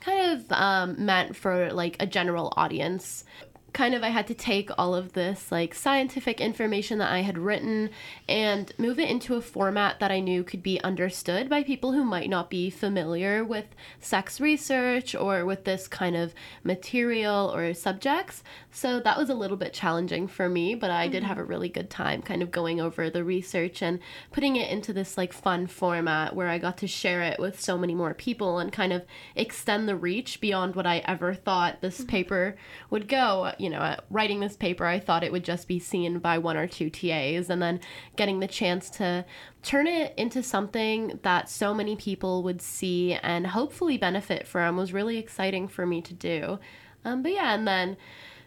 kind 0.00 0.32
of 0.32 0.52
um, 0.52 1.04
meant 1.04 1.36
for 1.36 1.72
like 1.72 1.96
a 2.00 2.06
general 2.06 2.52
audience 2.56 3.24
kind 3.72 3.94
of 3.94 4.02
I 4.02 4.08
had 4.08 4.26
to 4.28 4.34
take 4.34 4.70
all 4.76 4.94
of 4.94 5.12
this 5.12 5.52
like 5.52 5.74
scientific 5.74 6.40
information 6.40 6.98
that 6.98 7.12
I 7.12 7.20
had 7.20 7.38
written 7.38 7.90
and 8.28 8.72
move 8.78 8.98
it 8.98 9.08
into 9.08 9.36
a 9.36 9.40
format 9.40 10.00
that 10.00 10.10
I 10.10 10.20
knew 10.20 10.42
could 10.42 10.62
be 10.62 10.80
understood 10.82 11.48
by 11.48 11.62
people 11.62 11.92
who 11.92 12.04
might 12.04 12.30
not 12.30 12.50
be 12.50 12.70
familiar 12.70 13.44
with 13.44 13.66
sex 14.00 14.40
research 14.40 15.14
or 15.14 15.44
with 15.44 15.64
this 15.64 15.86
kind 15.86 16.16
of 16.16 16.34
material 16.64 17.52
or 17.54 17.72
subjects. 17.74 18.42
So 18.70 19.00
that 19.00 19.18
was 19.18 19.30
a 19.30 19.34
little 19.34 19.56
bit 19.56 19.72
challenging 19.72 20.26
for 20.26 20.48
me, 20.48 20.74
but 20.74 20.90
I 20.90 21.04
mm-hmm. 21.04 21.12
did 21.12 21.22
have 21.24 21.38
a 21.38 21.44
really 21.44 21.68
good 21.68 21.90
time 21.90 22.22
kind 22.22 22.42
of 22.42 22.50
going 22.50 22.80
over 22.80 23.10
the 23.10 23.24
research 23.24 23.82
and 23.82 24.00
putting 24.32 24.56
it 24.56 24.70
into 24.70 24.92
this 24.92 25.16
like 25.16 25.32
fun 25.32 25.66
format 25.66 26.34
where 26.34 26.48
I 26.48 26.58
got 26.58 26.78
to 26.78 26.86
share 26.86 27.22
it 27.22 27.38
with 27.38 27.60
so 27.60 27.78
many 27.78 27.94
more 27.94 28.14
people 28.14 28.58
and 28.58 28.72
kind 28.72 28.92
of 28.92 29.04
extend 29.36 29.88
the 29.88 29.96
reach 29.96 30.40
beyond 30.40 30.74
what 30.74 30.86
I 30.86 30.98
ever 30.98 31.34
thought 31.34 31.80
this 31.80 31.98
mm-hmm. 31.98 32.08
paper 32.08 32.56
would 32.90 33.08
go 33.08 33.52
you 33.60 33.70
know, 33.70 33.78
uh, 33.78 33.96
writing 34.10 34.40
this 34.40 34.56
paper, 34.56 34.84
I 34.84 34.98
thought 34.98 35.22
it 35.22 35.32
would 35.32 35.44
just 35.44 35.68
be 35.68 35.78
seen 35.78 36.18
by 36.18 36.38
one 36.38 36.56
or 36.56 36.66
two 36.66 36.90
TAs, 36.90 37.50
and 37.50 37.60
then 37.60 37.80
getting 38.16 38.40
the 38.40 38.48
chance 38.48 38.90
to 38.90 39.24
turn 39.62 39.86
it 39.86 40.14
into 40.16 40.42
something 40.42 41.20
that 41.22 41.48
so 41.48 41.74
many 41.74 41.96
people 41.96 42.42
would 42.42 42.62
see 42.62 43.14
and 43.14 43.46
hopefully 43.46 43.98
benefit 43.98 44.46
from 44.46 44.76
was 44.76 44.92
really 44.92 45.18
exciting 45.18 45.68
for 45.68 45.86
me 45.86 46.00
to 46.02 46.14
do. 46.14 46.58
Um, 47.04 47.22
but 47.22 47.32
yeah, 47.32 47.54
and 47.54 47.66
then 47.66 47.96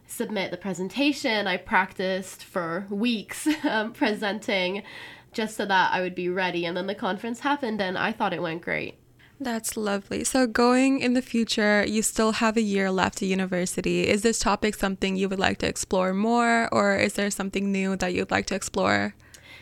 submit 0.08 0.52
the 0.52 0.58
presentation. 0.58 1.48
I 1.48 1.58
practiced 1.58 2.44
for 2.44 2.88
weeks 2.90 3.48
um, 3.64 3.94
presenting 3.94 4.84
just 5.32 5.58
so 5.58 5.66
that 5.66 5.94
I 5.94 6.02
would 6.02 6.16
be 6.16 6.30
ready, 6.30 6.66
and 6.66 6.78
then 6.78 6.88
the 6.88 6.96
conference 6.96 7.40
happened, 7.40 7.82
and 7.82 7.98
I 7.98 8.12
thought 8.12 8.34
it 8.34 8.42
went 8.42 8.62
great. 8.62 9.00
That's 9.40 9.76
lovely. 9.76 10.24
So, 10.24 10.48
going 10.48 11.00
in 11.00 11.14
the 11.14 11.22
future, 11.22 11.84
you 11.86 12.02
still 12.02 12.34
have 12.34 12.56
a 12.56 12.62
year 12.62 12.92
left 12.92 13.22
at 13.22 13.28
university. 13.28 14.08
Is 14.08 14.22
this 14.22 14.40
topic 14.40 14.76
something 14.76 15.16
you 15.16 15.28
would 15.28 15.40
like 15.40 15.58
to 15.60 15.68
explore 15.68 16.14
more, 16.14 16.70
or 16.72 16.96
is 16.96 17.14
there 17.14 17.32
something 17.32 17.72
new 17.72 17.96
that 17.98 18.14
you'd 18.14 18.32
like 18.32 18.46
to 18.48 18.56
explore? 18.56 19.16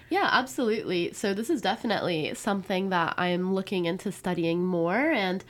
Yeah, 0.09 0.29
absolutely. 0.31 1.13
So, 1.13 1.33
this 1.33 1.49
is 1.49 1.61
definitely 1.61 2.33
something 2.35 2.89
that 2.89 3.15
I'm 3.17 3.53
looking 3.55 3.85
into 3.85 4.11
studying 4.11 4.65
more. 4.65 5.11
And 5.11 5.43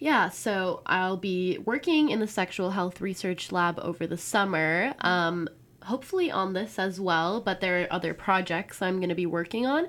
yeah, 0.00 0.30
so 0.30 0.80
I'll 0.86 1.18
be 1.18 1.58
working 1.58 2.08
in 2.08 2.20
the 2.20 2.26
sexual 2.26 2.70
health 2.70 3.00
research 3.00 3.52
lab 3.52 3.78
over 3.80 4.06
the 4.06 4.16
summer. 4.16 4.94
Um, 5.02 5.48
hopefully 5.82 6.30
on 6.30 6.54
this 6.54 6.78
as 6.78 6.98
well, 6.98 7.40
but 7.40 7.60
there 7.60 7.82
are 7.82 7.92
other 7.92 8.14
projects 8.14 8.80
I'm 8.82 8.96
going 8.96 9.10
to 9.10 9.14
be 9.14 9.26
working 9.26 9.66
on. 9.66 9.88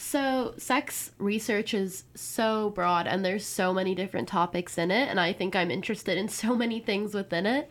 So, 0.00 0.54
sex 0.58 1.10
research 1.18 1.74
is 1.74 2.04
so 2.14 2.70
broad 2.70 3.08
and 3.08 3.24
there's 3.24 3.44
so 3.44 3.74
many 3.74 3.96
different 3.96 4.28
topics 4.28 4.78
in 4.78 4.92
it, 4.92 5.08
and 5.08 5.18
I 5.18 5.32
think 5.32 5.56
I'm 5.56 5.72
interested 5.72 6.16
in 6.16 6.28
so 6.28 6.54
many 6.54 6.78
things 6.78 7.14
within 7.14 7.46
it 7.46 7.68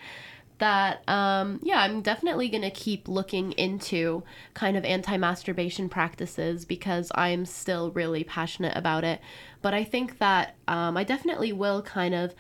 that 0.60 1.08
um, 1.08 1.60
yeah 1.62 1.80
i'm 1.82 2.02
definitely 2.02 2.50
going 2.50 2.64
to 2.64 2.72
keep 2.72 3.08
looking 3.08 3.52
into 3.54 4.24
kind 4.56 4.76
of 4.76 4.84
anti-masturbation 4.84 5.88
practices 5.88 6.66
because 6.66 7.12
i'm 7.14 7.46
still 7.46 7.92
really 7.92 8.24
passionate 8.24 8.76
about 8.76 9.04
it. 9.04 9.22
But 9.62 9.74
i 9.74 9.84
think 9.84 10.18
that 10.18 10.56
um, 10.68 10.98
i 10.98 11.04
definitely 11.04 11.54
will 11.54 11.82
kind 11.82 12.14
of 12.14 12.34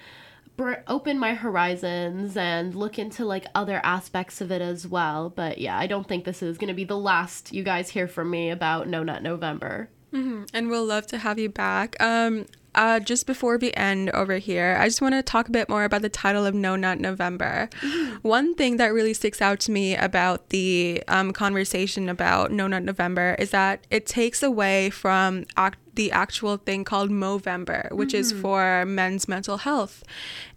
open 0.87 1.19
my 1.19 1.33
horizons 1.33 2.35
and 2.37 2.73
look 2.73 2.97
into 2.97 3.25
like 3.25 3.45
other 3.53 3.79
aspects 3.83 4.41
of 4.41 4.51
it 4.51 4.61
as 4.61 4.87
well. 4.87 5.29
But 5.29 5.57
yeah, 5.57 5.77
I 5.77 5.87
don't 5.87 6.07
think 6.07 6.25
this 6.25 6.41
is 6.41 6.57
going 6.57 6.69
to 6.69 6.73
be 6.73 6.83
the 6.83 6.97
last 6.97 7.53
you 7.53 7.63
guys 7.63 7.89
hear 7.89 8.07
from 8.07 8.29
me 8.29 8.49
about 8.49 8.87
No 8.87 9.03
Nut 9.03 9.23
November. 9.23 9.89
Mm-hmm. 10.13 10.45
And 10.53 10.69
we'll 10.69 10.85
love 10.85 11.07
to 11.07 11.17
have 11.17 11.37
you 11.37 11.49
back. 11.49 11.95
Um, 12.01 12.45
uh, 12.75 12.99
just 12.99 13.25
before 13.25 13.57
we 13.57 13.73
end 13.73 14.11
over 14.11 14.37
here, 14.37 14.77
I 14.79 14.87
just 14.87 15.01
want 15.01 15.15
to 15.15 15.23
talk 15.23 15.47
a 15.47 15.51
bit 15.51 15.67
more 15.67 15.83
about 15.83 16.03
the 16.03 16.09
title 16.09 16.45
of 16.45 16.53
No 16.53 16.75
Nut 16.75 16.99
November. 16.99 17.69
Mm-hmm. 17.81 18.27
One 18.27 18.53
thing 18.53 18.77
that 18.77 18.93
really 18.93 19.15
sticks 19.15 19.41
out 19.41 19.59
to 19.61 19.71
me 19.71 19.95
about 19.95 20.49
the 20.49 21.03
um, 21.07 21.33
conversation 21.33 22.07
about 22.07 22.51
No 22.51 22.67
Nut 22.67 22.83
November 22.83 23.35
is 23.39 23.49
that 23.49 23.85
it 23.89 24.05
takes 24.05 24.43
away 24.43 24.91
from 24.91 25.45
act- 25.57 25.79
the 25.97 26.11
actual 26.13 26.55
thing 26.55 26.85
called 26.85 27.09
Movember, 27.09 27.91
which 27.91 28.13
mm-hmm. 28.13 28.21
is 28.21 28.31
for 28.31 28.85
men's 28.85 29.27
mental 29.27 29.57
health. 29.57 30.03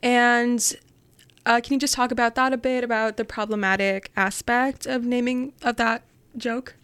And 0.03 0.61
uh, 1.45 1.61
can 1.61 1.75
you 1.75 1.81
just 1.81 1.95
talk 1.95 2.13
about 2.13 2.37
that 2.37 2.53
a 2.53 2.57
bit, 2.57 2.85
about 2.85 3.17
the 3.17 3.25
problematic 3.25 4.13
aspect 4.17 4.87
of 4.87 5.05
naming 5.05 5.53
of 5.63 5.77
that 5.77 6.03
joke? 6.37 6.77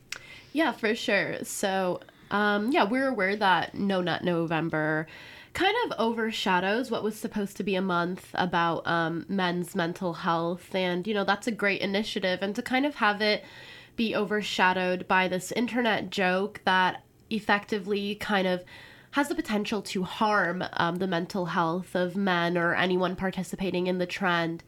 Yeah, 0.53 0.73
for 0.73 0.95
sure. 0.95 1.45
So 1.45 2.01
um, 2.31 2.73
yeah, 2.73 2.85
we're 2.85 3.09
aware 3.09 3.37
that 3.37 3.75
No 3.75 4.01
Nut 4.01 4.25
November 4.25 5.07
kind 5.53 5.75
of 5.87 5.99
overshadows 5.99 6.91
what 6.91 7.03
was 7.03 7.17
supposed 7.17 7.57
to 7.57 7.63
be 7.63 7.77
a 7.77 7.83
month 7.83 8.29
about 8.35 8.87
um, 8.87 9.25
men's 9.29 9.75
mental 9.75 10.13
health. 10.13 10.75
And, 10.75 11.07
you 11.07 11.15
know, 11.15 11.25
that's 11.25 11.47
a 11.47 11.53
great 11.53 11.81
initiative. 11.81 12.41
And 12.43 12.55
to 12.57 12.63
kind 12.63 12.85
of 12.85 12.97
have 12.97 13.23
it 13.23 13.43
be 13.97 14.15
overshadowed 14.15 15.09
by 15.09 15.29
this 15.29 15.53
internet 15.53 16.11
joke 16.11 16.61
that 16.67 17.03
effectively 17.31 18.15
kind 18.17 18.47
of 18.47 18.65
has 19.13 19.29
the 19.29 19.35
potential 19.35 19.81
to 19.81 20.03
harm 20.03 20.63
um, 20.75 20.97
the 20.97 21.07
mental 21.07 21.47
health 21.47 21.95
of 21.95 22.17
men 22.17 22.59
or 22.59 22.75
anyone 22.75 23.17
participating 23.17 23.87
in 23.87 23.99
the 23.99 24.07
trend. 24.07 24.63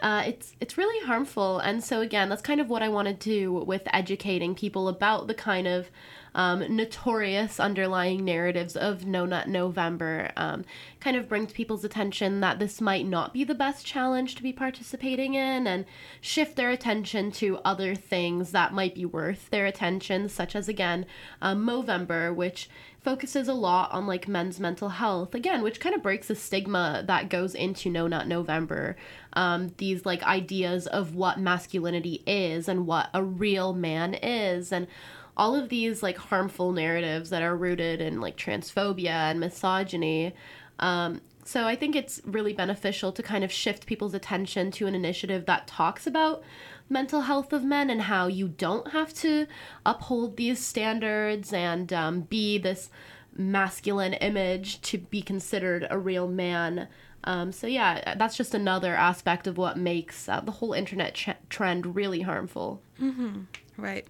Uh, 0.00 0.22
it's 0.26 0.54
it's 0.60 0.76
really 0.76 1.06
harmful, 1.06 1.58
and 1.58 1.82
so 1.82 2.02
again, 2.02 2.28
that's 2.28 2.42
kind 2.42 2.60
of 2.60 2.68
what 2.68 2.82
I 2.82 2.90
want 2.90 3.08
to 3.08 3.14
do 3.14 3.52
with 3.52 3.82
educating 3.94 4.54
people 4.54 4.88
about 4.88 5.26
the 5.26 5.34
kind 5.34 5.66
of 5.66 5.90
um, 6.36 6.76
notorious 6.76 7.58
underlying 7.58 8.22
narratives 8.24 8.76
of 8.76 9.06
No 9.06 9.24
Nut 9.24 9.48
November. 9.48 10.30
Um, 10.36 10.64
kind 11.00 11.16
of 11.16 11.28
brings 11.28 11.52
people's 11.52 11.82
attention 11.82 12.40
that 12.40 12.58
this 12.58 12.80
might 12.80 13.06
not 13.06 13.32
be 13.32 13.42
the 13.42 13.54
best 13.54 13.86
challenge 13.86 14.34
to 14.36 14.42
be 14.42 14.52
participating 14.52 15.34
in, 15.34 15.66
and 15.66 15.86
shift 16.20 16.54
their 16.54 16.70
attention 16.70 17.32
to 17.32 17.58
other 17.64 17.94
things 17.94 18.52
that 18.52 18.74
might 18.74 18.94
be 18.94 19.06
worth 19.06 19.48
their 19.50 19.64
attention, 19.66 20.28
such 20.28 20.54
as 20.54 20.68
again, 20.68 21.06
um, 21.40 21.66
Movember, 21.66 22.34
which 22.34 22.68
focuses 23.06 23.46
a 23.46 23.54
lot 23.54 23.92
on 23.92 24.04
like 24.04 24.26
men's 24.26 24.58
mental 24.58 24.88
health 24.88 25.32
again 25.32 25.62
which 25.62 25.78
kind 25.78 25.94
of 25.94 26.02
breaks 26.02 26.26
the 26.26 26.34
stigma 26.34 27.04
that 27.06 27.28
goes 27.28 27.54
into 27.54 27.88
no 27.88 28.08
nut 28.08 28.26
november 28.26 28.96
um, 29.34 29.72
these 29.76 30.04
like 30.04 30.24
ideas 30.24 30.88
of 30.88 31.14
what 31.14 31.38
masculinity 31.38 32.24
is 32.26 32.68
and 32.68 32.84
what 32.84 33.08
a 33.14 33.22
real 33.22 33.72
man 33.72 34.12
is 34.12 34.72
and 34.72 34.88
all 35.36 35.54
of 35.54 35.68
these 35.68 36.02
like 36.02 36.16
harmful 36.16 36.72
narratives 36.72 37.30
that 37.30 37.42
are 37.42 37.56
rooted 37.56 38.00
in 38.00 38.20
like 38.20 38.36
transphobia 38.36 39.30
and 39.30 39.40
misogyny 39.40 40.34
um, 40.78 41.20
so 41.46 41.64
I 41.64 41.76
think 41.76 41.94
it's 41.94 42.20
really 42.24 42.52
beneficial 42.52 43.12
to 43.12 43.22
kind 43.22 43.44
of 43.44 43.52
shift 43.52 43.86
people's 43.86 44.14
attention 44.14 44.72
to 44.72 44.86
an 44.88 44.96
initiative 44.96 45.46
that 45.46 45.68
talks 45.68 46.06
about 46.06 46.42
mental 46.88 47.22
health 47.22 47.52
of 47.52 47.64
men 47.64 47.88
and 47.88 48.02
how 48.02 48.26
you 48.26 48.48
don't 48.48 48.90
have 48.90 49.14
to 49.14 49.46
uphold 49.84 50.36
these 50.36 50.58
standards 50.58 51.52
and 51.52 51.92
um, 51.92 52.22
be 52.22 52.58
this 52.58 52.90
masculine 53.36 54.14
image 54.14 54.80
to 54.80 54.98
be 54.98 55.22
considered 55.22 55.86
a 55.88 55.98
real 55.98 56.26
man. 56.26 56.88
Um, 57.22 57.52
so 57.52 57.68
yeah, 57.68 58.14
that's 58.16 58.36
just 58.36 58.54
another 58.54 58.96
aspect 58.96 59.46
of 59.46 59.56
what 59.56 59.78
makes 59.78 60.28
uh, 60.28 60.40
the 60.40 60.52
whole 60.52 60.72
internet 60.72 61.14
trend 61.48 61.94
really 61.94 62.22
harmful. 62.22 62.82
Mm-hmm. 63.00 63.42
Right. 63.76 64.06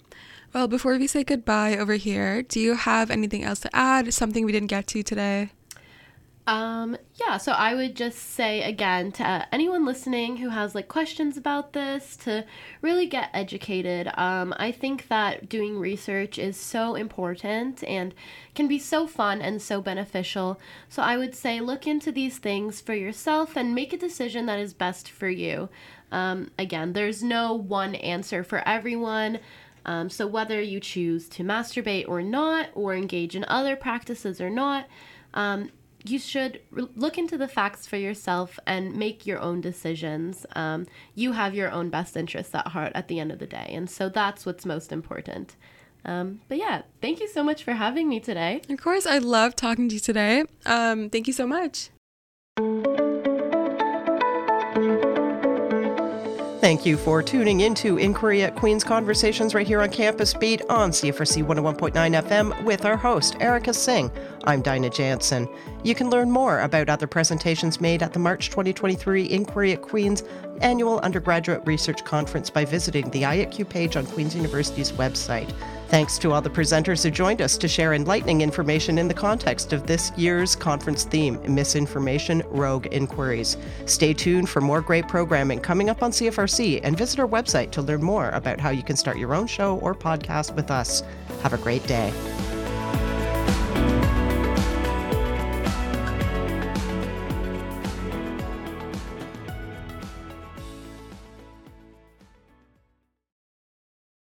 Well, 0.57 0.69
before 0.69 0.97
we 0.97 1.07
say 1.07 1.23
goodbye 1.23 1.77
over 1.77 1.97
here, 1.97 2.41
do 2.41 2.59
you 2.61 2.77
have 2.77 3.11
anything 3.11 3.45
else 3.45 3.61
to 3.61 3.77
add? 3.77 4.15
Something 4.15 4.47
we 4.47 4.53
didn't 4.53 4.69
get 4.69 4.87
to 4.87 5.03
today? 5.03 5.51
Um, 6.47 6.97
yeah, 7.17 7.37
so 7.37 7.53
I 7.53 7.75
would 7.75 7.95
just 7.95 8.19
say 8.19 8.63
again 8.63 9.13
to 9.13 9.47
anyone 9.53 9.85
listening 9.85 10.39
who 10.39 10.49
has 10.49 10.75
like 10.75 10.89
questions 10.89 11.37
about 11.37 11.75
this 11.75 12.17
to 12.25 12.47
really 12.81 13.05
get 13.05 13.29
educated. 13.35 14.11
Um, 14.15 14.55
I 14.57 14.73
think 14.73 15.09
that 15.09 15.51
doing 15.51 15.79
research 15.79 16.39
is 16.39 16.57
so 16.57 16.95
important 16.95 17.85
and 17.85 18.15
can 18.55 18.67
be 18.67 18.79
so 18.79 19.07
fun 19.07 19.43
and 19.43 19.61
so 19.61 19.83
beneficial. 19.83 20.59
So 20.89 21.03
I 21.03 21.19
would 21.19 21.35
say 21.35 21.61
look 21.61 21.87
into 21.87 22.11
these 22.11 22.39
things 22.39 22.81
for 22.81 22.95
yourself 22.95 23.59
and 23.59 23.75
make 23.75 23.93
a 23.93 23.99
decision 23.99 24.47
that 24.47 24.59
is 24.59 24.73
best 24.73 25.11
for 25.11 25.29
you. 25.29 25.69
Um, 26.11 26.51
again, 26.59 26.95
there's 26.95 27.23
no 27.23 27.53
one 27.53 27.95
answer 27.97 28.43
for 28.43 28.67
everyone. 28.67 29.41
Um, 29.87 30.11
so 30.11 30.27
whether 30.27 30.61
you 30.61 30.81
choose 30.81 31.29
to 31.31 31.45
masturbate 31.45 32.09
or 32.09 32.21
not, 32.21 32.69
or 32.75 32.95
engage 32.95 33.35
in 33.35 33.45
other 33.49 33.77
practices 33.77 34.41
or 34.41 34.51
not, 34.51 34.87
um, 35.33 35.71
you 36.05 36.19
should 36.19 36.61
re- 36.71 36.89
look 36.95 37.19
into 37.19 37.39
the 37.39 37.49
facts 37.49 37.87
for 37.87 37.97
yourself 37.97 38.59
and 38.67 38.95
make 38.95 39.27
your 39.27 39.41
own 39.41 39.61
decisions. 39.61 40.45
Um, 40.55 40.87
you 41.15 41.33
have 41.33 41.55
your 41.55 41.71
own 41.71 41.89
best 41.89 42.17
interests 42.17 42.55
at 42.55 42.69
heart 42.69 42.93
at 42.95 43.09
the 43.09 43.19
end 43.21 43.33
of 43.33 43.39
the 43.39 43.47
day. 43.47 43.71
And 43.73 43.89
so 43.89 44.09
that's 44.09 44.45
what's 44.45 44.67
most 44.67 44.93
important. 44.93 45.57
Um, 46.05 46.41
but 46.49 46.59
yeah, 46.59 46.83
thank 47.01 47.21
you 47.21 47.29
so 47.29 47.43
much 47.43 47.65
for 47.65 47.73
having 47.73 48.09
me 48.09 48.21
today. 48.21 48.63
Of 48.69 48.81
course, 48.81 49.07
I 49.07 49.19
love 49.19 49.57
talking 49.57 49.89
to 49.89 49.95
you 49.95 50.01
today. 50.01 50.45
Um, 50.65 51.11
thank 51.11 51.27
you 51.27 51.33
so 51.33 51.47
much. 51.47 51.91
Thank 56.67 56.85
you 56.85 56.97
for 56.97 57.23
tuning 57.23 57.61
into 57.61 57.97
Inquiry 57.97 58.43
at 58.43 58.57
Queen's 58.57 58.83
Conversations 58.83 59.55
right 59.55 59.69
here 59.69 59.81
on 59.83 59.89
Campus 59.89 60.35
Beat 60.35 60.63
on 60.69 60.91
CFRC 60.91 61.45
101.9 61.45 61.93
FM 61.93 62.65
with 62.65 62.85
our 62.85 62.97
host, 62.97 63.37
Erika 63.39 63.73
Singh. 63.73 64.11
I'm 64.43 64.63
Dinah 64.63 64.91
Jansen. 64.91 65.49
You 65.85 65.95
can 65.95 66.11
learn 66.11 66.29
more 66.29 66.63
about 66.63 66.89
other 66.89 67.07
presentations 67.07 67.81
made 67.81 68.03
at 68.03 68.13
the 68.13 68.19
March 68.19 68.51
2023 68.51 69.31
Inquiry 69.31 69.75
at 69.75 69.83
Queen's 69.83 70.25
annual 70.61 70.99
undergraduate 70.99 71.65
research 71.65 72.05
conference 72.05 72.51
by 72.51 72.65
visiting 72.65 73.09
the 73.11 73.23
IAQ 73.23 73.69
page 73.69 73.97
on 73.97 74.05
Queen's 74.05 74.35
University's 74.35 74.91
website. 74.91 75.55
Thanks 75.89 76.19
to 76.19 76.33
all 76.33 76.43
the 76.43 76.51
presenters 76.51 77.05
who 77.05 77.11
joined 77.11 77.41
us 77.41 77.57
to 77.59 77.69
share 77.69 77.95
enlightening 77.95 78.41
information 78.41 78.99
in 78.99 79.07
the 79.07 79.15
context 79.15 79.73
of 79.73 79.87
this 79.87 80.11
year's 80.17 80.57
conference 80.57 81.05
theme 81.05 81.39
Misinformation 81.47 82.43
Rogue 82.49 82.89
Inquiries. 82.91 83.57
Stay 83.85 84.13
tuned 84.13 84.49
for 84.49 84.61
more 84.61 84.81
great 84.81 85.07
programming 85.07 85.61
coming 85.61 85.89
up 85.89 86.03
on 86.03 86.11
CFRC 86.11 86.81
and 86.83 86.99
visit 86.99 87.21
our 87.21 87.29
website 87.29 87.71
to 87.71 87.83
learn 87.83 88.03
more 88.03 88.31
about 88.31 88.59
how 88.59 88.71
you 88.71 88.83
can 88.83 88.97
start 88.97 89.17
your 89.17 89.33
own 89.33 89.47
show 89.47 89.79
or 89.79 89.95
podcast 89.95 90.57
with 90.57 90.73
us. 90.73 91.05
Have 91.43 91.53
a 91.53 91.59
great 91.59 91.87
day. 91.87 92.13